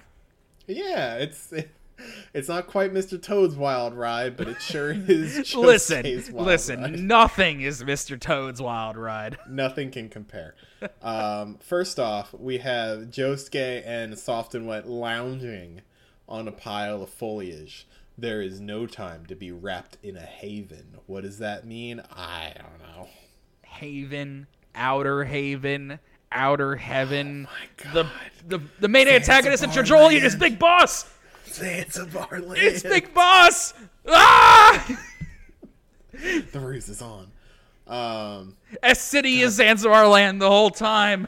Yeah, 0.68 1.16
it's 1.16 1.52
it's 2.34 2.48
not 2.48 2.66
quite 2.66 2.92
Mr. 2.92 3.20
Toad's 3.20 3.56
wild 3.56 3.94
ride, 3.94 4.36
but 4.36 4.48
it 4.48 4.60
sure 4.60 4.92
is. 5.08 5.54
listen, 5.54 6.04
listen. 6.32 6.82
ride. 6.82 6.98
Nothing 7.00 7.60
is 7.60 7.82
Mr. 7.82 8.18
Toad's 8.18 8.60
wild 8.60 8.96
ride. 8.96 9.38
Nothing 9.48 9.90
can 9.90 10.08
compare. 10.08 10.54
Um, 11.02 11.58
first 11.60 11.98
off, 11.98 12.32
we 12.34 12.58
have 12.58 13.10
Josuke 13.10 13.82
and 13.86 14.18
Soft 14.18 14.54
and 14.54 14.66
Wet 14.66 14.88
lounging 14.88 15.82
on 16.28 16.48
a 16.48 16.52
pile 16.52 17.02
of 17.02 17.10
foliage. 17.10 17.86
There 18.16 18.42
is 18.42 18.60
no 18.60 18.86
time 18.86 19.26
to 19.26 19.34
be 19.34 19.50
wrapped 19.50 19.96
in 20.02 20.16
a 20.16 20.20
haven. 20.20 20.98
What 21.06 21.22
does 21.22 21.38
that 21.38 21.64
mean? 21.64 22.02
I 22.14 22.52
don't 22.56 22.78
know. 22.96 23.08
Haven, 23.62 24.46
Outer 24.74 25.24
Haven, 25.24 25.98
Outer 26.32 26.76
Heaven. 26.76 27.48
Oh 27.50 27.92
the, 27.94 28.06
the 28.46 28.64
the 28.80 28.88
main 28.88 29.08
antagonist 29.08 29.64
of 29.64 29.72
Zanzibar 29.72 30.12
is. 30.12 30.36
Big 30.36 30.58
Boss. 30.58 31.08
Zanzibar 31.50 32.40
land. 32.40 32.62
It's 32.62 32.82
Big 32.82 33.12
Boss. 33.12 33.74
Ah! 34.08 34.98
The 36.12 36.60
ruse 36.60 36.88
is 36.88 37.02
on. 37.02 37.30
Um, 37.86 38.56
S 38.82 39.00
City 39.00 39.40
is 39.40 39.54
Zanzibar 39.54 40.06
land 40.06 40.40
the 40.40 40.48
whole 40.48 40.70
time. 40.70 41.26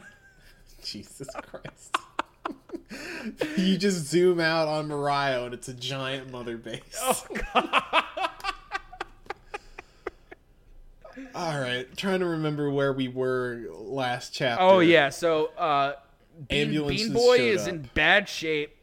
Jesus 0.85 1.29
Christ. 1.35 1.97
you 3.57 3.77
just 3.77 4.07
zoom 4.07 4.41
out 4.41 4.69
on 4.69 4.89
Morioh 4.89 5.47
and 5.47 5.55
it's 5.55 5.69
a 5.69 5.75
giant 5.75 6.31
mother 6.31 6.57
base. 6.57 6.81
Oh 7.01 7.25
God. 7.55 8.05
All 11.35 11.61
right, 11.61 11.95
trying 11.97 12.21
to 12.21 12.27
remember 12.27 12.71
where 12.71 12.93
we 12.93 13.09
were 13.09 13.67
last 13.71 14.33
chapter. 14.35 14.63
Oh 14.63 14.81
yeah, 14.81 15.11
so 15.11 15.47
uh, 15.59 15.95
Bean, 16.49 16.71
Bean 16.87 17.13
Boy 17.13 17.39
is 17.39 17.63
up. 17.63 17.69
in 17.69 17.89
bad 17.95 18.29
shape. 18.29 18.77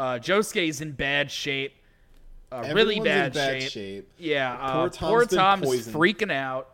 Uh, 0.00 0.18
is 0.56 0.80
in 0.80 0.92
bad 0.92 1.30
shape. 1.30 1.74
Uh, 2.52 2.70
really 2.74 2.98
bad, 3.00 3.32
bad 3.32 3.62
shape. 3.62 3.70
shape. 3.70 4.10
Yeah, 4.18 4.54
uh, 4.54 4.72
Poor 4.88 4.90
poor 4.90 5.20
Tom's 5.20 5.28
been 5.28 5.38
Tom's, 5.38 5.66
poisoned. 5.66 5.96
freaking 5.96 6.32
out. 6.32 6.68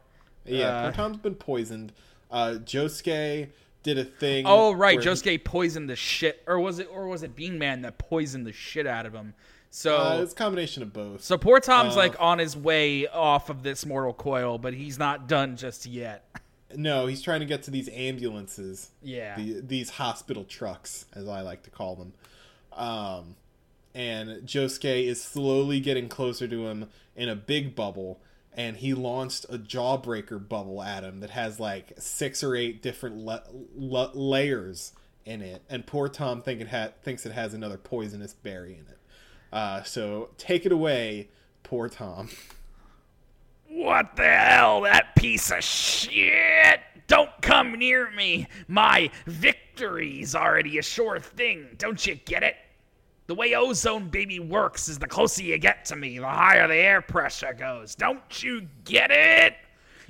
Yeah, 0.46 0.68
Uh, 0.68 0.82
poor 0.84 0.92
Tom's 0.92 1.16
been 1.18 1.34
poisoned. 1.34 1.92
Uh, 2.30 2.56
Josuke 2.64 3.48
did 3.82 3.98
a 3.98 4.04
thing. 4.04 4.44
Oh 4.46 4.72
right, 4.72 4.96
where 5.04 5.14
he- 5.14 5.38
poisoned 5.38 5.90
the 5.90 5.96
shit, 5.96 6.42
or 6.46 6.58
was 6.58 6.78
it, 6.78 6.88
or 6.90 7.08
was 7.08 7.22
it 7.22 7.36
Bean 7.36 7.58
Man 7.58 7.82
that 7.82 7.98
poisoned 7.98 8.46
the 8.46 8.52
shit 8.52 8.86
out 8.86 9.06
of 9.06 9.12
him? 9.12 9.34
So, 9.70 9.96
Uh, 9.98 10.20
it's 10.22 10.32
a 10.32 10.36
combination 10.36 10.82
of 10.82 10.92
both. 10.94 11.22
so 11.22 11.36
poor 11.36 11.60
Tom's 11.60 11.94
uh, 11.94 11.98
like 11.98 12.14
on 12.20 12.38
his 12.38 12.56
way 12.56 13.06
off 13.08 13.50
of 13.50 13.62
this 13.62 13.84
mortal 13.84 14.14
coil, 14.14 14.56
but 14.56 14.72
he's 14.72 14.98
not 14.98 15.26
done 15.28 15.56
just 15.56 15.84
yet. 15.86 16.24
No, 16.74 17.06
he's 17.06 17.22
trying 17.22 17.40
to 17.40 17.46
get 17.46 17.62
to 17.62 17.70
these 17.70 17.88
ambulances. 17.90 18.90
Yeah. 19.00 19.36
The, 19.36 19.60
these 19.60 19.88
hospital 19.88 20.42
trucks, 20.44 21.06
as 21.14 21.28
I 21.28 21.40
like 21.40 21.62
to 21.62 21.70
call 21.70 21.94
them. 21.94 22.12
Um, 22.76 23.36
and 23.94 24.46
Josuke 24.46 25.06
is 25.06 25.22
slowly 25.22 25.80
getting 25.80 26.08
closer 26.08 26.46
to 26.46 26.66
him 26.66 26.90
in 27.16 27.30
a 27.30 27.34
big 27.34 27.74
bubble, 27.74 28.20
and 28.52 28.76
he 28.76 28.92
launched 28.92 29.46
a 29.48 29.58
jawbreaker 29.58 30.46
bubble 30.46 30.82
at 30.82 31.02
him 31.02 31.20
that 31.20 31.30
has 31.30 31.58
like 31.58 31.94
six 31.98 32.44
or 32.44 32.54
eight 32.54 32.82
different 32.82 33.16
le- 33.16 33.44
le- 33.74 34.12
layers 34.14 34.92
in 35.24 35.40
it. 35.40 35.62
And 35.70 35.86
poor 35.86 36.08
Tom 36.08 36.42
think 36.42 36.60
it 36.60 36.68
ha- 36.68 36.90
thinks 37.02 37.24
it 37.24 37.32
has 37.32 37.54
another 37.54 37.78
poisonous 37.78 38.34
berry 38.34 38.74
in 38.74 38.86
it. 38.86 38.98
Uh, 39.52 39.82
so 39.82 40.28
take 40.36 40.66
it 40.66 40.72
away, 40.72 41.28
poor 41.62 41.88
Tom. 41.88 42.28
What 43.68 44.16
the 44.16 44.28
hell, 44.28 44.82
that 44.82 45.16
piece 45.16 45.50
of 45.50 45.64
shit! 45.64 46.80
Don't 47.08 47.30
come 47.40 47.72
near 47.78 48.10
me! 48.10 48.46
My 48.68 49.10
victory's 49.26 50.34
already 50.34 50.78
a 50.78 50.82
sure 50.82 51.18
thing, 51.18 51.68
don't 51.78 52.06
you 52.06 52.14
get 52.14 52.42
it? 52.42 52.56
The 53.26 53.34
way 53.34 53.54
Ozone 53.54 54.08
Baby 54.08 54.38
works 54.38 54.88
is 54.88 54.98
the 54.98 55.06
closer 55.06 55.42
you 55.42 55.58
get 55.58 55.84
to 55.86 55.96
me, 55.96 56.18
the 56.18 56.28
higher 56.28 56.68
the 56.68 56.76
air 56.76 57.00
pressure 57.02 57.52
goes. 57.52 57.94
Don't 57.94 58.42
you 58.42 58.68
get 58.84 59.10
it? 59.10 59.54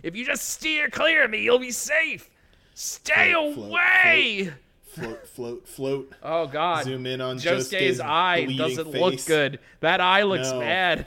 If 0.02 0.14
you 0.14 0.24
just 0.24 0.50
steer 0.50 0.90
clear 0.90 1.24
of 1.24 1.30
me, 1.30 1.42
you'll 1.42 1.58
be 1.58 1.70
safe. 1.70 2.28
Stay 2.74 3.32
Float, 3.32 3.54
float, 3.54 3.70
away! 3.70 4.52
Float, 4.84 5.28
float, 5.28 5.68
float. 5.68 6.12
Oh 6.22 6.46
god. 6.46 6.84
Zoom 6.84 7.06
in 7.06 7.22
on 7.22 7.38
Josuke's 7.38 7.70
Josuke's 7.70 8.00
eye 8.00 8.44
doesn't 8.56 8.90
look 8.90 9.24
good. 9.24 9.60
That 9.80 10.00
eye 10.02 10.22
looks 10.22 10.50
No. 10.50 10.60
bad. 10.60 11.06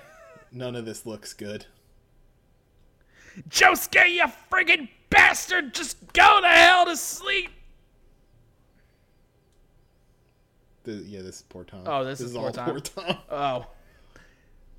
None 0.51 0.75
of 0.75 0.85
this 0.85 1.05
looks 1.05 1.33
good. 1.33 1.65
Josuke, 3.49 4.11
you 4.11 4.25
friggin' 4.51 4.89
bastard! 5.11 5.73
Just 5.75 5.97
go 6.13 6.39
the 6.41 6.47
hell 6.49 6.85
to 6.85 6.97
sleep! 6.97 7.51
The, 10.89 11.03
yeah, 11.05 11.21
this 11.21 11.37
is 11.37 11.41
poor 11.43 11.63
Tom. 11.63 11.83
Oh, 11.85 12.03
this 12.03 12.19
is 12.19 12.33
poor 12.33 12.45
all 12.47 12.51
Tom. 12.51 12.69
poor 12.71 12.79
Tom. 12.79 13.17
Oh. 13.31 13.65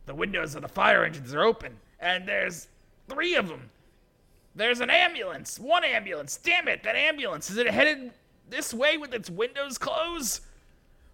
The 0.06 0.14
windows 0.14 0.54
of 0.56 0.62
the 0.62 0.68
fire 0.68 1.04
engines 1.04 1.32
are 1.34 1.42
open, 1.42 1.76
and 2.00 2.26
there's 2.26 2.66
three 3.08 3.36
of 3.36 3.48
them. 3.48 3.70
There's 4.56 4.80
an 4.80 4.90
ambulance. 4.90 5.58
One 5.60 5.84
ambulance. 5.84 6.36
Damn 6.36 6.66
it, 6.66 6.82
that 6.82 6.96
ambulance. 6.96 7.48
Is 7.48 7.58
it 7.58 7.68
headed 7.68 8.10
this 8.48 8.74
way 8.74 8.96
with 8.96 9.14
its 9.14 9.30
windows 9.30 9.78
closed? 9.78 10.40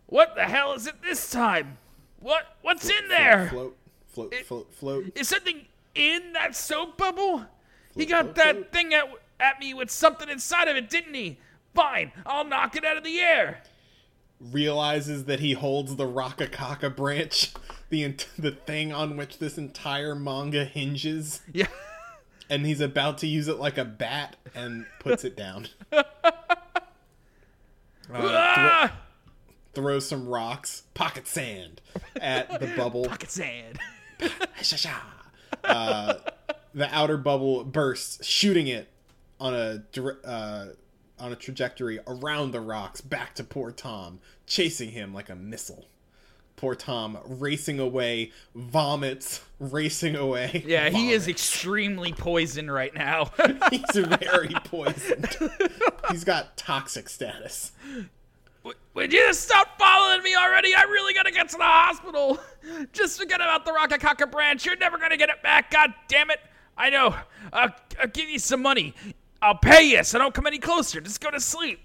What 0.06 0.34
the 0.34 0.44
hell 0.44 0.72
is 0.72 0.86
it 0.86 1.02
this 1.02 1.30
time? 1.30 1.76
What 2.20 2.56
what's 2.62 2.88
in 2.88 3.08
there? 3.08 3.48
Float, 3.50 3.76
float, 4.06 4.32
It- 4.32 4.46
float, 4.46 4.72
float. 4.72 5.12
Is 5.14 5.28
something 5.28 5.66
in 5.94 6.32
that 6.32 6.56
soap 6.56 6.96
bubble? 6.96 7.44
He 7.94 8.06
got 8.06 8.24
float, 8.24 8.34
that 8.36 8.54
float. 8.54 8.72
thing 8.72 8.94
at, 8.94 9.04
at 9.40 9.60
me 9.60 9.74
with 9.74 9.90
something 9.90 10.28
inside 10.30 10.68
of 10.68 10.76
it, 10.76 10.88
didn't 10.88 11.12
he? 11.14 11.38
Fine, 11.74 12.12
I'll 12.24 12.44
knock 12.44 12.76
it 12.76 12.84
out 12.86 12.96
of 12.96 13.04
the 13.04 13.20
air. 13.20 13.62
Realizes 14.40 15.24
that 15.24 15.40
he 15.40 15.54
holds 15.54 15.96
the 15.96 16.04
Rakakaka 16.06 16.94
branch, 16.94 17.54
the 17.90 18.14
the 18.38 18.50
thing 18.50 18.92
on 18.92 19.16
which 19.16 19.38
this 19.38 19.56
entire 19.56 20.14
manga 20.14 20.64
hinges, 20.64 21.40
Yeah. 21.52 21.68
and 22.50 22.66
he's 22.66 22.80
about 22.80 23.16
to 23.18 23.26
use 23.26 23.48
it 23.48 23.58
like 23.58 23.78
a 23.78 23.84
bat 23.84 24.36
and 24.54 24.84
puts 25.00 25.24
it 25.24 25.36
down. 25.36 25.68
ah! 28.12 28.92
Throws 29.74 30.06
some 30.08 30.26
rocks, 30.28 30.82
pocket 30.94 31.26
sand, 31.26 31.80
at 32.20 32.60
the 32.60 32.66
bubble. 32.76 33.04
Pocket 33.06 33.30
sand. 33.30 33.78
Sha-sha. 34.62 34.94
Uh, 35.64 36.14
the 36.74 36.94
outer 36.94 37.16
bubble 37.18 37.64
bursts, 37.64 38.24
shooting 38.26 38.68
it 38.68 38.88
on 39.38 39.54
a 39.54 39.82
uh, 40.26 40.66
on 41.18 41.32
a 41.32 41.36
trajectory 41.36 41.98
around 42.06 42.52
the 42.52 42.60
rocks 42.60 43.00
back 43.00 43.34
to 43.36 43.44
poor 43.44 43.72
Tom, 43.72 44.20
chasing 44.46 44.90
him 44.90 45.14
like 45.14 45.28
a 45.28 45.34
missile. 45.34 45.86
Poor 46.56 46.74
Tom 46.74 47.18
racing 47.26 47.78
away, 47.78 48.32
vomits, 48.54 49.42
racing 49.60 50.16
away. 50.16 50.64
Yeah, 50.66 50.88
he 50.88 51.10
is 51.10 51.28
extremely 51.28 52.12
poisoned 52.12 52.72
right 52.72 52.94
now. 52.94 53.30
He's 53.70 53.84
very 53.94 54.54
poisoned. 54.64 55.36
He's 56.10 56.24
got 56.24 56.56
toxic 56.56 57.08
status. 57.08 57.72
Would 58.94 59.12
you 59.12 59.32
stop 59.34 59.78
following 59.78 60.22
me 60.22 60.34
already? 60.34 60.74
I 60.74 60.82
really 60.84 61.12
gotta 61.14 61.30
get 61.30 61.48
to 61.50 61.56
the 61.56 61.62
hospital. 61.62 62.40
Just 62.92 63.18
forget 63.20 63.40
about 63.40 63.64
the 63.64 63.70
Rokakaka 63.70 64.30
branch. 64.30 64.64
You're 64.64 64.76
never 64.76 64.98
gonna 64.98 65.18
get 65.18 65.28
it 65.28 65.42
back. 65.42 65.70
God 65.70 65.92
damn 66.08 66.30
it. 66.30 66.40
I 66.76 66.90
know. 66.90 67.14
I'll, 67.52 67.70
I'll 68.00 68.08
give 68.08 68.28
you 68.28 68.38
some 68.38 68.62
money. 68.62 68.94
I'll 69.42 69.58
pay 69.58 69.82
you, 69.90 70.04
so 70.04 70.18
don't 70.18 70.34
come 70.34 70.46
any 70.46 70.58
closer. 70.58 71.00
Just 71.00 71.20
go 71.20 71.30
to 71.30 71.40
sleep. 71.40 71.80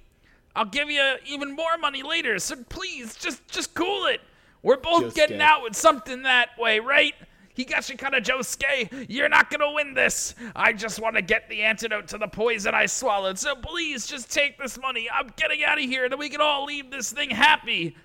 I'll 0.56 0.66
give 0.66 0.90
you 0.90 1.16
even 1.26 1.56
more 1.56 1.78
money 1.80 2.04
later. 2.04 2.40
So 2.40 2.56
please, 2.70 3.16
just 3.16 3.48
just 3.48 3.74
cool 3.74 4.06
it. 4.06 4.22
We're 4.64 4.78
both 4.78 5.06
Josuke. 5.06 5.16
getting 5.16 5.42
out 5.42 5.64
with 5.64 5.76
something 5.76 6.24
that 6.24 6.50
way, 6.58 6.80
right? 6.80 7.14
Higashikata 7.58 8.24
Josuke, 8.24 9.06
you're 9.10 9.30
not 9.30 9.50
gonna 9.50 9.72
win 9.72 9.94
this. 9.94 10.36
I 10.56 10.74
just 10.74 11.00
want 11.00 11.16
to 11.16 11.22
get 11.22 11.50
the 11.50 11.62
antidote 11.64 12.08
to 12.10 12.18
the 12.18 12.28
poison 12.28 12.74
I 12.74 12.86
swallowed. 12.86 13.38
So 13.38 13.56
please, 13.56 14.08
just 14.08 14.32
take 14.32 14.58
this 14.58 14.80
money. 14.80 15.10
I'm 15.14 15.32
getting 15.36 15.64
out 15.64 15.78
of 15.78 15.84
here, 15.84 16.06
and 16.06 16.18
we 16.18 16.30
can 16.30 16.42
all 16.42 16.66
leave 16.66 16.92
this 16.92 17.12
thing 17.12 17.30
happy. 17.30 17.96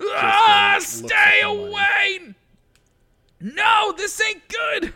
Ah, 0.00 0.76
stay 0.80 1.40
away! 1.42 2.34
No, 3.40 3.92
this 3.96 4.20
ain't 4.20 4.42
good. 4.48 4.94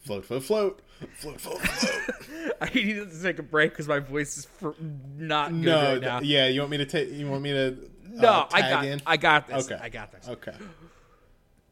Float, 0.00 0.24
float, 0.24 0.42
float. 0.42 0.82
Float, 1.16 1.40
float, 1.40 1.60
float. 1.60 2.52
I 2.60 2.70
need 2.74 2.94
to 2.94 3.22
take 3.22 3.38
a 3.38 3.42
break 3.42 3.72
because 3.72 3.88
my 3.88 3.98
voice 3.98 4.38
is 4.38 4.44
fr- 4.44 4.70
not 5.16 5.50
good 5.50 5.60
no, 5.62 5.92
right 5.92 6.00
now. 6.00 6.18
th- 6.20 6.30
yeah, 6.30 6.48
you 6.48 6.60
want 6.60 6.70
me 6.70 6.78
to 6.78 6.86
take? 6.86 7.10
You 7.10 7.28
want 7.30 7.42
me 7.42 7.52
to? 7.52 7.90
no, 8.08 8.28
uh, 8.28 8.48
I 8.52 8.60
got, 8.60 8.84
in? 8.84 9.02
I 9.06 9.16
got 9.16 9.48
this. 9.48 9.70
Okay. 9.70 9.80
I 9.82 9.88
got 9.88 10.12
this. 10.12 10.28
Okay. 10.28 10.54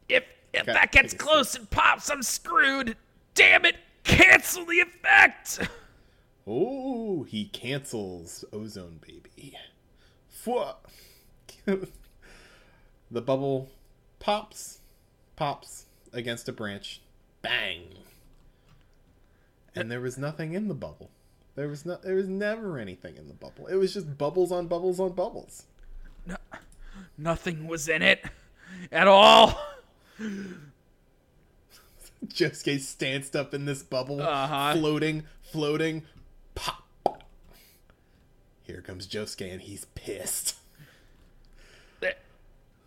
If 0.07 0.23
if 0.53 0.61
Okay, 0.61 0.73
that 0.73 0.91
gets 0.91 1.13
close 1.13 1.55
and 1.55 1.69
pops, 1.69 2.09
I'm 2.09 2.23
screwed. 2.23 2.95
Damn 3.35 3.65
it! 3.65 3.75
Cancel 4.03 4.65
the 4.65 4.79
effect. 4.79 5.59
Oh, 6.45 7.23
he 7.23 7.45
cancels 7.45 8.45
ozone 8.53 8.99
baby. 9.05 9.57
The 13.09 13.21
bubble 13.21 13.69
pops, 14.19 14.79
pops 15.37 15.85
against 16.11 16.49
a 16.49 16.51
branch. 16.51 17.01
Bang. 17.41 17.83
And 19.79 19.91
there 19.91 20.01
was 20.01 20.17
nothing 20.17 20.53
in 20.53 20.67
the 20.67 20.73
bubble. 20.73 21.09
There 21.55 21.67
was 21.67 21.85
no, 21.85 21.97
there 22.03 22.15
was 22.15 22.27
never 22.27 22.77
anything 22.77 23.15
in 23.17 23.27
the 23.27 23.33
bubble. 23.33 23.67
It 23.67 23.75
was 23.75 23.93
just 23.93 24.17
bubbles 24.17 24.51
on 24.51 24.67
bubbles 24.67 24.99
on 24.99 25.13
bubbles. 25.13 25.63
No, 26.25 26.35
Nothing 27.17 27.67
was 27.67 27.87
in 27.89 28.01
it 28.01 28.23
at 28.91 29.07
all. 29.07 29.59
Josuke 32.27 32.79
stanced 32.79 33.35
up 33.35 33.53
in 33.53 33.65
this 33.65 33.83
bubble, 33.83 34.21
Uh-huh. 34.21 34.73
floating, 34.73 35.23
floating, 35.41 36.03
pop. 36.55 36.83
Here 38.63 38.81
comes 38.81 39.07
Josuke, 39.07 39.51
and 39.51 39.61
he's 39.61 39.85
pissed. 39.95 40.55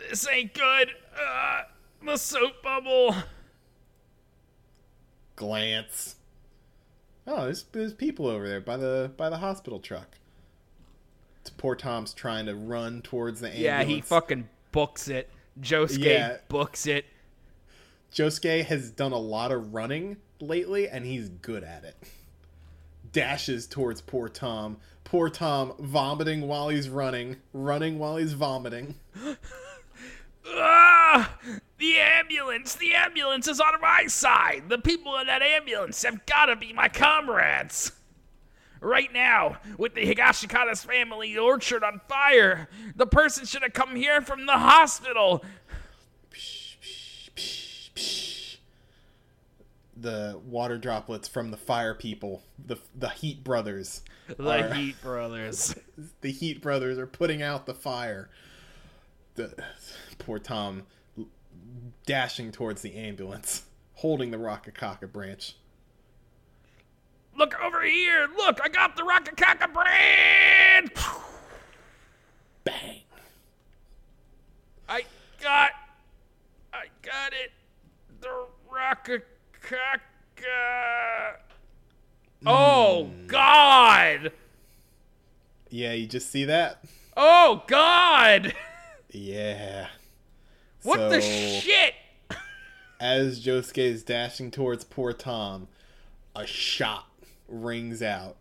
This 0.09 0.26
ain't 0.28 0.55
good. 0.55 0.91
Uh, 1.14 1.62
the 2.05 2.16
soap 2.16 2.62
bubble. 2.62 3.14
glance. 5.36 6.16
Oh, 7.27 7.45
there's, 7.45 7.64
there's 7.73 7.95
people 7.95 8.27
over 8.27 8.49
there 8.49 8.61
by 8.61 8.77
the 8.77 9.12
by 9.16 9.29
the 9.31 9.39
hospital 9.39 9.79
truck. 9.79 10.16
It's 11.41 11.51
Poor 11.51 11.75
Tom's 11.75 12.12
trying 12.12 12.47
to 12.47 12.55
run 12.55 13.03
towards 13.03 13.41
the 13.41 13.49
ambulance. 13.49 13.64
Yeah, 13.64 13.83
he 13.85 14.01
fucking 14.01 14.49
books 14.73 15.09
it. 15.09 15.31
Josuke 15.61 16.05
Yeah. 16.05 16.37
books 16.49 16.87
it. 16.87 17.07
Josuke 18.12 18.64
has 18.64 18.91
done 18.91 19.12
a 19.12 19.18
lot 19.18 19.53
of 19.53 19.73
running 19.73 20.16
lately, 20.41 20.89
and 20.89 21.05
he's 21.07 21.29
good 21.29 21.62
at 21.64 21.85
it. 21.85 21.97
Dashes 23.12 23.66
towards 23.66 24.01
poor 24.01 24.29
Tom. 24.29 24.77
Poor 25.05 25.29
Tom 25.31 25.73
vomiting 25.79 26.43
while 26.49 26.68
he's 26.68 26.89
running, 26.89 27.37
running 27.53 27.99
while 27.99 28.16
he's 28.16 28.33
vomiting. 28.33 28.95
Ah! 30.53 31.39
The 31.81 31.97
ambulance! 31.99 32.74
The 32.74 32.95
ambulance 32.95 33.49
is 33.49 33.59
on 33.59 33.81
my 33.81 34.07
side! 34.07 34.64
The 34.68 34.76
people 34.76 35.16
in 35.16 35.26
that 35.28 35.41
ambulance 35.41 36.03
have 36.03 36.26
gotta 36.26 36.55
be 36.55 36.74
my 36.74 36.89
comrades! 36.89 37.93
Right 38.83 39.11
now, 39.12 39.57
with 39.78 39.95
the 39.95 40.03
Higashikata's 40.03 40.85
family 40.85 41.37
orchard 41.39 41.83
on 41.83 42.03
fire, 42.07 42.68
the 42.95 43.07
person 43.07 43.47
should 43.47 43.62
have 43.62 43.72
come 43.72 43.97
here 43.97 44.20
from 44.20 44.45
the 44.45 44.59
hospital! 44.59 45.43
The 49.97 50.39
water 50.47 50.76
droplets 50.76 51.28
from 51.28 51.51
the 51.51 51.57
fire 51.57 51.95
people, 51.95 52.43
the 52.62 52.76
the 52.95 53.09
Heat 53.09 53.43
brothers, 53.43 54.03
The 54.28 54.70
are- 54.70 54.74
Heat 54.74 55.01
Brothers. 55.03 55.74
the 56.20 56.31
Heat 56.31 56.61
brothers 56.61 56.99
are 56.99 57.07
putting 57.07 57.41
out 57.43 57.64
the 57.64 57.74
fire. 57.74 58.28
The 59.35 59.55
poor 60.18 60.39
Tom 60.39 60.87
dashing 62.11 62.51
towards 62.51 62.83
the 62.83 62.97
ambulance, 62.97 63.63
holding 63.95 64.33
the 64.33 64.37
Rokakaka 64.37 65.11
branch. 65.13 65.55
Look 67.39 67.55
over 67.63 67.83
here! 67.83 68.29
Look, 68.37 68.59
I 68.61 68.69
got 68.69 68.97
the 68.97 69.03
Rokakaka 69.03 69.73
branch! 69.73 70.93
Bang! 72.65 73.03
I 74.89 75.05
got. 75.41 75.71
I 76.73 76.87
got 77.03 77.33
it! 77.33 77.53
The 78.21 78.47
Rokakaka. 78.69 79.23
Uh, 82.45 82.51
oh, 82.51 83.05
hmm. 83.05 83.27
God! 83.29 84.33
Yeah, 85.69 85.93
you 85.93 86.09
just 86.09 86.29
see 86.29 86.47
that? 86.47 86.83
Oh, 87.17 87.63
God! 87.69 88.53
Yeah. 89.11 89.87
What 90.83 91.11
the 91.11 91.21
shit? 91.21 91.89
As 93.01 93.42
Josuke 93.44 93.78
is 93.78 94.03
dashing 94.03 94.51
towards 94.51 94.84
poor 94.84 95.12
Tom, 95.14 95.68
a 96.36 96.46
shot 96.46 97.07
rings 97.48 98.03
out 98.03 98.36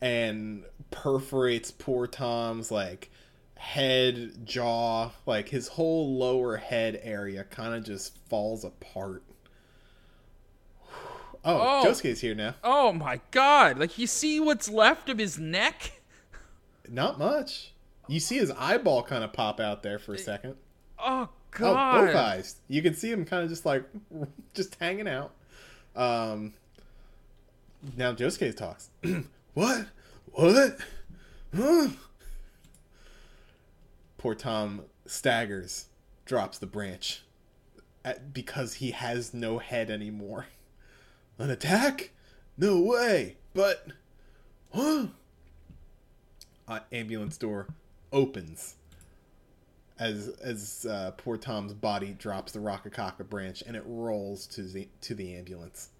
and 0.00 0.64
perforates 0.90 1.70
poor 1.70 2.08
Tom's 2.08 2.70
like 2.72 3.10
head, 3.56 4.44
jaw, 4.44 5.10
like 5.24 5.48
his 5.50 5.68
whole 5.68 6.18
lower 6.18 6.56
head 6.56 6.98
area 7.04 7.44
kind 7.44 7.74
of 7.74 7.84
just 7.84 8.18
falls 8.28 8.64
apart. 8.64 9.22
Oh, 11.44 11.82
Oh. 11.82 11.84
Josuke's 11.84 12.20
here 12.20 12.36
now. 12.36 12.54
Oh 12.62 12.92
my 12.92 13.20
god. 13.32 13.76
Like, 13.76 13.98
you 13.98 14.06
see 14.06 14.38
what's 14.38 14.68
left 14.68 15.08
of 15.08 15.18
his 15.18 15.40
neck? 15.40 16.00
Not 16.88 17.18
much. 17.18 17.72
You 18.06 18.20
see 18.20 18.36
his 18.38 18.52
eyeball 18.52 19.02
kind 19.02 19.24
of 19.24 19.32
pop 19.32 19.58
out 19.58 19.82
there 19.82 19.98
for 19.98 20.14
a 20.14 20.18
second. 20.18 20.54
Oh, 21.00 21.30
Oh, 21.54 21.58
god. 21.58 22.06
both 22.06 22.16
eyes. 22.16 22.56
You 22.68 22.82
can 22.82 22.94
see 22.94 23.10
him 23.10 23.24
kind 23.24 23.42
of 23.42 23.50
just 23.50 23.66
like, 23.66 23.84
just 24.54 24.76
hanging 24.80 25.08
out. 25.08 25.32
Um, 25.94 26.54
now 27.96 28.12
Josuke 28.12 28.56
talks. 28.56 28.90
what? 29.54 29.86
What? 30.32 30.78
Huh? 31.54 31.88
Poor 34.16 34.34
Tom 34.34 34.82
staggers, 35.04 35.86
drops 36.24 36.58
the 36.58 36.66
branch 36.66 37.22
at, 38.04 38.32
because 38.32 38.74
he 38.74 38.92
has 38.92 39.34
no 39.34 39.58
head 39.58 39.90
anymore. 39.90 40.46
An 41.38 41.50
attack? 41.50 42.10
No 42.56 42.80
way. 42.80 43.36
But, 43.52 43.88
huh? 44.72 45.06
Uh, 46.68 46.80
ambulance 46.92 47.36
door 47.36 47.66
opens 48.12 48.76
as 49.98 50.28
as 50.42 50.86
uh, 50.88 51.12
poor 51.16 51.36
Tom's 51.36 51.74
body 51.74 52.14
drops 52.18 52.52
the 52.52 52.58
Rokakaka 52.58 53.28
branch 53.28 53.62
and 53.66 53.76
it 53.76 53.82
rolls 53.86 54.46
to 54.48 54.62
the 54.62 54.88
to 55.02 55.14
the 55.14 55.34
ambulance. 55.34 55.90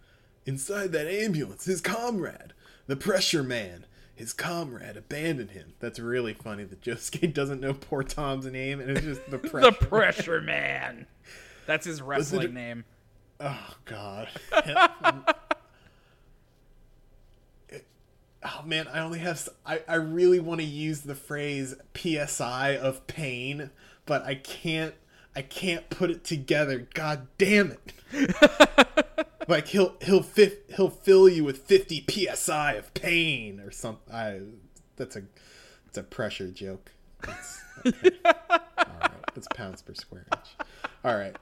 Inside 0.46 0.92
that 0.92 1.06
ambulance, 1.06 1.64
his 1.66 1.80
comrade, 1.80 2.52
the 2.88 2.96
pressure 2.96 3.42
man, 3.44 3.86
his 4.14 4.32
comrade 4.32 4.96
abandoned 4.96 5.52
him. 5.52 5.74
That's 5.78 5.98
really 6.00 6.34
funny 6.34 6.64
that 6.64 6.80
Josuke 6.80 7.32
doesn't 7.34 7.60
know 7.60 7.74
poor 7.74 8.02
Tom's 8.02 8.46
name 8.46 8.80
and 8.80 8.90
it's 8.90 9.02
just 9.02 9.30
the 9.30 9.38
pressure. 9.50 9.70
The 9.70 9.86
Pressure 9.86 10.40
Man. 10.40 11.06
That's 11.66 11.86
his 11.86 12.02
wrestling 12.02 12.42
it- 12.48 12.54
name. 12.54 12.84
Oh 13.40 13.74
God. 13.84 14.28
oh 18.44 18.62
man, 18.64 18.88
I 18.88 19.00
only 19.00 19.18
have. 19.20 19.48
I, 19.64 19.82
I 19.88 19.94
really 19.96 20.40
want 20.40 20.60
to 20.60 20.66
use 20.66 21.02
the 21.02 21.14
phrase 21.14 21.74
"psi 21.94 22.76
of 22.76 23.06
pain," 23.06 23.70
but 24.06 24.24
I 24.24 24.34
can't. 24.36 24.94
I 25.34 25.42
can't 25.42 25.88
put 25.88 26.10
it 26.10 26.24
together. 26.24 26.86
God 26.94 27.26
damn 27.38 27.72
it! 27.72 28.88
like 29.48 29.68
he'll 29.68 29.96
he'll 30.02 30.22
fi- 30.22 30.58
he'll 30.76 30.90
fill 30.90 31.28
you 31.28 31.44
with 31.44 31.58
fifty 31.58 32.04
psi 32.34 32.72
of 32.74 32.92
pain 32.94 33.60
or 33.60 33.70
something. 33.70 34.14
I 34.14 34.40
that's 34.96 35.16
a 35.16 35.22
it's 35.86 35.98
a 35.98 36.02
pressure 36.02 36.50
joke. 36.50 36.92
That's, 37.22 37.60
okay. 37.86 38.10
All 38.24 38.32
right, 39.00 39.10
that's 39.34 39.46
pounds 39.54 39.82
per 39.82 39.94
square 39.94 40.26
inch. 40.32 40.56
All 41.04 41.16
right. 41.16 41.36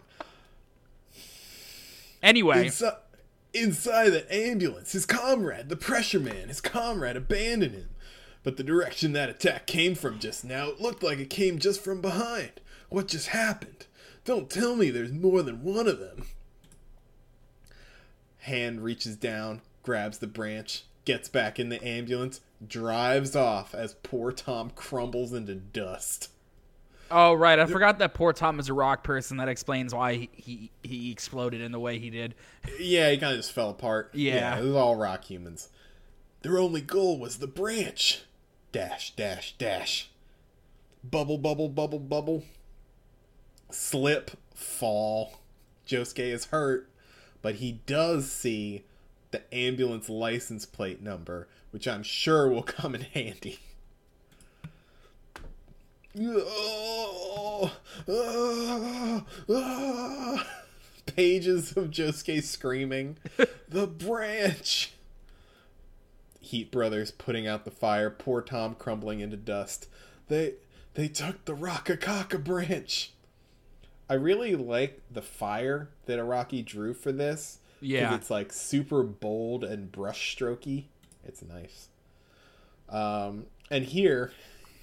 Anyway, 2.22 2.66
Inside, 2.66 2.94
inside 3.52 4.10
that 4.10 4.32
ambulance, 4.32 4.92
his 4.92 5.06
comrade, 5.06 5.68
the 5.68 5.76
pressure 5.76 6.20
man, 6.20 6.48
his 6.48 6.60
comrade 6.60 7.16
abandoned 7.16 7.74
him. 7.74 7.90
But 8.42 8.56
the 8.56 8.62
direction 8.62 9.12
that 9.12 9.28
attack 9.28 9.66
came 9.66 9.94
from 9.94 10.18
just 10.18 10.44
now, 10.44 10.68
it 10.68 10.80
looked 10.80 11.02
like 11.02 11.18
it 11.18 11.30
came 11.30 11.58
just 11.58 11.82
from 11.82 12.00
behind. 12.00 12.52
What 12.88 13.08
just 13.08 13.28
happened? 13.28 13.86
Don't 14.24 14.50
tell 14.50 14.76
me 14.76 14.90
there's 14.90 15.12
more 15.12 15.42
than 15.42 15.62
one 15.62 15.86
of 15.86 15.98
them. 15.98 16.26
Hand 18.38 18.82
reaches 18.82 19.16
down, 19.16 19.60
grabs 19.82 20.18
the 20.18 20.26
branch, 20.26 20.84
gets 21.04 21.28
back 21.28 21.58
in 21.58 21.68
the 21.68 21.82
ambulance, 21.84 22.40
drives 22.66 23.36
off 23.36 23.74
as 23.74 23.94
poor 24.02 24.32
Tom 24.32 24.70
crumbles 24.74 25.32
into 25.32 25.54
dust. 25.54 26.30
Oh 27.10 27.34
right, 27.34 27.58
I 27.58 27.66
forgot 27.66 27.98
that 27.98 28.14
poor 28.14 28.32
Tom 28.32 28.58
is 28.60 28.68
a 28.68 28.74
rock 28.74 29.02
person. 29.04 29.36
That 29.38 29.48
explains 29.48 29.94
why 29.94 30.14
he 30.14 30.30
he, 30.34 30.70
he 30.82 31.10
exploded 31.12 31.60
in 31.60 31.72
the 31.72 31.80
way 31.80 31.98
he 31.98 32.10
did. 32.10 32.34
Yeah, 32.78 33.10
he 33.10 33.18
kind 33.18 33.32
of 33.32 33.38
just 33.38 33.52
fell 33.52 33.70
apart. 33.70 34.10
Yeah. 34.14 34.58
it 34.58 34.64
was 34.64 34.74
all 34.74 34.96
rock 34.96 35.24
humans. 35.24 35.68
Their 36.42 36.58
only 36.58 36.80
goal 36.80 37.18
was 37.18 37.38
the 37.38 37.46
branch. 37.46 38.22
Dash, 38.72 39.14
dash, 39.16 39.54
dash. 39.58 40.10
bubble, 41.04 41.38
bubble, 41.38 41.68
bubble, 41.68 41.98
bubble, 41.98 42.44
slip, 43.70 44.30
fall. 44.54 45.40
Josuke 45.86 46.18
is 46.20 46.46
hurt, 46.46 46.88
but 47.42 47.56
he 47.56 47.80
does 47.86 48.30
see 48.30 48.84
the 49.32 49.42
ambulance 49.54 50.08
license 50.08 50.64
plate 50.66 51.02
number, 51.02 51.48
which 51.70 51.86
I'm 51.88 52.02
sure 52.02 52.48
will 52.48 52.62
come 52.62 52.94
in 52.94 53.00
handy. 53.14 53.58
Pages 61.06 61.76
of 61.76 61.90
Josuke 61.90 62.42
screaming, 62.42 63.16
The 63.68 63.86
branch! 63.86 64.92
Heat 66.40 66.72
Brothers 66.72 67.12
putting 67.12 67.46
out 67.46 67.64
the 67.64 67.70
fire, 67.70 68.10
poor 68.10 68.42
Tom 68.42 68.74
crumbling 68.74 69.20
into 69.20 69.36
dust. 69.36 69.86
They 70.26 70.54
they 70.94 71.06
took 71.06 71.44
the 71.44 71.54
Rakakaka 71.54 72.42
branch. 72.42 73.12
I 74.08 74.14
really 74.14 74.56
like 74.56 75.00
the 75.08 75.22
fire 75.22 75.90
that 76.06 76.18
Araki 76.18 76.64
drew 76.64 76.92
for 76.92 77.12
this. 77.12 77.58
Yeah. 77.80 78.16
It's 78.16 78.30
like 78.30 78.52
super 78.52 79.04
bold 79.04 79.62
and 79.62 79.92
brushstrokey. 79.92 80.86
It's 81.24 81.42
nice. 81.42 81.88
Um, 82.88 83.46
and 83.70 83.84
here, 83.84 84.32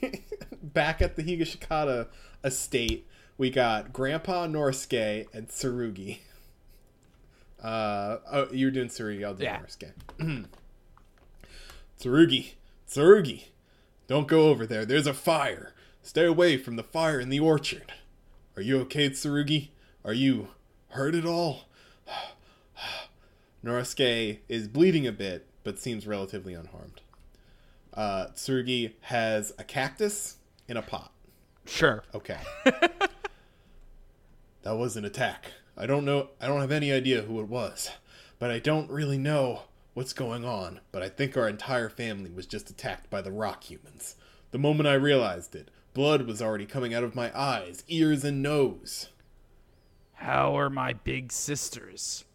back 0.62 1.02
at 1.02 1.16
the 1.16 1.24
Higashikata 1.24 2.08
estate, 2.44 3.08
we 3.38 3.50
got 3.50 3.94
Grandpa 3.94 4.48
Norisuke 4.48 5.28
and 5.34 5.48
Tsurugi. 5.48 6.20
Uh, 7.62 8.18
oh, 8.32 8.48
you're 8.52 8.72
doing 8.72 8.88
Tsurugi. 8.88 9.26
I'll 9.26 9.34
do 9.34 9.44
Yeah. 9.44 9.60
Norisuke. 9.60 9.92
Tsurugi, 12.00 12.54
Tsurugi, 12.88 13.46
don't 14.08 14.28
go 14.28 14.50
over 14.50 14.66
there. 14.66 14.86
There's 14.86 15.08
a 15.08 15.14
fire. 15.14 15.74
Stay 16.04 16.26
away 16.26 16.58
from 16.58 16.76
the 16.76 16.84
fire 16.84 17.20
in 17.20 17.30
the 17.30 17.40
orchard. 17.40 17.94
Are 18.56 18.62
you 18.62 18.80
okay, 18.82 19.10
Tsurugi? 19.10 19.70
Are 20.06 20.14
you 20.14 20.50
hurt 20.90 21.16
at 21.16 21.26
all? 21.26 21.66
Norisuke 23.66 24.40
is 24.48 24.68
bleeding 24.68 25.06
a 25.08 25.12
bit, 25.12 25.46
but 25.64 25.80
seems 25.80 26.08
relatively 26.08 26.54
unharmed. 26.54 27.02
Uh, 27.98 28.28
Tsurugi 28.36 28.94
has 29.02 29.54
a 29.58 29.64
cactus 29.64 30.38
in 30.68 30.78
a 30.78 30.84
pot. 30.84 31.12
Sure. 31.66 32.04
Okay. 32.14 32.38
that 34.62 34.78
was 34.78 34.96
an 34.96 35.04
attack. 35.04 35.52
I 35.76 35.88
don't 35.88 36.06
know. 36.06 36.30
I 36.40 36.46
don't 36.46 36.62
have 36.62 36.72
any 36.72 36.92
idea 36.92 37.24
who 37.24 37.40
it 37.40 37.48
was, 37.48 37.90
but 38.38 38.52
I 38.52 38.60
don't 38.60 38.92
really 38.92 39.18
know 39.18 39.64
what's 39.96 40.14
going 40.14 40.46
on. 40.46 40.80
But 40.92 41.02
I 41.02 41.10
think 41.10 41.36
our 41.36 41.50
entire 41.50 41.90
family 41.90 42.30
was 42.30 42.46
just 42.46 42.70
attacked 42.70 43.10
by 43.10 43.22
the 43.22 43.32
rock 43.32 43.64
humans. 43.64 44.16
The 44.52 44.60
moment 44.60 44.88
I 44.88 44.94
realized 44.94 45.56
it, 45.56 45.70
blood 45.96 46.28
was 46.28 46.40
already 46.40 46.68
coming 46.68 46.94
out 46.94 47.04
of 47.04 47.16
my 47.16 47.38
eyes, 47.38 47.84
ears, 47.88 48.24
and 48.24 48.44
nose. 48.44 49.10
How 50.14 50.56
are 50.56 50.70
my 50.70 50.94
big 50.94 51.32
sisters? 51.32 52.26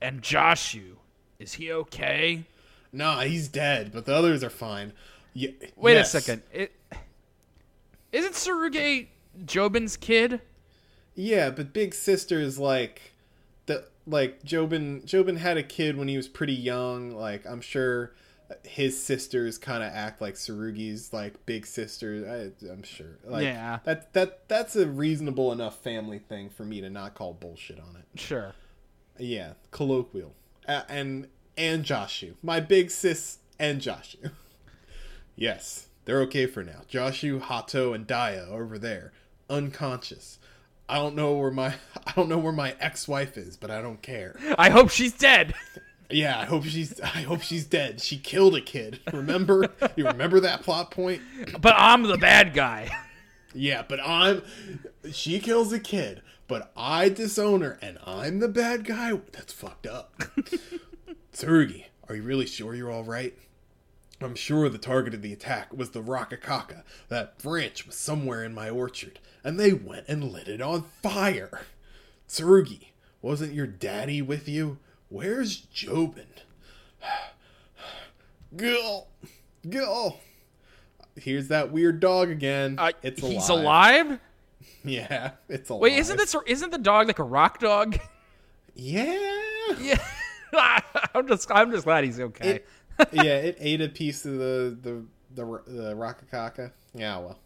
And 0.00 0.22
Joshu, 0.22 0.96
is 1.38 1.54
he 1.54 1.70
okay? 1.70 2.44
Nah, 2.92 3.20
he's 3.20 3.48
dead, 3.48 3.92
but 3.92 4.04
the 4.04 4.14
others 4.14 4.42
are 4.42 4.50
fine. 4.50 4.92
Y- 5.34 5.54
Wait 5.76 5.94
yes. 5.94 6.14
a 6.14 6.20
second. 6.20 6.42
It 6.52 6.72
isn't 8.12 8.34
Tsurugi 8.34 9.08
Jobin's 9.44 9.96
kid? 9.96 10.40
Yeah, 11.14 11.50
but 11.50 11.72
Big 11.72 11.94
Sister 11.94 12.40
is 12.40 12.58
like 12.58 13.12
the 13.66 13.84
like 14.06 14.42
Jobin 14.42 15.04
Jobin 15.04 15.36
had 15.38 15.56
a 15.56 15.62
kid 15.62 15.96
when 15.96 16.08
he 16.08 16.16
was 16.16 16.28
pretty 16.28 16.54
young. 16.54 17.12
Like 17.12 17.46
I'm 17.46 17.60
sure 17.60 18.12
his 18.64 19.00
sisters 19.00 19.58
kind 19.58 19.82
of 19.82 19.92
act 19.92 20.20
like 20.20 20.34
Tsurugi's 20.34 21.12
like 21.12 21.46
big 21.46 21.66
sister. 21.66 22.50
I, 22.64 22.68
I'm 22.70 22.82
sure. 22.82 23.18
Like, 23.24 23.44
Yeah. 23.44 23.78
That 23.84 24.12
that 24.14 24.48
that's 24.48 24.74
a 24.76 24.86
reasonable 24.86 25.52
enough 25.52 25.78
family 25.78 26.18
thing 26.18 26.50
for 26.50 26.64
me 26.64 26.80
to 26.80 26.90
not 26.90 27.14
call 27.14 27.32
bullshit 27.34 27.78
on 27.78 27.96
it. 27.96 28.18
Sure. 28.20 28.54
Yeah, 29.18 29.52
colloquial. 29.70 30.34
Uh, 30.66 30.82
and 30.88 31.28
and 31.56 31.84
Joshu, 31.84 32.34
my 32.42 32.58
big 32.60 32.90
sis 32.90 33.38
and 33.58 33.80
Joshu. 33.80 34.32
yes, 35.40 35.88
they're 36.04 36.20
okay 36.22 36.46
for 36.46 36.62
now. 36.62 36.82
Joshu, 36.88 37.40
Hato, 37.40 37.92
and 37.92 38.06
Daiya 38.06 38.48
over 38.48 38.78
there, 38.78 39.12
unconscious. 39.48 40.38
I 40.88 40.96
don't 40.96 41.14
know 41.14 41.32
where 41.32 41.50
my 41.50 41.74
I 42.06 42.12
don't 42.14 42.28
know 42.28 42.38
where 42.38 42.52
my 42.52 42.76
ex-wife 42.78 43.36
is, 43.36 43.56
but 43.56 43.70
I 43.70 43.82
don't 43.82 44.02
care. 44.02 44.36
I 44.56 44.70
hope 44.70 44.90
she's 44.90 45.12
dead. 45.12 45.54
Yeah, 46.10 46.38
I 46.38 46.44
hope 46.44 46.64
she's 46.64 47.00
I 47.02 47.22
hope 47.22 47.42
she's 47.42 47.64
dead. 47.64 48.00
She 48.00 48.18
killed 48.18 48.54
a 48.56 48.60
kid. 48.60 49.00
Remember? 49.12 49.68
you 49.96 50.06
remember 50.06 50.40
that 50.40 50.62
plot 50.62 50.90
point? 50.90 51.22
but 51.60 51.74
I'm 51.76 52.02
the 52.02 52.18
bad 52.18 52.54
guy. 52.54 52.90
Yeah, 53.54 53.82
but 53.88 54.00
I'm 54.00 54.42
she 55.12 55.38
kills 55.38 55.72
a 55.72 55.80
kid, 55.80 56.22
but 56.48 56.72
I 56.76 57.08
disown 57.08 57.62
her 57.62 57.78
and 57.80 57.98
I'm 58.04 58.40
the 58.40 58.48
bad 58.48 58.84
guy. 58.84 59.12
That's 59.32 59.52
fucked 59.52 59.86
up. 59.86 60.20
Tsurugi, 61.32 61.84
are 62.08 62.16
you 62.16 62.22
really 62.22 62.46
sure 62.46 62.74
you're 62.74 62.90
all 62.90 63.04
right? 63.04 63.36
I'm 64.22 64.34
sure 64.34 64.68
the 64.68 64.78
target 64.78 65.14
of 65.14 65.22
the 65.22 65.32
attack 65.32 65.72
was 65.72 65.90
the 65.90 66.02
Rakakaka. 66.02 66.82
That 67.08 67.38
branch 67.38 67.86
was 67.86 67.96
somewhere 67.96 68.44
in 68.44 68.54
my 68.54 68.68
orchard, 68.68 69.18
and 69.42 69.58
they 69.58 69.72
went 69.72 70.08
and 70.08 70.24
lit 70.24 70.48
it 70.48 70.60
on 70.60 70.84
fire. 71.02 71.62
Tsurugi, 72.28 72.88
wasn't 73.22 73.54
your 73.54 73.66
daddy 73.66 74.20
with 74.20 74.48
you? 74.48 74.78
Where's 75.08 75.62
Jobin? 75.74 76.26
Gil, 78.56 79.08
Gil. 79.68 80.20
Here's 81.16 81.48
that 81.48 81.72
weird 81.72 82.00
dog 82.00 82.30
again. 82.30 82.76
Uh, 82.78 82.92
it's 83.02 83.20
he's 83.20 83.48
alive. 83.48 84.06
alive. 84.06 84.20
Yeah, 84.82 85.32
it's 85.48 85.68
alive. 85.68 85.82
Wait, 85.82 85.98
isn't 85.98 86.16
this 86.16 86.34
isn't 86.46 86.70
the 86.70 86.78
dog 86.78 87.06
like 87.06 87.18
a 87.18 87.24
rock 87.24 87.58
dog? 87.58 87.98
Yeah. 88.74 89.14
yeah. 89.80 89.98
I'm 91.14 91.28
just 91.28 91.50
I'm 91.50 91.70
just 91.70 91.84
glad 91.84 92.04
he's 92.04 92.18
okay. 92.18 92.48
It, 92.48 92.68
yeah, 93.12 93.36
it 93.36 93.56
ate 93.58 93.80
a 93.80 93.88
piece 93.88 94.24
of 94.24 94.34
the 94.34 94.76
the 94.82 95.04
the, 95.34 95.44
the 95.66 95.94
Rakakaka. 95.94 96.72
Yeah, 96.94 97.18
well. 97.18 97.38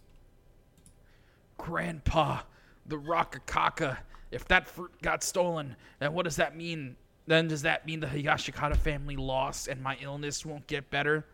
Grandpa, 1.58 2.40
the 2.86 2.96
Rakakaka. 2.96 3.98
If 4.30 4.46
that 4.48 4.66
fruit 4.66 4.90
got 5.02 5.22
stolen, 5.22 5.76
then 6.00 6.12
what 6.12 6.24
does 6.24 6.36
that 6.36 6.56
mean? 6.56 6.96
Then 7.26 7.48
does 7.48 7.62
that 7.62 7.86
mean 7.86 8.00
the 8.00 8.06
Higashikata 8.06 8.76
family 8.76 9.16
lost 9.16 9.68
and 9.68 9.80
my 9.80 9.96
illness 10.00 10.44
won't 10.44 10.66
get 10.66 10.90
better? 10.90 11.24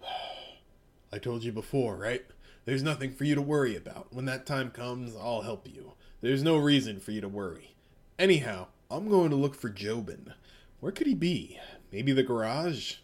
I 1.12 1.18
told 1.18 1.44
you 1.44 1.52
before, 1.52 1.96
right? 1.96 2.24
There's 2.64 2.82
nothing 2.82 3.12
for 3.12 3.24
you 3.24 3.34
to 3.34 3.42
worry 3.42 3.76
about. 3.76 4.12
When 4.12 4.24
that 4.24 4.46
time 4.46 4.70
comes, 4.70 5.14
I'll 5.14 5.42
help 5.42 5.68
you. 5.68 5.92
There's 6.22 6.42
no 6.42 6.56
reason 6.56 6.98
for 6.98 7.12
you 7.12 7.20
to 7.20 7.28
worry. 7.28 7.74
Anyhow, 8.18 8.68
I'm 8.90 9.08
going 9.08 9.30
to 9.30 9.36
look 9.36 9.54
for 9.54 9.68
Jobin. 9.68 10.32
Where 10.80 10.92
could 10.92 11.06
he 11.06 11.14
be? 11.14 11.58
Maybe 11.94 12.10
the 12.10 12.24
garage? 12.24 12.96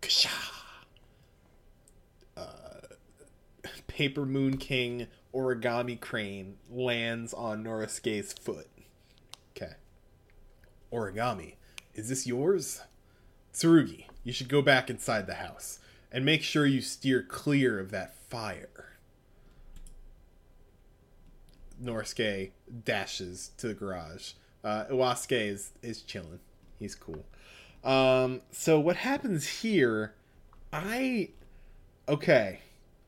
Kasha! 0.00 0.28
Uh, 2.36 2.42
Paper 3.86 4.26
Moon 4.26 4.56
King 4.56 5.06
Origami 5.32 6.00
Crane 6.00 6.56
lands 6.68 7.32
on 7.32 7.62
Norisuke's 7.62 8.32
foot. 8.32 8.66
Okay. 9.56 9.74
Origami, 10.92 11.54
is 11.94 12.08
this 12.08 12.26
yours? 12.26 12.80
Tsurugi, 13.54 14.06
you 14.24 14.32
should 14.32 14.48
go 14.48 14.62
back 14.62 14.90
inside 14.90 15.28
the 15.28 15.34
house 15.34 15.78
and 16.10 16.24
make 16.24 16.42
sure 16.42 16.66
you 16.66 16.80
steer 16.80 17.22
clear 17.22 17.78
of 17.78 17.92
that 17.92 18.16
fire. 18.16 18.96
Norisuke 21.80 22.50
dashes 22.84 23.52
to 23.58 23.68
the 23.68 23.74
garage. 23.74 24.32
Uh, 24.64 24.86
Iwasuke 24.90 25.50
is, 25.50 25.70
is 25.82 26.02
chilling. 26.02 26.40
He's 26.80 26.96
cool. 26.96 27.24
Um, 27.84 28.40
so 28.50 28.78
what 28.80 28.96
happens 28.96 29.46
here? 29.46 30.14
I 30.72 31.30
okay. 32.08 32.60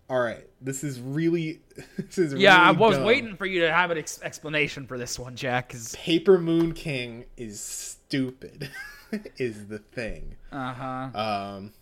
All 0.09 0.21
right. 0.21 0.47
This 0.61 0.83
is 0.85 1.01
really 1.01 1.61
this 1.99 2.19
is 2.19 2.35
Yeah, 2.35 2.57
I 2.61 2.71
was 2.73 2.97
dumb. 2.97 3.05
waiting 3.07 3.37
for 3.37 3.47
you 3.47 3.61
to 3.63 3.73
have 3.73 3.91
an 3.91 3.99
ex- 3.99 4.21
explanation 4.23 4.87
for 4.87 4.99
this 4.99 5.19
one, 5.19 5.37
Jack. 5.37 5.71
Cause 5.71 5.95
Paper 5.97 6.39
Moon 6.39 6.73
King 6.73 7.25
is 7.37 7.61
stupid. 7.61 8.71
is 9.39 9.67
the 9.67 9.79
thing. 9.79 10.37
uh 10.53 10.73
huh. 10.73 11.19
Um, 11.59 11.73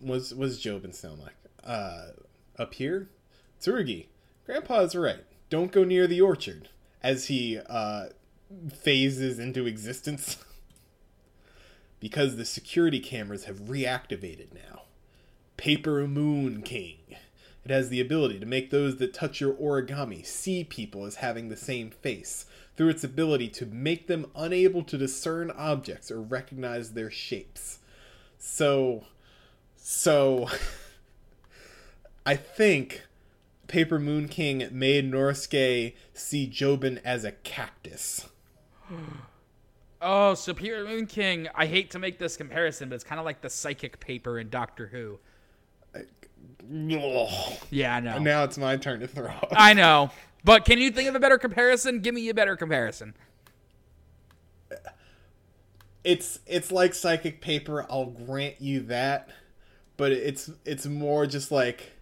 was 0.00 0.34
was 0.34 0.58
Jobin 0.62 0.94
sound 0.94 1.20
like? 1.22 1.34
Uh, 1.62 2.08
up 2.58 2.74
here, 2.74 3.08
Tsurugi, 3.60 4.06
Grandpa 4.46 4.80
is 4.80 4.94
right. 4.94 5.24
Don't 5.50 5.72
go 5.72 5.84
near 5.84 6.06
the 6.06 6.20
orchard. 6.20 6.68
As 7.02 7.26
he 7.26 7.58
uh 7.68 8.06
phases 8.72 9.38
into 9.38 9.66
existence, 9.66 10.36
because 12.04 12.36
the 12.36 12.44
security 12.44 13.00
cameras 13.00 13.44
have 13.44 13.60
reactivated 13.60 14.52
now. 14.52 14.82
Paper 15.56 16.06
Moon 16.06 16.60
King. 16.60 16.98
It 17.64 17.70
has 17.70 17.88
the 17.88 18.02
ability 18.02 18.38
to 18.40 18.44
make 18.44 18.68
those 18.68 18.98
that 18.98 19.14
touch 19.14 19.40
your 19.40 19.54
origami 19.54 20.26
see 20.26 20.64
people 20.64 21.06
as 21.06 21.14
having 21.14 21.48
the 21.48 21.56
same 21.56 21.88
face, 21.88 22.44
through 22.76 22.90
its 22.90 23.04
ability 23.04 23.48
to 23.48 23.64
make 23.64 24.06
them 24.06 24.26
unable 24.36 24.82
to 24.82 24.98
discern 24.98 25.50
objects 25.50 26.10
or 26.10 26.20
recognize 26.20 26.92
their 26.92 27.10
shapes. 27.10 27.78
So, 28.36 29.06
so, 29.74 30.50
I 32.26 32.36
think 32.36 33.06
Paper 33.66 33.98
Moon 33.98 34.28
King 34.28 34.68
made 34.70 35.10
Norisuke 35.10 35.94
see 36.12 36.46
Jobin 36.46 37.00
as 37.02 37.24
a 37.24 37.32
cactus. 37.32 38.28
Oh, 40.04 40.34
Superior 40.34 40.84
Moon 40.84 41.06
King. 41.06 41.48
I 41.54 41.64
hate 41.66 41.90
to 41.92 41.98
make 41.98 42.18
this 42.18 42.36
comparison, 42.36 42.90
but 42.90 42.96
it's 42.96 43.04
kind 43.04 43.18
of 43.18 43.24
like 43.24 43.40
the 43.40 43.48
psychic 43.50 43.98
paper 44.00 44.38
in 44.38 44.50
Doctor 44.50 44.86
Who. 44.88 45.18
Yeah, 47.70 47.96
I 47.96 48.00
know. 48.00 48.18
Now 48.18 48.44
it's 48.44 48.58
my 48.58 48.76
turn 48.76 49.00
to 49.00 49.06
throw. 49.08 49.28
up. 49.28 49.48
I 49.52 49.72
know. 49.72 50.10
But 50.44 50.64
can 50.66 50.78
you 50.78 50.90
think 50.90 51.08
of 51.08 51.14
a 51.14 51.20
better 51.20 51.38
comparison? 51.38 52.00
Give 52.00 52.14
me 52.14 52.28
a 52.28 52.34
better 52.34 52.54
comparison. 52.56 53.14
it's 56.04 56.38
it's 56.46 56.70
like 56.70 56.92
psychic 56.94 57.40
paper 57.40 57.86
i'll 57.90 58.04
grant 58.04 58.60
you 58.60 58.78
that 58.80 59.30
but 59.96 60.12
it's 60.12 60.50
it's 60.66 60.84
more 60.84 61.26
just 61.26 61.50
like 61.50 61.92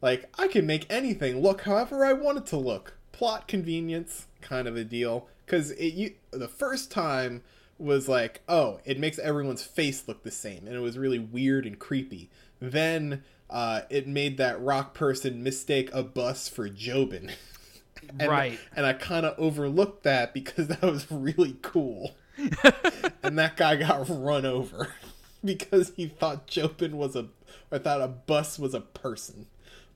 like 0.00 0.26
i 0.38 0.46
can 0.46 0.64
make 0.64 0.86
anything 0.88 1.42
look 1.42 1.62
however 1.62 2.04
i 2.04 2.12
want 2.12 2.38
it 2.38 2.46
to 2.46 2.56
look 2.56 2.96
plot 3.10 3.48
convenience 3.48 4.26
kind 4.40 4.68
of 4.68 4.76
a 4.76 4.84
deal 4.84 5.26
because 5.48 5.70
it 5.72 5.94
you 5.94 6.14
the 6.30 6.48
first 6.48 6.90
time 6.90 7.42
was 7.78 8.08
like 8.08 8.42
oh 8.48 8.80
it 8.84 8.98
makes 8.98 9.18
everyone's 9.18 9.62
face 9.62 10.04
look 10.06 10.22
the 10.22 10.30
same 10.30 10.66
and 10.66 10.74
it 10.76 10.80
was 10.80 10.98
really 10.98 11.18
weird 11.18 11.64
and 11.66 11.78
creepy 11.78 12.28
then 12.60 13.22
uh, 13.50 13.80
it 13.88 14.06
made 14.06 14.36
that 14.36 14.60
rock 14.60 14.92
person 14.92 15.42
mistake 15.42 15.88
a 15.94 16.02
bus 16.02 16.48
for 16.48 16.68
jobin 16.68 17.30
and, 18.20 18.28
Right. 18.30 18.58
and 18.76 18.84
i 18.84 18.92
kind 18.92 19.24
of 19.24 19.38
overlooked 19.38 20.02
that 20.02 20.34
because 20.34 20.66
that 20.68 20.82
was 20.82 21.10
really 21.10 21.56
cool 21.62 22.14
and 23.22 23.38
that 23.38 23.56
guy 23.56 23.76
got 23.76 24.08
run 24.08 24.44
over 24.46 24.92
because 25.44 25.92
he 25.96 26.06
thought 26.06 26.46
Jobin 26.46 26.92
was 26.92 27.16
a 27.16 27.28
or 27.70 27.78
thought 27.78 28.00
a 28.00 28.08
bus 28.08 28.58
was 28.58 28.74
a 28.74 28.80
person. 28.80 29.46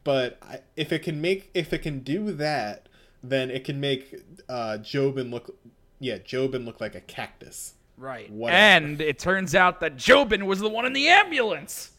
But 0.04 0.38
I, 0.42 0.60
if 0.76 0.92
it 0.92 1.00
can 1.00 1.20
make 1.20 1.50
if 1.54 1.72
it 1.72 1.78
can 1.78 2.00
do 2.00 2.32
that, 2.32 2.88
then 3.22 3.50
it 3.50 3.64
can 3.64 3.80
make 3.80 4.14
uh, 4.48 4.78
Jobin 4.80 5.30
look 5.30 5.56
yeah 6.00 6.18
Jobin 6.18 6.64
look 6.64 6.80
like 6.80 6.94
a 6.94 7.00
cactus. 7.00 7.74
Right. 7.96 8.30
Whatever. 8.30 8.56
And 8.58 9.00
it 9.00 9.18
turns 9.18 9.54
out 9.54 9.80
that 9.80 9.96
Jobin 9.96 10.44
was 10.46 10.58
the 10.60 10.68
one 10.68 10.86
in 10.86 10.92
the 10.92 11.08
ambulance. 11.08 11.90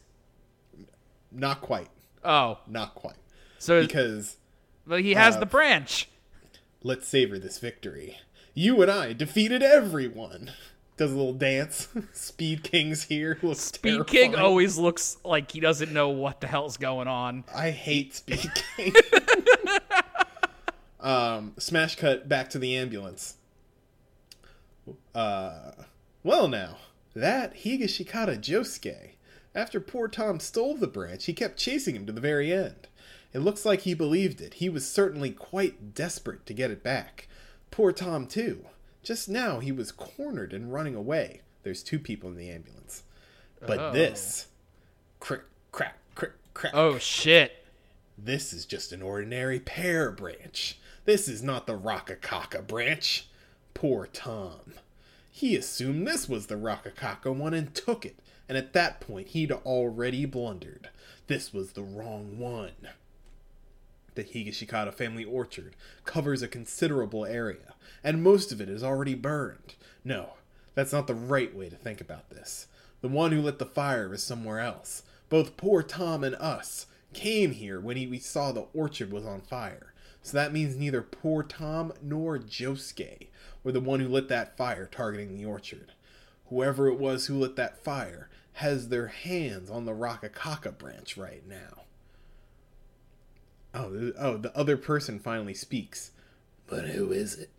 Not 1.32 1.60
quite, 1.60 1.88
Oh, 2.24 2.58
not 2.68 2.94
quite, 2.94 3.16
so 3.58 3.82
because 3.82 4.36
but 4.86 5.00
he 5.02 5.14
has 5.14 5.36
uh, 5.36 5.40
the 5.40 5.46
branch. 5.46 6.08
let's 6.82 7.08
savor 7.08 7.38
this 7.38 7.58
victory. 7.58 8.18
You 8.54 8.80
and 8.82 8.90
I 8.90 9.12
defeated 9.14 9.62
everyone. 9.62 10.52
Does 10.96 11.10
a 11.10 11.16
little 11.16 11.32
dance. 11.32 11.88
Speed 12.12 12.62
King's 12.62 13.02
here. 13.04 13.36
Looks 13.42 13.60
Speed 13.62 14.06
King 14.06 14.36
always 14.36 14.78
looks 14.78 15.16
like 15.24 15.50
he 15.50 15.58
doesn't 15.58 15.92
know 15.92 16.10
what 16.10 16.40
the 16.40 16.46
hell's 16.46 16.76
going 16.76 17.08
on. 17.08 17.42
I 17.52 17.70
hate 17.72 18.14
Speed 18.14 18.48
King. 18.76 18.92
Um, 21.04 21.52
smash 21.58 21.94
cut 21.96 22.28
back 22.28 22.50
to 22.50 22.58
the 22.58 22.74
ambulance. 22.74 23.36
Uh, 25.14 25.72
well 26.22 26.48
now, 26.48 26.78
that 27.14 27.58
Higashikata 27.58 28.38
Josuke. 28.40 29.10
After 29.54 29.78
poor 29.78 30.08
Tom 30.08 30.40
stole 30.40 30.74
the 30.74 30.88
branch, 30.88 31.26
he 31.26 31.32
kept 31.32 31.58
chasing 31.58 31.94
him 31.94 32.06
to 32.06 32.12
the 32.12 32.20
very 32.20 32.52
end. 32.52 32.88
It 33.32 33.38
looks 33.38 33.64
like 33.64 33.82
he 33.82 33.94
believed 33.94 34.40
it. 34.40 34.54
He 34.54 34.68
was 34.68 34.88
certainly 34.88 35.30
quite 35.30 35.94
desperate 35.94 36.44
to 36.46 36.54
get 36.54 36.72
it 36.72 36.82
back. 36.82 37.28
Poor 37.70 37.92
Tom, 37.92 38.26
too. 38.26 38.64
Just 39.02 39.28
now 39.28 39.60
he 39.60 39.70
was 39.70 39.92
cornered 39.92 40.52
and 40.52 40.72
running 40.72 40.94
away. 40.96 41.42
There's 41.62 41.82
two 41.82 41.98
people 41.98 42.30
in 42.30 42.36
the 42.36 42.50
ambulance. 42.50 43.04
But 43.60 43.78
Oh. 43.78 43.92
this. 43.92 44.46
Crick, 45.20 45.42
crack, 45.72 45.98
crick, 46.14 46.32
crack. 46.52 46.72
Oh 46.74 46.98
shit. 46.98 47.64
This 48.18 48.52
is 48.52 48.66
just 48.66 48.92
an 48.92 49.02
ordinary 49.02 49.60
pear 49.60 50.10
branch. 50.10 50.78
This 51.04 51.28
is 51.28 51.42
not 51.42 51.66
the 51.66 51.78
Rokakaka 51.78 52.66
branch. 52.66 53.28
Poor 53.74 54.06
Tom. 54.06 54.74
He 55.30 55.54
assumed 55.54 56.06
this 56.06 56.28
was 56.28 56.46
the 56.46 56.54
Rokakaka 56.54 57.34
one 57.34 57.52
and 57.52 57.74
took 57.74 58.06
it, 58.06 58.20
and 58.48 58.56
at 58.56 58.72
that 58.72 59.00
point 59.00 59.28
he'd 59.28 59.52
already 59.52 60.24
blundered. 60.24 60.88
This 61.26 61.52
was 61.52 61.72
the 61.72 61.82
wrong 61.82 62.38
one. 62.38 62.88
The 64.14 64.24
Higashikata 64.24 64.94
family 64.94 65.24
orchard 65.24 65.76
covers 66.04 66.40
a 66.40 66.48
considerable 66.48 67.26
area, 67.26 67.74
and 68.02 68.22
most 68.22 68.50
of 68.50 68.60
it 68.60 68.70
is 68.70 68.82
already 68.82 69.14
burned. 69.14 69.74
No, 70.04 70.34
that's 70.74 70.92
not 70.92 71.06
the 71.06 71.14
right 71.14 71.54
way 71.54 71.68
to 71.68 71.76
think 71.76 72.00
about 72.00 72.30
this. 72.30 72.66
The 73.02 73.08
one 73.08 73.32
who 73.32 73.42
lit 73.42 73.58
the 73.58 73.66
fire 73.66 74.14
is 74.14 74.22
somewhere 74.22 74.60
else. 74.60 75.02
Both 75.28 75.58
poor 75.58 75.82
Tom 75.82 76.24
and 76.24 76.36
us 76.36 76.86
came 77.12 77.50
here 77.50 77.78
when 77.78 77.96
he, 77.96 78.06
we 78.06 78.18
saw 78.18 78.52
the 78.52 78.68
orchard 78.72 79.12
was 79.12 79.26
on 79.26 79.42
fire. 79.42 79.92
So 80.24 80.38
that 80.38 80.54
means 80.54 80.74
neither 80.74 81.02
poor 81.02 81.42
Tom 81.42 81.92
nor 82.02 82.38
Josuke 82.38 83.28
were 83.62 83.72
the 83.72 83.80
one 83.80 84.00
who 84.00 84.08
lit 84.08 84.28
that 84.28 84.56
fire 84.56 84.88
targeting 84.90 85.36
the 85.36 85.44
orchard. 85.44 85.92
Whoever 86.46 86.88
it 86.88 86.98
was 86.98 87.26
who 87.26 87.38
lit 87.38 87.56
that 87.56 87.84
fire 87.84 88.30
has 88.54 88.88
their 88.88 89.08
hands 89.08 89.68
on 89.68 89.84
the 89.84 89.92
Rokakaka 89.92 90.78
branch 90.78 91.18
right 91.18 91.46
now. 91.46 91.82
Oh, 93.74 94.12
oh, 94.18 94.38
the 94.38 94.56
other 94.56 94.78
person 94.78 95.18
finally 95.18 95.52
speaks. 95.52 96.12
But 96.66 96.86
who 96.86 97.12
is 97.12 97.38
it? 97.38 97.50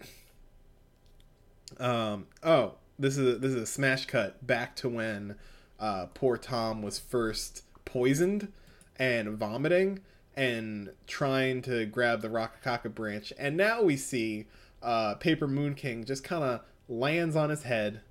Um. 1.79 2.25
Oh, 2.41 2.75
this 2.97 3.15
is 3.15 3.35
a, 3.35 3.37
this 3.37 3.51
is 3.51 3.61
a 3.61 3.67
smash 3.67 4.07
cut 4.07 4.45
back 4.45 4.75
to 4.77 4.89
when 4.89 5.35
uh, 5.79 6.07
poor 6.15 6.35
Tom 6.35 6.81
was 6.81 6.97
first 6.97 7.61
poisoned 7.83 8.51
and 8.97 9.37
vomiting 9.37 9.99
and 10.35 10.91
trying 11.07 11.61
to 11.63 11.85
grab 11.85 12.21
the 12.21 12.27
Rokakaka 12.27 12.93
branch, 12.93 13.31
and 13.37 13.55
now 13.55 13.81
we 13.81 13.95
see 13.95 14.47
uh, 14.83 15.15
Paper 15.15 15.47
Moon 15.47 15.75
King 15.75 16.03
just 16.03 16.23
kind 16.23 16.43
of 16.43 16.61
lands 16.87 17.35
on 17.35 17.49
his 17.49 17.63
head, 17.63 18.01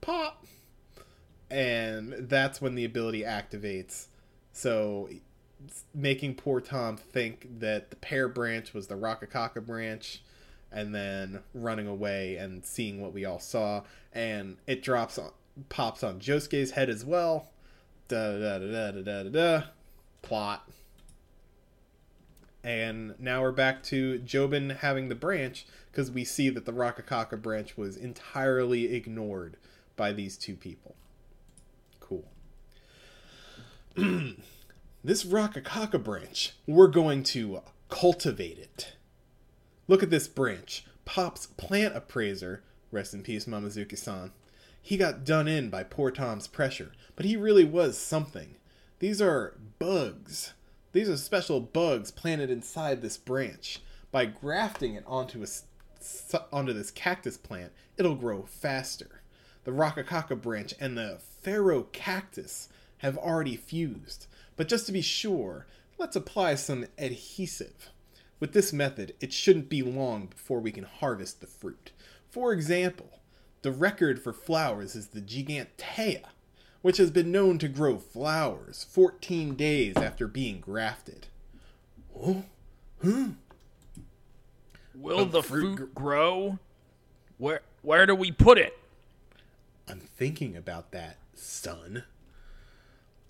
pop, 0.00 0.46
and 1.50 2.14
that's 2.18 2.60
when 2.60 2.74
the 2.74 2.84
ability 2.84 3.22
activates. 3.22 4.06
So 4.52 5.08
making 5.94 6.34
poor 6.34 6.60
Tom 6.60 6.96
think 6.96 7.48
that 7.60 7.90
the 7.90 7.96
pear 7.96 8.28
branch 8.28 8.74
was 8.74 8.86
the 8.86 8.94
Rokakaka 8.94 9.64
branch, 9.64 10.22
and 10.70 10.94
then 10.94 11.40
running 11.54 11.86
away 11.86 12.36
and 12.36 12.64
seeing 12.64 13.00
what 13.00 13.12
we 13.14 13.24
all 13.24 13.40
saw, 13.40 13.82
and 14.12 14.58
it 14.66 14.82
drops 14.82 15.18
on, 15.18 15.30
pops 15.68 16.04
on 16.04 16.20
Josuke's 16.20 16.72
head 16.72 16.90
as 16.90 17.04
well. 17.04 17.50
Da 18.08 18.38
da 18.38 18.58
da 18.58 18.90
da 18.90 18.90
da 18.90 19.22
da. 19.22 19.30
da. 19.30 19.62
Plot. 20.22 20.68
And 22.62 23.14
now 23.18 23.42
we're 23.42 23.52
back 23.52 23.82
to 23.84 24.18
Jobin 24.18 24.78
having 24.78 25.08
the 25.08 25.14
branch 25.14 25.66
because 25.90 26.10
we 26.10 26.24
see 26.24 26.50
that 26.50 26.64
the 26.64 26.72
Rokakaka 26.72 27.40
branch 27.40 27.76
was 27.76 27.96
entirely 27.96 28.94
ignored 28.94 29.56
by 29.96 30.12
these 30.12 30.36
two 30.36 30.56
people. 30.56 30.96
Cool. 32.00 32.24
this 35.04 35.24
Rokakaka 35.24 36.02
branch, 36.02 36.52
we're 36.66 36.88
going 36.88 37.22
to 37.24 37.62
cultivate 37.88 38.58
it. 38.58 38.92
Look 39.86 40.02
at 40.02 40.10
this 40.10 40.28
branch. 40.28 40.84
Pop's 41.04 41.46
plant 41.46 41.96
appraiser, 41.96 42.62
rest 42.92 43.14
in 43.14 43.22
peace, 43.22 43.46
Mamezuku 43.46 43.96
san. 43.96 44.32
He 44.80 44.96
got 44.96 45.24
done 45.24 45.48
in 45.48 45.70
by 45.70 45.84
poor 45.84 46.10
Tom's 46.10 46.46
pressure, 46.46 46.92
but 47.16 47.24
he 47.24 47.36
really 47.36 47.64
was 47.64 47.98
something. 47.98 48.56
These 48.98 49.20
are 49.22 49.54
bugs. 49.78 50.52
These 50.92 51.08
are 51.10 51.16
special 51.18 51.60
bugs 51.60 52.10
planted 52.10 52.50
inside 52.50 53.02
this 53.02 53.18
branch. 53.18 53.80
By 54.10 54.24
grafting 54.24 54.94
it 54.94 55.04
onto 55.06 55.42
a 55.42 55.46
onto 56.52 56.72
this 56.72 56.90
cactus 56.90 57.36
plant, 57.36 57.72
it'll 57.96 58.14
grow 58.14 58.44
faster. 58.44 59.20
The 59.64 59.70
Rokakaka 59.72 60.40
branch 60.40 60.72
and 60.80 60.96
the 60.96 61.20
Pharaoh 61.42 61.88
cactus 61.92 62.68
have 62.98 63.18
already 63.18 63.56
fused, 63.56 64.26
but 64.56 64.68
just 64.68 64.86
to 64.86 64.92
be 64.92 65.02
sure, 65.02 65.66
let's 65.98 66.16
apply 66.16 66.54
some 66.54 66.86
adhesive. 66.96 67.90
With 68.40 68.52
this 68.52 68.72
method, 68.72 69.14
it 69.20 69.32
shouldn't 69.32 69.68
be 69.68 69.82
long 69.82 70.26
before 70.26 70.60
we 70.60 70.72
can 70.72 70.84
harvest 70.84 71.40
the 71.40 71.46
fruit. 71.46 71.90
For 72.30 72.52
example, 72.52 73.20
the 73.62 73.72
record 73.72 74.22
for 74.22 74.32
flowers 74.32 74.94
is 74.94 75.08
the 75.08 75.20
Gigantea, 75.20 76.22
which 76.88 76.96
has 76.96 77.10
been 77.10 77.30
known 77.30 77.58
to 77.58 77.68
grow 77.68 77.98
flowers 77.98 78.86
14 78.88 79.54
days 79.56 79.94
after 79.98 80.26
being 80.26 80.58
grafted. 80.58 81.26
Oh, 82.18 82.44
Will 84.94 85.26
But 85.26 85.32
the 85.32 85.42
fruit 85.42 85.76
fruit 85.76 85.94
grow? 85.94 86.58
Where 87.36 87.60
where 87.82 88.06
do 88.06 88.14
we 88.14 88.32
put 88.32 88.56
it? 88.56 88.78
I'm 89.86 90.00
thinking 90.00 90.56
about 90.56 90.92
that, 90.92 91.18
son. 91.34 92.04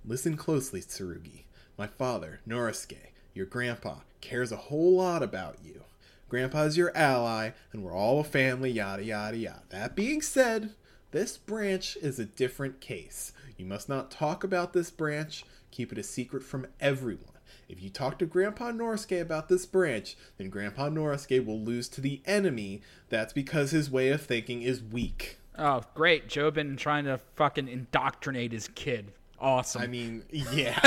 Listen 0.04 0.36
closely, 0.36 0.80
Tsurugi. 0.80 1.42
My 1.76 1.88
father, 1.88 2.38
Norisuke, 2.48 3.09
your 3.34 3.46
grandpa, 3.46 4.02
cares 4.20 4.52
a 4.52 4.56
whole 4.56 4.98
lot 4.98 5.24
about 5.24 5.56
you. 5.64 5.82
Grandpa's 6.28 6.76
your 6.76 6.96
ally, 6.96 7.50
and 7.72 7.82
we're 7.82 7.92
all 7.92 8.20
a 8.20 8.24
family, 8.24 8.70
yada 8.70 9.02
yada 9.02 9.36
yada. 9.36 9.62
That 9.70 9.96
being 9.96 10.22
said, 10.22 10.74
this 11.11 11.36
branch 11.36 11.96
is 12.00 12.20
a 12.20 12.24
different 12.24 12.80
case. 12.80 13.32
You 13.59 13.66
must 13.66 13.88
not 13.88 14.11
talk 14.11 14.44
about 14.44 14.72
this 14.72 14.90
branch, 14.90 15.44
keep 15.72 15.90
it 15.90 15.98
a 15.98 16.02
secret 16.04 16.44
from 16.44 16.68
everyone. 16.80 17.24
if 17.68 17.82
you 17.82 17.90
talk 17.90 18.18
to 18.18 18.24
Grandpa 18.24 18.70
Norisuke 18.70 19.20
about 19.20 19.48
this 19.48 19.66
branch, 19.66 20.16
then 20.38 20.48
Grandpa 20.48 20.88
Norisuke 20.88 21.44
will 21.44 21.61
lose 21.61 21.88
to 21.90 22.00
the 22.00 22.22
enemy. 22.24 22.80
That's 23.11 23.32
because 23.32 23.72
his 23.72 23.90
way 23.90 24.09
of 24.09 24.22
thinking 24.22 24.62
is 24.62 24.82
weak. 24.82 25.38
Oh, 25.59 25.82
great. 25.94 26.28
Jobin 26.28 26.78
trying 26.78 27.04
to 27.04 27.18
fucking 27.36 27.68
indoctrinate 27.68 28.52
his 28.52 28.68
kid. 28.68 29.12
Awesome. 29.40 29.82
I 29.82 29.86
mean, 29.88 30.22
yeah. 30.30 30.78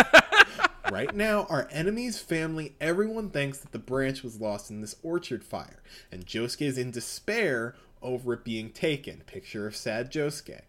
right 0.91 1.13
now, 1.13 1.45
our 1.49 1.67
enemy's 1.71 2.19
family, 2.19 2.73
everyone 2.79 3.29
thinks 3.29 3.57
that 3.59 3.73
the 3.73 3.79
branch 3.79 4.23
was 4.23 4.39
lost 4.39 4.71
in 4.71 4.81
this 4.81 4.95
orchard 5.03 5.43
fire, 5.43 5.83
and 6.11 6.25
Josuke 6.25 6.65
is 6.65 6.77
in 6.77 6.91
despair 6.91 7.75
over 8.01 8.33
it 8.33 8.43
being 8.43 8.71
taken. 8.71 9.23
Picture 9.27 9.67
of 9.67 9.75
sad 9.75 10.11
Josuke. 10.11 10.61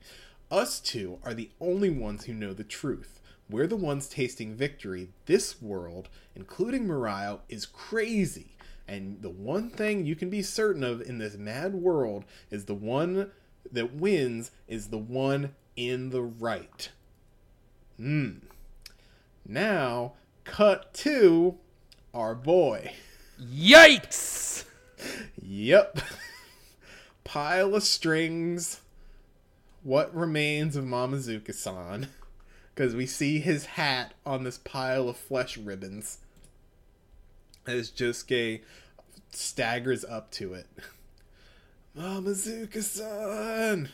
Us 0.52 0.80
two 0.80 1.18
are 1.24 1.32
the 1.32 1.50
only 1.62 1.88
ones 1.88 2.26
who 2.26 2.34
know 2.34 2.52
the 2.52 2.62
truth. 2.62 3.20
We're 3.48 3.66
the 3.66 3.74
ones 3.74 4.06
tasting 4.06 4.54
victory. 4.54 5.08
This 5.24 5.62
world, 5.62 6.10
including 6.36 6.86
Mirio, 6.86 7.40
is 7.48 7.64
crazy. 7.64 8.54
And 8.86 9.22
the 9.22 9.30
one 9.30 9.70
thing 9.70 10.04
you 10.04 10.14
can 10.14 10.28
be 10.28 10.42
certain 10.42 10.84
of 10.84 11.00
in 11.00 11.16
this 11.16 11.38
mad 11.38 11.72
world 11.72 12.26
is 12.50 12.66
the 12.66 12.74
one 12.74 13.30
that 13.70 13.94
wins 13.94 14.50
is 14.68 14.88
the 14.88 14.98
one 14.98 15.54
in 15.74 16.10
the 16.10 16.20
right. 16.20 16.90
Hmm. 17.96 18.40
Now, 19.48 20.12
cut 20.44 20.92
to 20.94 21.56
our 22.12 22.34
boy. 22.34 22.92
Yikes! 23.40 24.64
Yep. 25.42 25.98
Pile 27.24 27.74
of 27.74 27.82
strings. 27.82 28.81
What 29.82 30.14
remains 30.14 30.76
of 30.76 30.84
Mamezuku 30.84 31.52
san? 31.52 32.08
Because 32.74 32.94
we 32.94 33.06
see 33.06 33.40
his 33.40 33.66
hat 33.66 34.14
on 34.24 34.44
this 34.44 34.58
pile 34.58 35.08
of 35.08 35.16
flesh 35.16 35.56
ribbons 35.56 36.18
as 37.66 37.90
Josuke 37.90 38.60
staggers 39.32 40.04
up 40.04 40.30
to 40.32 40.54
it. 40.54 40.66
Mamezuku 41.96 42.82
san! 42.82 43.90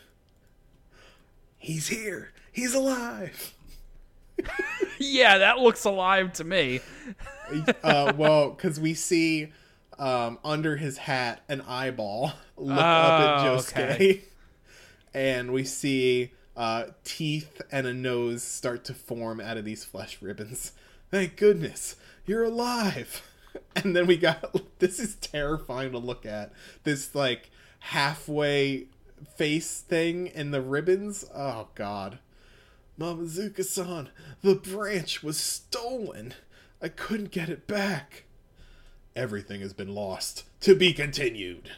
He's 1.56 1.88
here! 1.88 2.32
He's 2.52 2.74
alive! 2.74 3.54
yeah, 4.98 5.38
that 5.38 5.58
looks 5.58 5.84
alive 5.84 6.32
to 6.34 6.44
me. 6.44 6.80
uh, 7.82 8.12
well, 8.16 8.50
because 8.50 8.78
we 8.78 8.94
see 8.94 9.52
um, 9.98 10.38
under 10.44 10.76
his 10.76 10.98
hat 10.98 11.42
an 11.48 11.62
eyeball 11.62 12.32
look 12.56 12.78
up 12.78 13.20
at 13.20 13.46
Oh, 13.46 13.56
Josuke, 13.56 13.94
okay. 13.94 14.24
And 15.14 15.52
we 15.52 15.64
see 15.64 16.32
uh, 16.56 16.86
teeth 17.04 17.62
and 17.70 17.86
a 17.86 17.94
nose 17.94 18.42
start 18.42 18.84
to 18.84 18.94
form 18.94 19.40
out 19.40 19.56
of 19.56 19.64
these 19.64 19.84
flesh 19.84 20.20
ribbons. 20.20 20.72
Thank 21.10 21.36
goodness 21.36 21.96
you're 22.26 22.44
alive. 22.44 23.22
And 23.74 23.96
then 23.96 24.06
we 24.06 24.16
got 24.16 24.54
this 24.78 25.00
is 25.00 25.16
terrifying 25.16 25.92
to 25.92 25.98
look 25.98 26.26
at. 26.26 26.52
This 26.84 27.14
like 27.14 27.50
halfway 27.80 28.86
face 29.36 29.80
thing 29.80 30.26
in 30.28 30.50
the 30.50 30.60
ribbons. 30.60 31.24
Oh 31.34 31.68
god. 31.74 32.18
Mamezuku 33.00 33.64
san, 33.64 34.10
the 34.42 34.54
branch 34.54 35.22
was 35.22 35.38
stolen. 35.38 36.34
I 36.80 36.88
couldn't 36.88 37.30
get 37.30 37.48
it 37.48 37.66
back. 37.66 38.24
Everything 39.16 39.60
has 39.62 39.72
been 39.72 39.94
lost. 39.94 40.44
To 40.60 40.74
be 40.74 40.92
continued. 40.92 41.70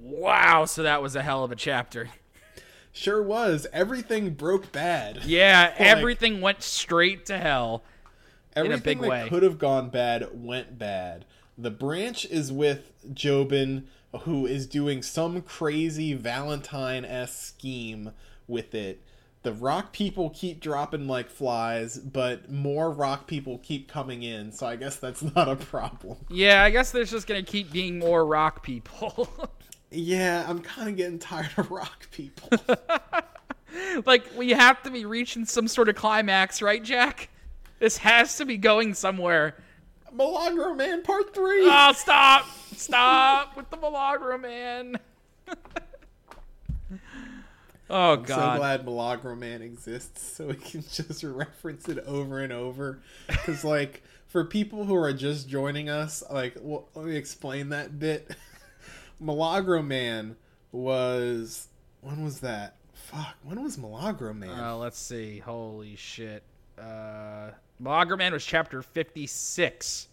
Wow, 0.00 0.66
so 0.66 0.82
that 0.82 1.02
was 1.02 1.16
a 1.16 1.22
hell 1.22 1.42
of 1.42 1.50
a 1.50 1.56
chapter. 1.56 2.10
Sure 2.92 3.22
was. 3.22 3.66
Everything 3.72 4.30
broke 4.30 4.72
bad. 4.72 5.20
Yeah, 5.24 5.72
Like, 5.78 5.80
everything 5.80 6.40
went 6.40 6.62
straight 6.62 7.26
to 7.26 7.38
hell. 7.38 7.82
Everything 8.56 8.98
big 8.98 9.00
that 9.02 9.08
way. 9.08 9.28
could 9.28 9.42
have 9.42 9.58
gone 9.58 9.88
bad 9.90 10.28
went 10.32 10.78
bad. 10.78 11.24
The 11.56 11.70
branch 11.70 12.24
is 12.24 12.50
with 12.52 12.92
Jobin, 13.12 13.84
who 14.22 14.46
is 14.46 14.66
doing 14.66 15.02
some 15.02 15.42
crazy 15.42 16.14
Valentine 16.14 17.04
esque 17.04 17.36
scheme 17.36 18.12
with 18.46 18.74
it. 18.74 19.02
The 19.42 19.52
rock 19.52 19.92
people 19.92 20.30
keep 20.30 20.60
dropping 20.60 21.06
like 21.06 21.30
flies, 21.30 21.98
but 21.98 22.50
more 22.50 22.90
rock 22.90 23.26
people 23.26 23.58
keep 23.58 23.88
coming 23.88 24.22
in, 24.22 24.50
so 24.50 24.66
I 24.66 24.76
guess 24.76 24.96
that's 24.96 25.22
not 25.36 25.48
a 25.48 25.56
problem. 25.56 26.16
Yeah, 26.28 26.64
I 26.64 26.70
guess 26.70 26.90
there's 26.90 27.10
just 27.10 27.26
gonna 27.26 27.42
keep 27.42 27.70
being 27.70 27.98
more 27.98 28.26
rock 28.26 28.62
people. 28.62 29.28
Yeah, 29.90 30.44
I'm 30.46 30.60
kind 30.60 30.88
of 30.88 30.96
getting 30.96 31.18
tired 31.18 31.50
of 31.56 31.70
rock 31.70 32.10
people. 32.10 32.50
like 34.06 34.24
we 34.36 34.50
have 34.50 34.82
to 34.82 34.90
be 34.90 35.04
reaching 35.04 35.44
some 35.44 35.68
sort 35.68 35.88
of 35.88 35.94
climax, 35.96 36.60
right, 36.60 36.82
Jack? 36.82 37.30
This 37.78 37.98
has 37.98 38.36
to 38.38 38.44
be 38.44 38.56
going 38.56 38.94
somewhere. 38.94 39.56
Milagro 40.12 40.74
Man 40.74 41.02
Part 41.02 41.34
3! 41.34 41.64
Oh, 41.64 41.68
ah, 41.70 41.92
stop! 41.92 42.46
Stop 42.74 43.56
with 43.56 43.70
the 43.70 43.76
Milagro 43.76 44.36
man. 44.38 44.98
oh 47.90 48.16
God! 48.16 48.26
so 48.26 48.58
glad 48.58 48.84
Milagro 48.84 49.36
Man 49.36 49.62
exists 49.62 50.36
so 50.36 50.48
we 50.48 50.54
can 50.54 50.82
just 50.82 51.22
reference 51.22 51.88
it 51.88 51.98
over 52.00 52.40
and 52.40 52.52
over. 52.52 53.00
Because, 53.26 53.64
like, 53.64 54.02
for 54.26 54.44
people 54.44 54.84
who 54.84 54.94
are 54.94 55.12
just 55.12 55.48
joining 55.48 55.88
us, 55.88 56.22
like, 56.30 56.56
well, 56.60 56.88
let 56.94 57.06
me 57.06 57.16
explain 57.16 57.68
that 57.70 57.98
bit. 57.98 58.30
Milagro 59.20 59.82
Man 59.82 60.36
was. 60.72 61.68
When 62.00 62.24
was 62.24 62.40
that? 62.40 62.76
Fuck, 62.94 63.34
when 63.42 63.62
was 63.62 63.78
Milagro 63.78 64.32
Man? 64.34 64.50
Uh, 64.50 64.76
let's 64.76 64.98
see. 64.98 65.38
Holy 65.38 65.96
shit. 65.96 66.42
Uh, 66.80 67.50
Milagro 67.80 68.16
man 68.16 68.32
was 68.32 68.44
chapter 68.44 68.82
fifty-six. 68.82 70.08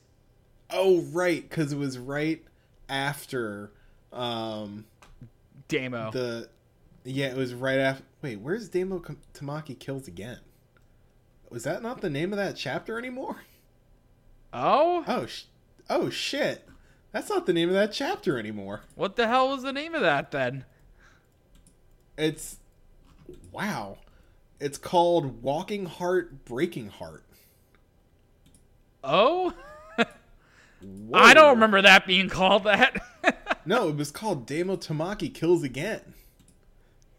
oh, 0.71 1.01
right, 1.11 1.47
because 1.47 1.71
it 1.73 1.77
was 1.77 1.97
right 1.99 2.43
after 2.89 3.71
um, 4.13 4.85
Damo. 5.67 6.11
the. 6.11 6.49
Yeah, 7.03 7.27
it 7.27 7.37
was 7.37 7.53
right 7.53 7.77
after. 7.77 8.03
Wait, 8.23 8.39
where's 8.39 8.67
Damo 8.69 9.03
Tamaki 9.33 9.77
Kills 9.77 10.07
Again? 10.07 10.39
Was 11.51 11.63
that 11.65 11.83
not 11.83 12.01
the 12.01 12.09
name 12.09 12.33
of 12.33 12.37
that 12.37 12.55
chapter 12.55 12.97
anymore? 12.97 13.37
oh, 14.53 15.03
Oh, 15.07 15.25
sh- 15.27 15.43
oh 15.89 16.09
shit! 16.09 16.67
That's 17.15 17.29
not 17.29 17.45
the 17.45 17.53
name 17.53 17.69
of 17.69 17.75
that 17.75 17.93
chapter 17.93 18.37
anymore. 18.37 18.81
what 18.95 19.15
the 19.15 19.25
hell 19.29 19.47
was 19.47 19.63
the 19.63 19.71
name 19.71 19.95
of 19.95 20.01
that 20.01 20.31
then? 20.31 20.65
It's 22.17 22.57
wow. 23.53 23.99
It's 24.59 24.77
called 24.77 25.41
Walking 25.41 25.85
Heart, 25.85 26.43
Breaking 26.43 26.89
Heart. 26.89 27.23
Oh. 29.01 29.53
I 31.13 31.33
don't 31.33 31.51
remember 31.51 31.81
that 31.83 32.05
being 32.05 32.27
called 32.27 32.65
that. 32.65 33.01
No, 33.67 33.87
it 33.89 33.95
was 33.95 34.11
called 34.11 34.45
Damo 34.45 34.75
Tamaki 34.75 35.33
Kills 35.33 35.63
Again. 35.63 36.13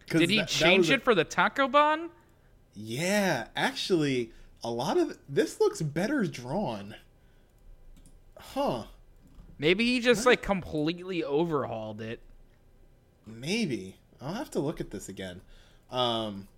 Did 0.08 0.28
he 0.30 0.36
that- 0.36 0.42
that 0.42 0.48
change 0.48 0.90
a- 0.90 0.94
it 0.94 1.02
for 1.04 1.12
the 1.14 1.24
Tankobon? 1.24 2.10
Yeah, 2.74 3.46
actually, 3.56 4.30
a 4.62 4.70
lot 4.70 4.96
of 4.98 5.18
this 5.28 5.58
looks 5.58 5.80
better 5.82 6.24
drawn. 6.26 6.94
Huh? 8.38 8.84
Maybe 9.58 9.84
he 9.84 10.00
just 10.00 10.26
like 10.26 10.42
completely 10.42 11.24
overhauled 11.24 12.00
it. 12.00 12.20
Maybe. 13.26 13.96
I'll 14.20 14.34
have 14.34 14.50
to 14.52 14.60
look 14.60 14.80
at 14.80 14.90
this 14.90 15.08
again. 15.08 15.40
Um, 15.90 16.48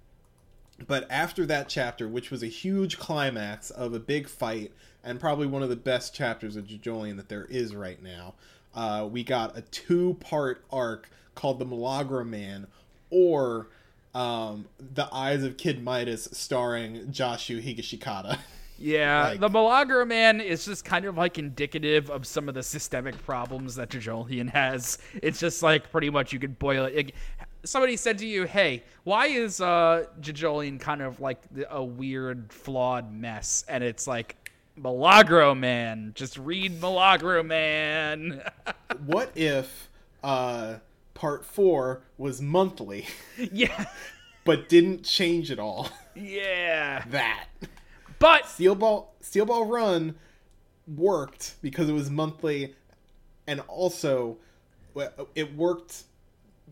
but 0.87 1.07
after 1.11 1.45
that 1.47 1.69
chapter, 1.69 2.09
which 2.09 2.31
was 2.31 2.43
a 2.43 2.49
huge 2.49 2.99
climax 2.99 3.71
of 3.71 3.95
a 3.95 4.01
big 4.01 4.29
fight 4.29 4.73
and 5.03 5.19
probably 5.19 5.47
one 5.47 5.63
of 5.63 5.69
the 5.69 5.77
best 5.77 6.15
chapters 6.15 6.57
of 6.57 6.67
JoJolion 6.67 7.17
that 7.17 7.29
there 7.29 7.47
is 7.47 7.75
right 7.75 8.03
now, 8.03 8.35
uh, 8.75 9.09
we 9.11 9.25
got 9.25 9.57
a 9.57 9.63
two 9.63 10.17
part 10.21 10.65
arc 10.71 11.09
called 11.35 11.59
The 11.59 11.65
Milagro 11.65 12.25
Man 12.25 12.67
or 13.11 13.69
um, 14.15 14.67
The 14.79 15.09
Eyes 15.13 15.43
of 15.43 15.57
Kid 15.57 15.83
Midas 15.83 16.29
starring 16.33 17.07
Josuke 17.07 17.63
Higashikata. 17.63 18.39
Yeah, 18.79 19.31
Like- 19.31 19.41
the 19.41 19.49
Milagro 19.49 20.05
man 20.05 20.41
is 20.41 20.65
just 20.65 20.85
kind 20.85 21.05
of 21.05 21.17
like 21.17 21.39
indicative 21.39 22.11
of 22.11 22.27
some 22.27 22.49
of 22.49 22.55
the 22.55 22.63
systemic 22.63 23.21
problems 23.25 23.75
that 23.75 23.89
JoJolion 23.91 24.51
has. 24.51 24.99
It's 25.23 25.41
just 25.41 25.63
like 25.63 25.91
pretty 25.91 26.11
much 26.11 26.33
you 26.33 26.39
could 26.39 26.59
boil 26.59 26.85
it. 26.85 27.13
somebody 27.65 27.97
said 27.97 28.19
to 28.19 28.27
you, 28.27 28.45
"Hey, 28.45 28.85
why 29.05 29.27
is 29.27 29.61
uh, 29.61 30.07
JoJolion 30.21 30.79
kind 30.81 31.03
of 31.03 31.19
like 31.21 31.41
a 31.69 31.83
weird, 31.83 32.53
flawed 32.53 33.13
mess?" 33.13 33.65
And 33.69 33.83
it's 33.83 34.07
like 34.07 34.37
Milagro 34.77 35.57
man. 35.57 36.13
Just 36.15 36.39
read 36.39 36.81
Milagro 36.81 37.43
man. 37.43 38.43
what 39.07 39.33
if 39.35 39.89
uh, 40.23 40.77
part 41.15 41.45
four 41.45 42.03
was 42.17 42.41
monthly 42.41 43.07
yeah, 43.53 43.87
but 44.45 44.69
didn't 44.69 45.03
change 45.05 45.51
at 45.51 45.59
all? 45.59 45.89
yeah. 46.15 47.03
that. 47.11 47.47
But 48.19 48.47
Steel 48.47 48.75
Ball 48.75 49.13
Steel 49.21 49.47
Ball 49.47 49.67
Run 49.67 50.15
worked 50.87 51.55
because 51.63 51.89
it 51.89 51.93
was 51.93 52.11
monthly, 52.11 52.75
and 53.47 53.61
also 53.69 54.39
it 55.35 55.55
worked 55.55 56.05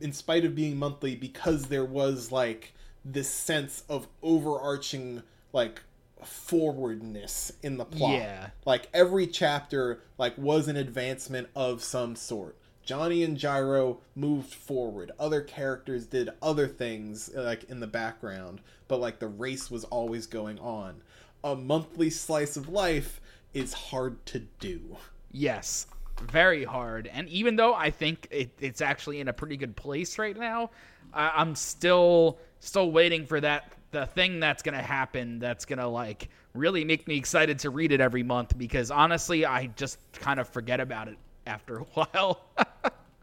in 0.01 0.13
spite 0.13 0.45
of 0.45 0.55
being 0.55 0.77
monthly 0.77 1.15
because 1.15 1.67
there 1.67 1.85
was 1.85 2.33
like 2.33 2.73
this 3.05 3.29
sense 3.29 3.85
of 3.89 4.09
overarching 4.23 5.23
like 5.53 5.83
forwardness 6.25 7.53
in 7.63 7.77
the 7.77 7.85
plot. 7.85 8.13
Yeah. 8.13 8.51
Like 8.65 8.89
every 8.93 9.27
chapter 9.27 10.01
like 10.19 10.37
was 10.37 10.69
an 10.69 10.77
advancement 10.77 11.49
of 11.55 11.83
some 11.83 12.17
sort. 12.17 12.57
Johnny 12.85 13.25
and 13.25 13.37
Gyro 13.37 13.99
moved 14.15 14.55
forward. 14.55 15.11
Other 15.19 15.41
characters 15.41 16.07
did 16.07 16.31
other 16.41 16.69
things 16.69 17.31
like 17.35 17.65
in 17.65 17.81
the 17.81 17.87
background, 17.87 18.61
but 18.87 19.01
like 19.01 19.19
the 19.19 19.29
race 19.29 19.71
was 19.71 19.85
always 19.85 20.27
going 20.27 20.59
on. 20.61 21.03
A 21.47 21.55
monthly 21.55 22.11
slice 22.11 22.57
of 22.57 22.69
life 22.69 23.21
is 23.55 23.73
hard 23.73 24.27
to 24.27 24.41
do. 24.59 24.97
Yes, 25.31 25.87
very 26.21 26.65
hard. 26.65 27.07
And 27.07 27.29
even 27.29 27.55
though 27.55 27.73
I 27.73 27.91
think 27.91 28.27
it, 28.33 28.51
it's 28.59 28.81
actually 28.81 29.21
in 29.21 29.29
a 29.29 29.33
pretty 29.33 29.57
good 29.57 29.77
place 29.77 30.19
right 30.19 30.37
now, 30.37 30.71
I, 31.15 31.31
I'm 31.37 31.55
still 31.55 32.39
still 32.59 32.91
waiting 32.91 33.27
for 33.27 33.41
that 33.41 33.73
the 33.93 34.07
thing 34.07 34.41
that's 34.41 34.61
gonna 34.61 34.83
happen. 34.83 35.39
That's 35.39 35.65
gonna 35.65 35.89
like 35.89 36.31
really 36.53 36.85
make 36.85 37.07
me 37.07 37.17
excited 37.17 37.61
to 37.61 37.71
read 37.71 37.93
it 37.93 38.01
every 38.01 38.25
month. 38.25 38.59
Because 38.59 38.91
honestly, 38.91 39.47
I 39.47 39.69
just 39.69 39.99
kind 40.15 40.41
of 40.41 40.49
forget 40.49 40.81
about 40.81 41.07
it 41.07 41.17
after 41.47 41.79
a 41.79 41.83
while. 41.95 42.41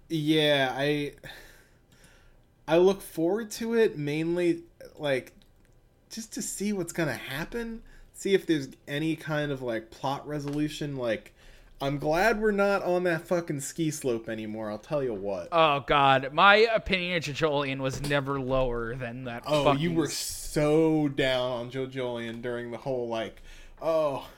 Yeah, 0.07 0.73
I 0.73 1.11
I 2.69 2.77
look 2.77 3.01
forward 3.01 3.51
to 3.51 3.73
it 3.73 3.97
mainly 3.97 4.63
like 4.97 5.33
just 6.09 6.31
to 6.33 6.41
see 6.41 6.71
what's 6.71 6.93
going 6.93 7.09
to 7.09 7.15
happen, 7.15 7.81
see 8.23 8.33
if 8.33 8.45
there's 8.45 8.69
any 8.87 9.17
kind 9.17 9.51
of 9.51 9.61
like 9.61 9.91
plot 9.91 10.25
resolution 10.25 10.95
like 10.95 11.33
I'm 11.81 11.97
glad 11.97 12.39
we're 12.39 12.51
not 12.51 12.81
on 12.83 13.03
that 13.03 13.27
fucking 13.27 13.59
ski 13.59 13.91
slope 13.91 14.29
anymore, 14.29 14.71
I'll 14.71 14.77
tell 14.77 15.03
you 15.03 15.13
what. 15.13 15.49
oh 15.51 15.83
God, 15.85 16.31
my 16.31 16.55
opinion 16.73 17.17
of 17.17 17.23
JoJolion 17.23 17.79
was 17.79 18.01
never 18.07 18.39
lower 18.39 18.95
than 18.95 19.25
that. 19.25 19.43
oh, 19.45 19.65
fucking 19.65 19.81
you 19.81 19.91
were 19.91 20.07
so 20.07 21.09
down 21.09 21.51
on 21.51 21.71
JoJolion 21.71 22.41
during 22.41 22.71
the 22.71 22.77
whole 22.77 23.09
like, 23.09 23.41
oh, 23.81 24.29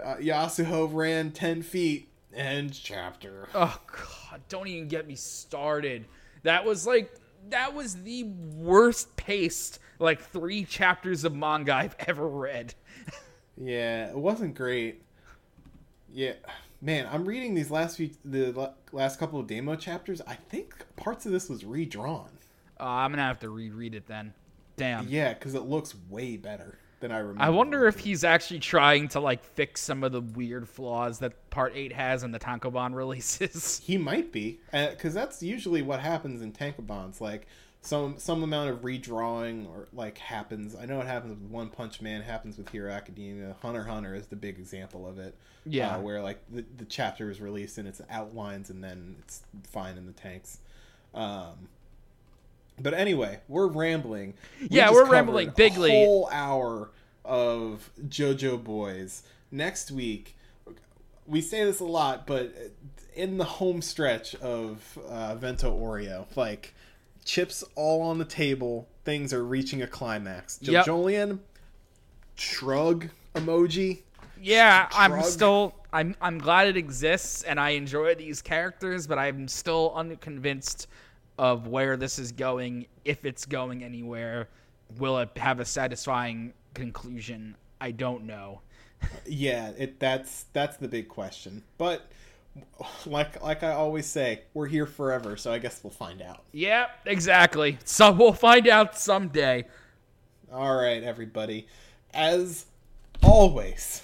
uh, 0.00 0.14
Yasuho 0.16 0.88
ran 0.92 1.32
10 1.32 1.62
feet 1.62 2.08
end 2.32 2.72
chapter. 2.72 3.48
Oh 3.52 3.80
god, 3.88 4.40
don't 4.48 4.68
even 4.68 4.86
get 4.86 5.08
me 5.08 5.16
started. 5.16 6.04
That 6.44 6.64
was 6.64 6.86
like 6.86 7.12
that 7.48 7.74
was 7.74 7.96
the 8.02 8.22
worst 8.54 9.16
paced 9.16 9.80
like 9.98 10.20
3 10.20 10.64
chapters 10.66 11.24
of 11.24 11.34
manga 11.34 11.74
I've 11.74 11.96
ever 12.06 12.28
read. 12.28 12.74
Yeah, 13.60 14.08
it 14.10 14.16
wasn't 14.16 14.54
great. 14.54 15.02
Yeah, 16.12 16.32
man, 16.80 17.06
I'm 17.10 17.24
reading 17.24 17.54
these 17.54 17.70
last 17.70 17.96
few 17.96 18.10
the 18.24 18.72
last 18.92 19.18
couple 19.18 19.38
of 19.38 19.46
demo 19.46 19.76
chapters. 19.76 20.20
I 20.26 20.34
think 20.34 20.74
parts 20.96 21.26
of 21.26 21.32
this 21.32 21.48
was 21.48 21.64
redrawn. 21.64 22.30
Uh, 22.78 22.84
I'm 22.84 23.10
going 23.10 23.18
to 23.18 23.24
have 23.24 23.40
to 23.40 23.50
reread 23.50 23.94
it 23.94 24.06
then. 24.06 24.32
Damn. 24.76 25.06
Yeah, 25.08 25.34
because 25.34 25.54
it 25.54 25.62
looks 25.62 25.94
way 26.08 26.38
better 26.38 26.78
than 27.00 27.12
I 27.12 27.18
remember. 27.18 27.42
I 27.42 27.50
wonder 27.50 27.86
if 27.86 27.98
he's 27.98 28.24
actually 28.24 28.60
trying 28.60 29.08
to 29.08 29.20
like 29.20 29.44
fix 29.44 29.82
some 29.82 30.02
of 30.02 30.12
the 30.12 30.22
weird 30.22 30.66
flaws 30.66 31.18
that 31.18 31.50
Part 31.50 31.72
8 31.76 31.92
has 31.92 32.22
in 32.22 32.32
the 32.32 32.38
Tankobon 32.38 32.94
releases. 32.96 33.80
he 33.84 33.98
might 33.98 34.32
be, 34.32 34.60
because 34.72 35.12
that's 35.12 35.42
usually 35.42 35.82
what 35.82 36.00
happens 36.00 36.40
in 36.40 36.52
tankobons. 36.52 37.20
Like 37.20 37.46
some 37.82 38.18
some 38.18 38.42
amount 38.42 38.70
of 38.70 38.82
redrawing 38.82 39.66
or 39.68 39.88
like 39.92 40.18
happens. 40.18 40.76
I 40.76 40.84
know 40.86 41.00
it 41.00 41.06
happens 41.06 41.32
with 41.40 41.50
One 41.50 41.68
Punch 41.70 42.00
Man. 42.02 42.22
Happens 42.22 42.58
with 42.58 42.68
Hero 42.70 42.92
Academia. 42.92 43.56
Hunter 43.62 43.84
Hunter 43.84 44.14
is 44.14 44.26
the 44.26 44.36
big 44.36 44.58
example 44.58 45.06
of 45.06 45.18
it. 45.18 45.34
Yeah. 45.64 45.96
uh, 45.96 46.00
where 46.00 46.22
like 46.22 46.40
the 46.50 46.64
the 46.76 46.84
chapter 46.84 47.30
is 47.30 47.40
released 47.40 47.78
and 47.78 47.86
it's 47.88 48.00
outlines 48.10 48.70
and 48.70 48.82
then 48.84 49.16
it's 49.20 49.42
fine 49.64 49.96
in 49.96 50.06
the 50.06 50.12
tanks. 50.12 50.58
Um, 51.14 51.68
but 52.78 52.94
anyway, 52.94 53.40
we're 53.48 53.66
rambling. 53.66 54.34
We 54.60 54.68
Yeah, 54.70 54.90
we're 54.90 55.06
rambling 55.06 55.48
a 55.48 55.52
bigly. 55.52 55.90
whole 55.90 56.28
hour 56.32 56.90
of 57.24 57.90
JoJo 58.08 58.62
Boys. 58.64 59.22
Next 59.50 59.90
week, 59.90 60.36
we 61.26 61.40
say 61.40 61.64
this 61.64 61.80
a 61.80 61.84
lot, 61.84 62.26
but 62.26 62.54
in 63.14 63.36
the 63.38 63.44
home 63.44 63.82
stretch 63.82 64.34
of 64.36 64.98
uh, 65.08 65.34
Vento 65.34 65.76
Aureo, 65.78 66.26
like 66.36 66.74
chips 67.30 67.62
all 67.76 68.02
on 68.02 68.18
the 68.18 68.24
table, 68.24 68.88
things 69.04 69.32
are 69.32 69.44
reaching 69.44 69.82
a 69.82 69.86
climax. 69.86 70.58
Yep. 70.62 70.84
JoJolion, 70.84 71.38
shrug 72.34 73.06
emoji. 73.36 74.00
Yeah, 74.42 74.88
I'm 74.92 75.22
still 75.22 75.74
I'm 75.92 76.16
I'm 76.20 76.38
glad 76.38 76.66
it 76.66 76.76
exists 76.76 77.44
and 77.44 77.60
I 77.60 77.70
enjoy 77.70 78.16
these 78.16 78.42
characters, 78.42 79.06
but 79.06 79.16
I'm 79.18 79.46
still 79.46 79.92
unconvinced 79.94 80.88
of 81.38 81.68
where 81.68 81.96
this 81.96 82.18
is 82.18 82.32
going, 82.32 82.86
if 83.04 83.24
it's 83.24 83.46
going 83.46 83.84
anywhere. 83.84 84.48
Will 84.98 85.18
it 85.18 85.30
have 85.36 85.60
a 85.60 85.64
satisfying 85.64 86.52
conclusion? 86.74 87.56
I 87.80 87.92
don't 87.92 88.24
know. 88.24 88.60
Yeah, 89.24 89.70
it 89.78 90.00
that's 90.00 90.46
that's 90.52 90.76
the 90.76 90.88
big 90.88 91.08
question. 91.08 91.62
But 91.78 92.10
like 93.06 93.42
like 93.42 93.62
I 93.62 93.72
always 93.72 94.06
say, 94.06 94.42
we're 94.54 94.66
here 94.66 94.86
forever, 94.86 95.36
so 95.36 95.52
I 95.52 95.58
guess 95.58 95.82
we'll 95.82 95.90
find 95.90 96.22
out. 96.22 96.42
Yeah, 96.52 96.86
exactly. 97.04 97.78
So 97.84 98.12
we'll 98.12 98.32
find 98.32 98.68
out 98.68 98.98
someday. 98.98 99.66
All 100.52 100.76
right, 100.76 101.02
everybody. 101.02 101.66
As 102.12 102.66
always, 103.22 104.02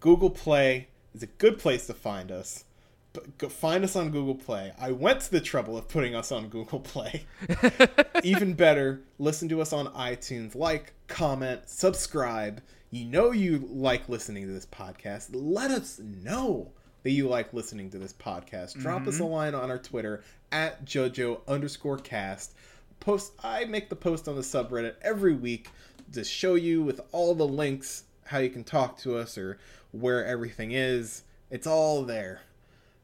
Google 0.00 0.30
Play 0.30 0.88
is 1.14 1.22
a 1.22 1.26
good 1.26 1.58
place 1.58 1.86
to 1.86 1.94
find 1.94 2.32
us. 2.32 2.64
But 3.12 3.38
go 3.38 3.48
find 3.48 3.82
us 3.82 3.96
on 3.96 4.10
Google 4.10 4.36
Play. 4.36 4.72
I 4.78 4.92
went 4.92 5.20
to 5.22 5.30
the 5.32 5.40
trouble 5.40 5.76
of 5.76 5.88
putting 5.88 6.14
us 6.14 6.30
on 6.30 6.48
Google 6.48 6.78
Play. 6.80 7.26
Even 8.22 8.54
better, 8.54 9.00
listen 9.18 9.48
to 9.48 9.60
us 9.60 9.72
on 9.72 9.88
iTunes. 9.88 10.54
Like, 10.54 10.92
comment, 11.08 11.62
subscribe. 11.68 12.62
You 12.92 13.06
know 13.06 13.32
you 13.32 13.68
like 13.68 14.08
listening 14.08 14.46
to 14.46 14.52
this 14.52 14.66
podcast. 14.66 15.30
Let 15.32 15.72
us 15.72 15.98
know 15.98 16.70
that 17.02 17.10
you 17.10 17.28
like 17.28 17.52
listening 17.52 17.90
to 17.90 17.98
this 17.98 18.12
podcast. 18.12 18.78
Drop 18.78 19.06
us 19.06 19.18
a 19.18 19.22
mm-hmm. 19.22 19.32
line 19.32 19.54
on 19.54 19.70
our 19.70 19.78
Twitter 19.78 20.22
at 20.52 20.84
JoJo 20.84 21.40
underscore 21.48 21.98
cast. 21.98 22.54
Post 23.00 23.32
I 23.42 23.64
make 23.64 23.88
the 23.88 23.96
post 23.96 24.28
on 24.28 24.36
the 24.36 24.42
subreddit 24.42 24.94
every 25.02 25.34
week 25.34 25.68
to 26.12 26.24
show 26.24 26.54
you 26.54 26.82
with 26.82 27.00
all 27.12 27.34
the 27.34 27.46
links 27.46 28.04
how 28.24 28.38
you 28.38 28.50
can 28.50 28.64
talk 28.64 28.98
to 28.98 29.16
us 29.16 29.38
or 29.38 29.58
where 29.92 30.24
everything 30.24 30.72
is. 30.72 31.22
It's 31.50 31.66
all 31.66 32.04
there. 32.04 32.42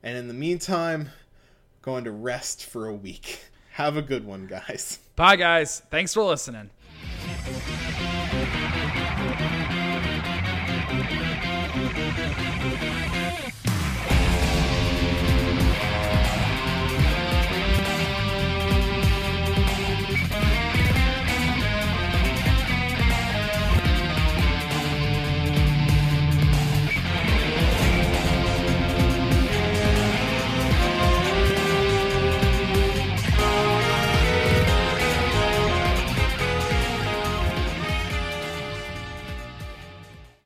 And 0.02 0.16
in 0.16 0.28
the 0.28 0.34
meantime, 0.34 1.10
going 1.82 2.04
to 2.04 2.12
rest 2.12 2.64
for 2.64 2.86
a 2.86 2.94
week. 2.94 3.40
Have 3.72 3.96
a 3.96 4.02
good 4.02 4.24
one, 4.24 4.46
guys. 4.46 4.98
Bye 5.16 5.36
guys. 5.36 5.80
Thanks 5.90 6.14
for 6.14 6.22
listening. 6.22 6.70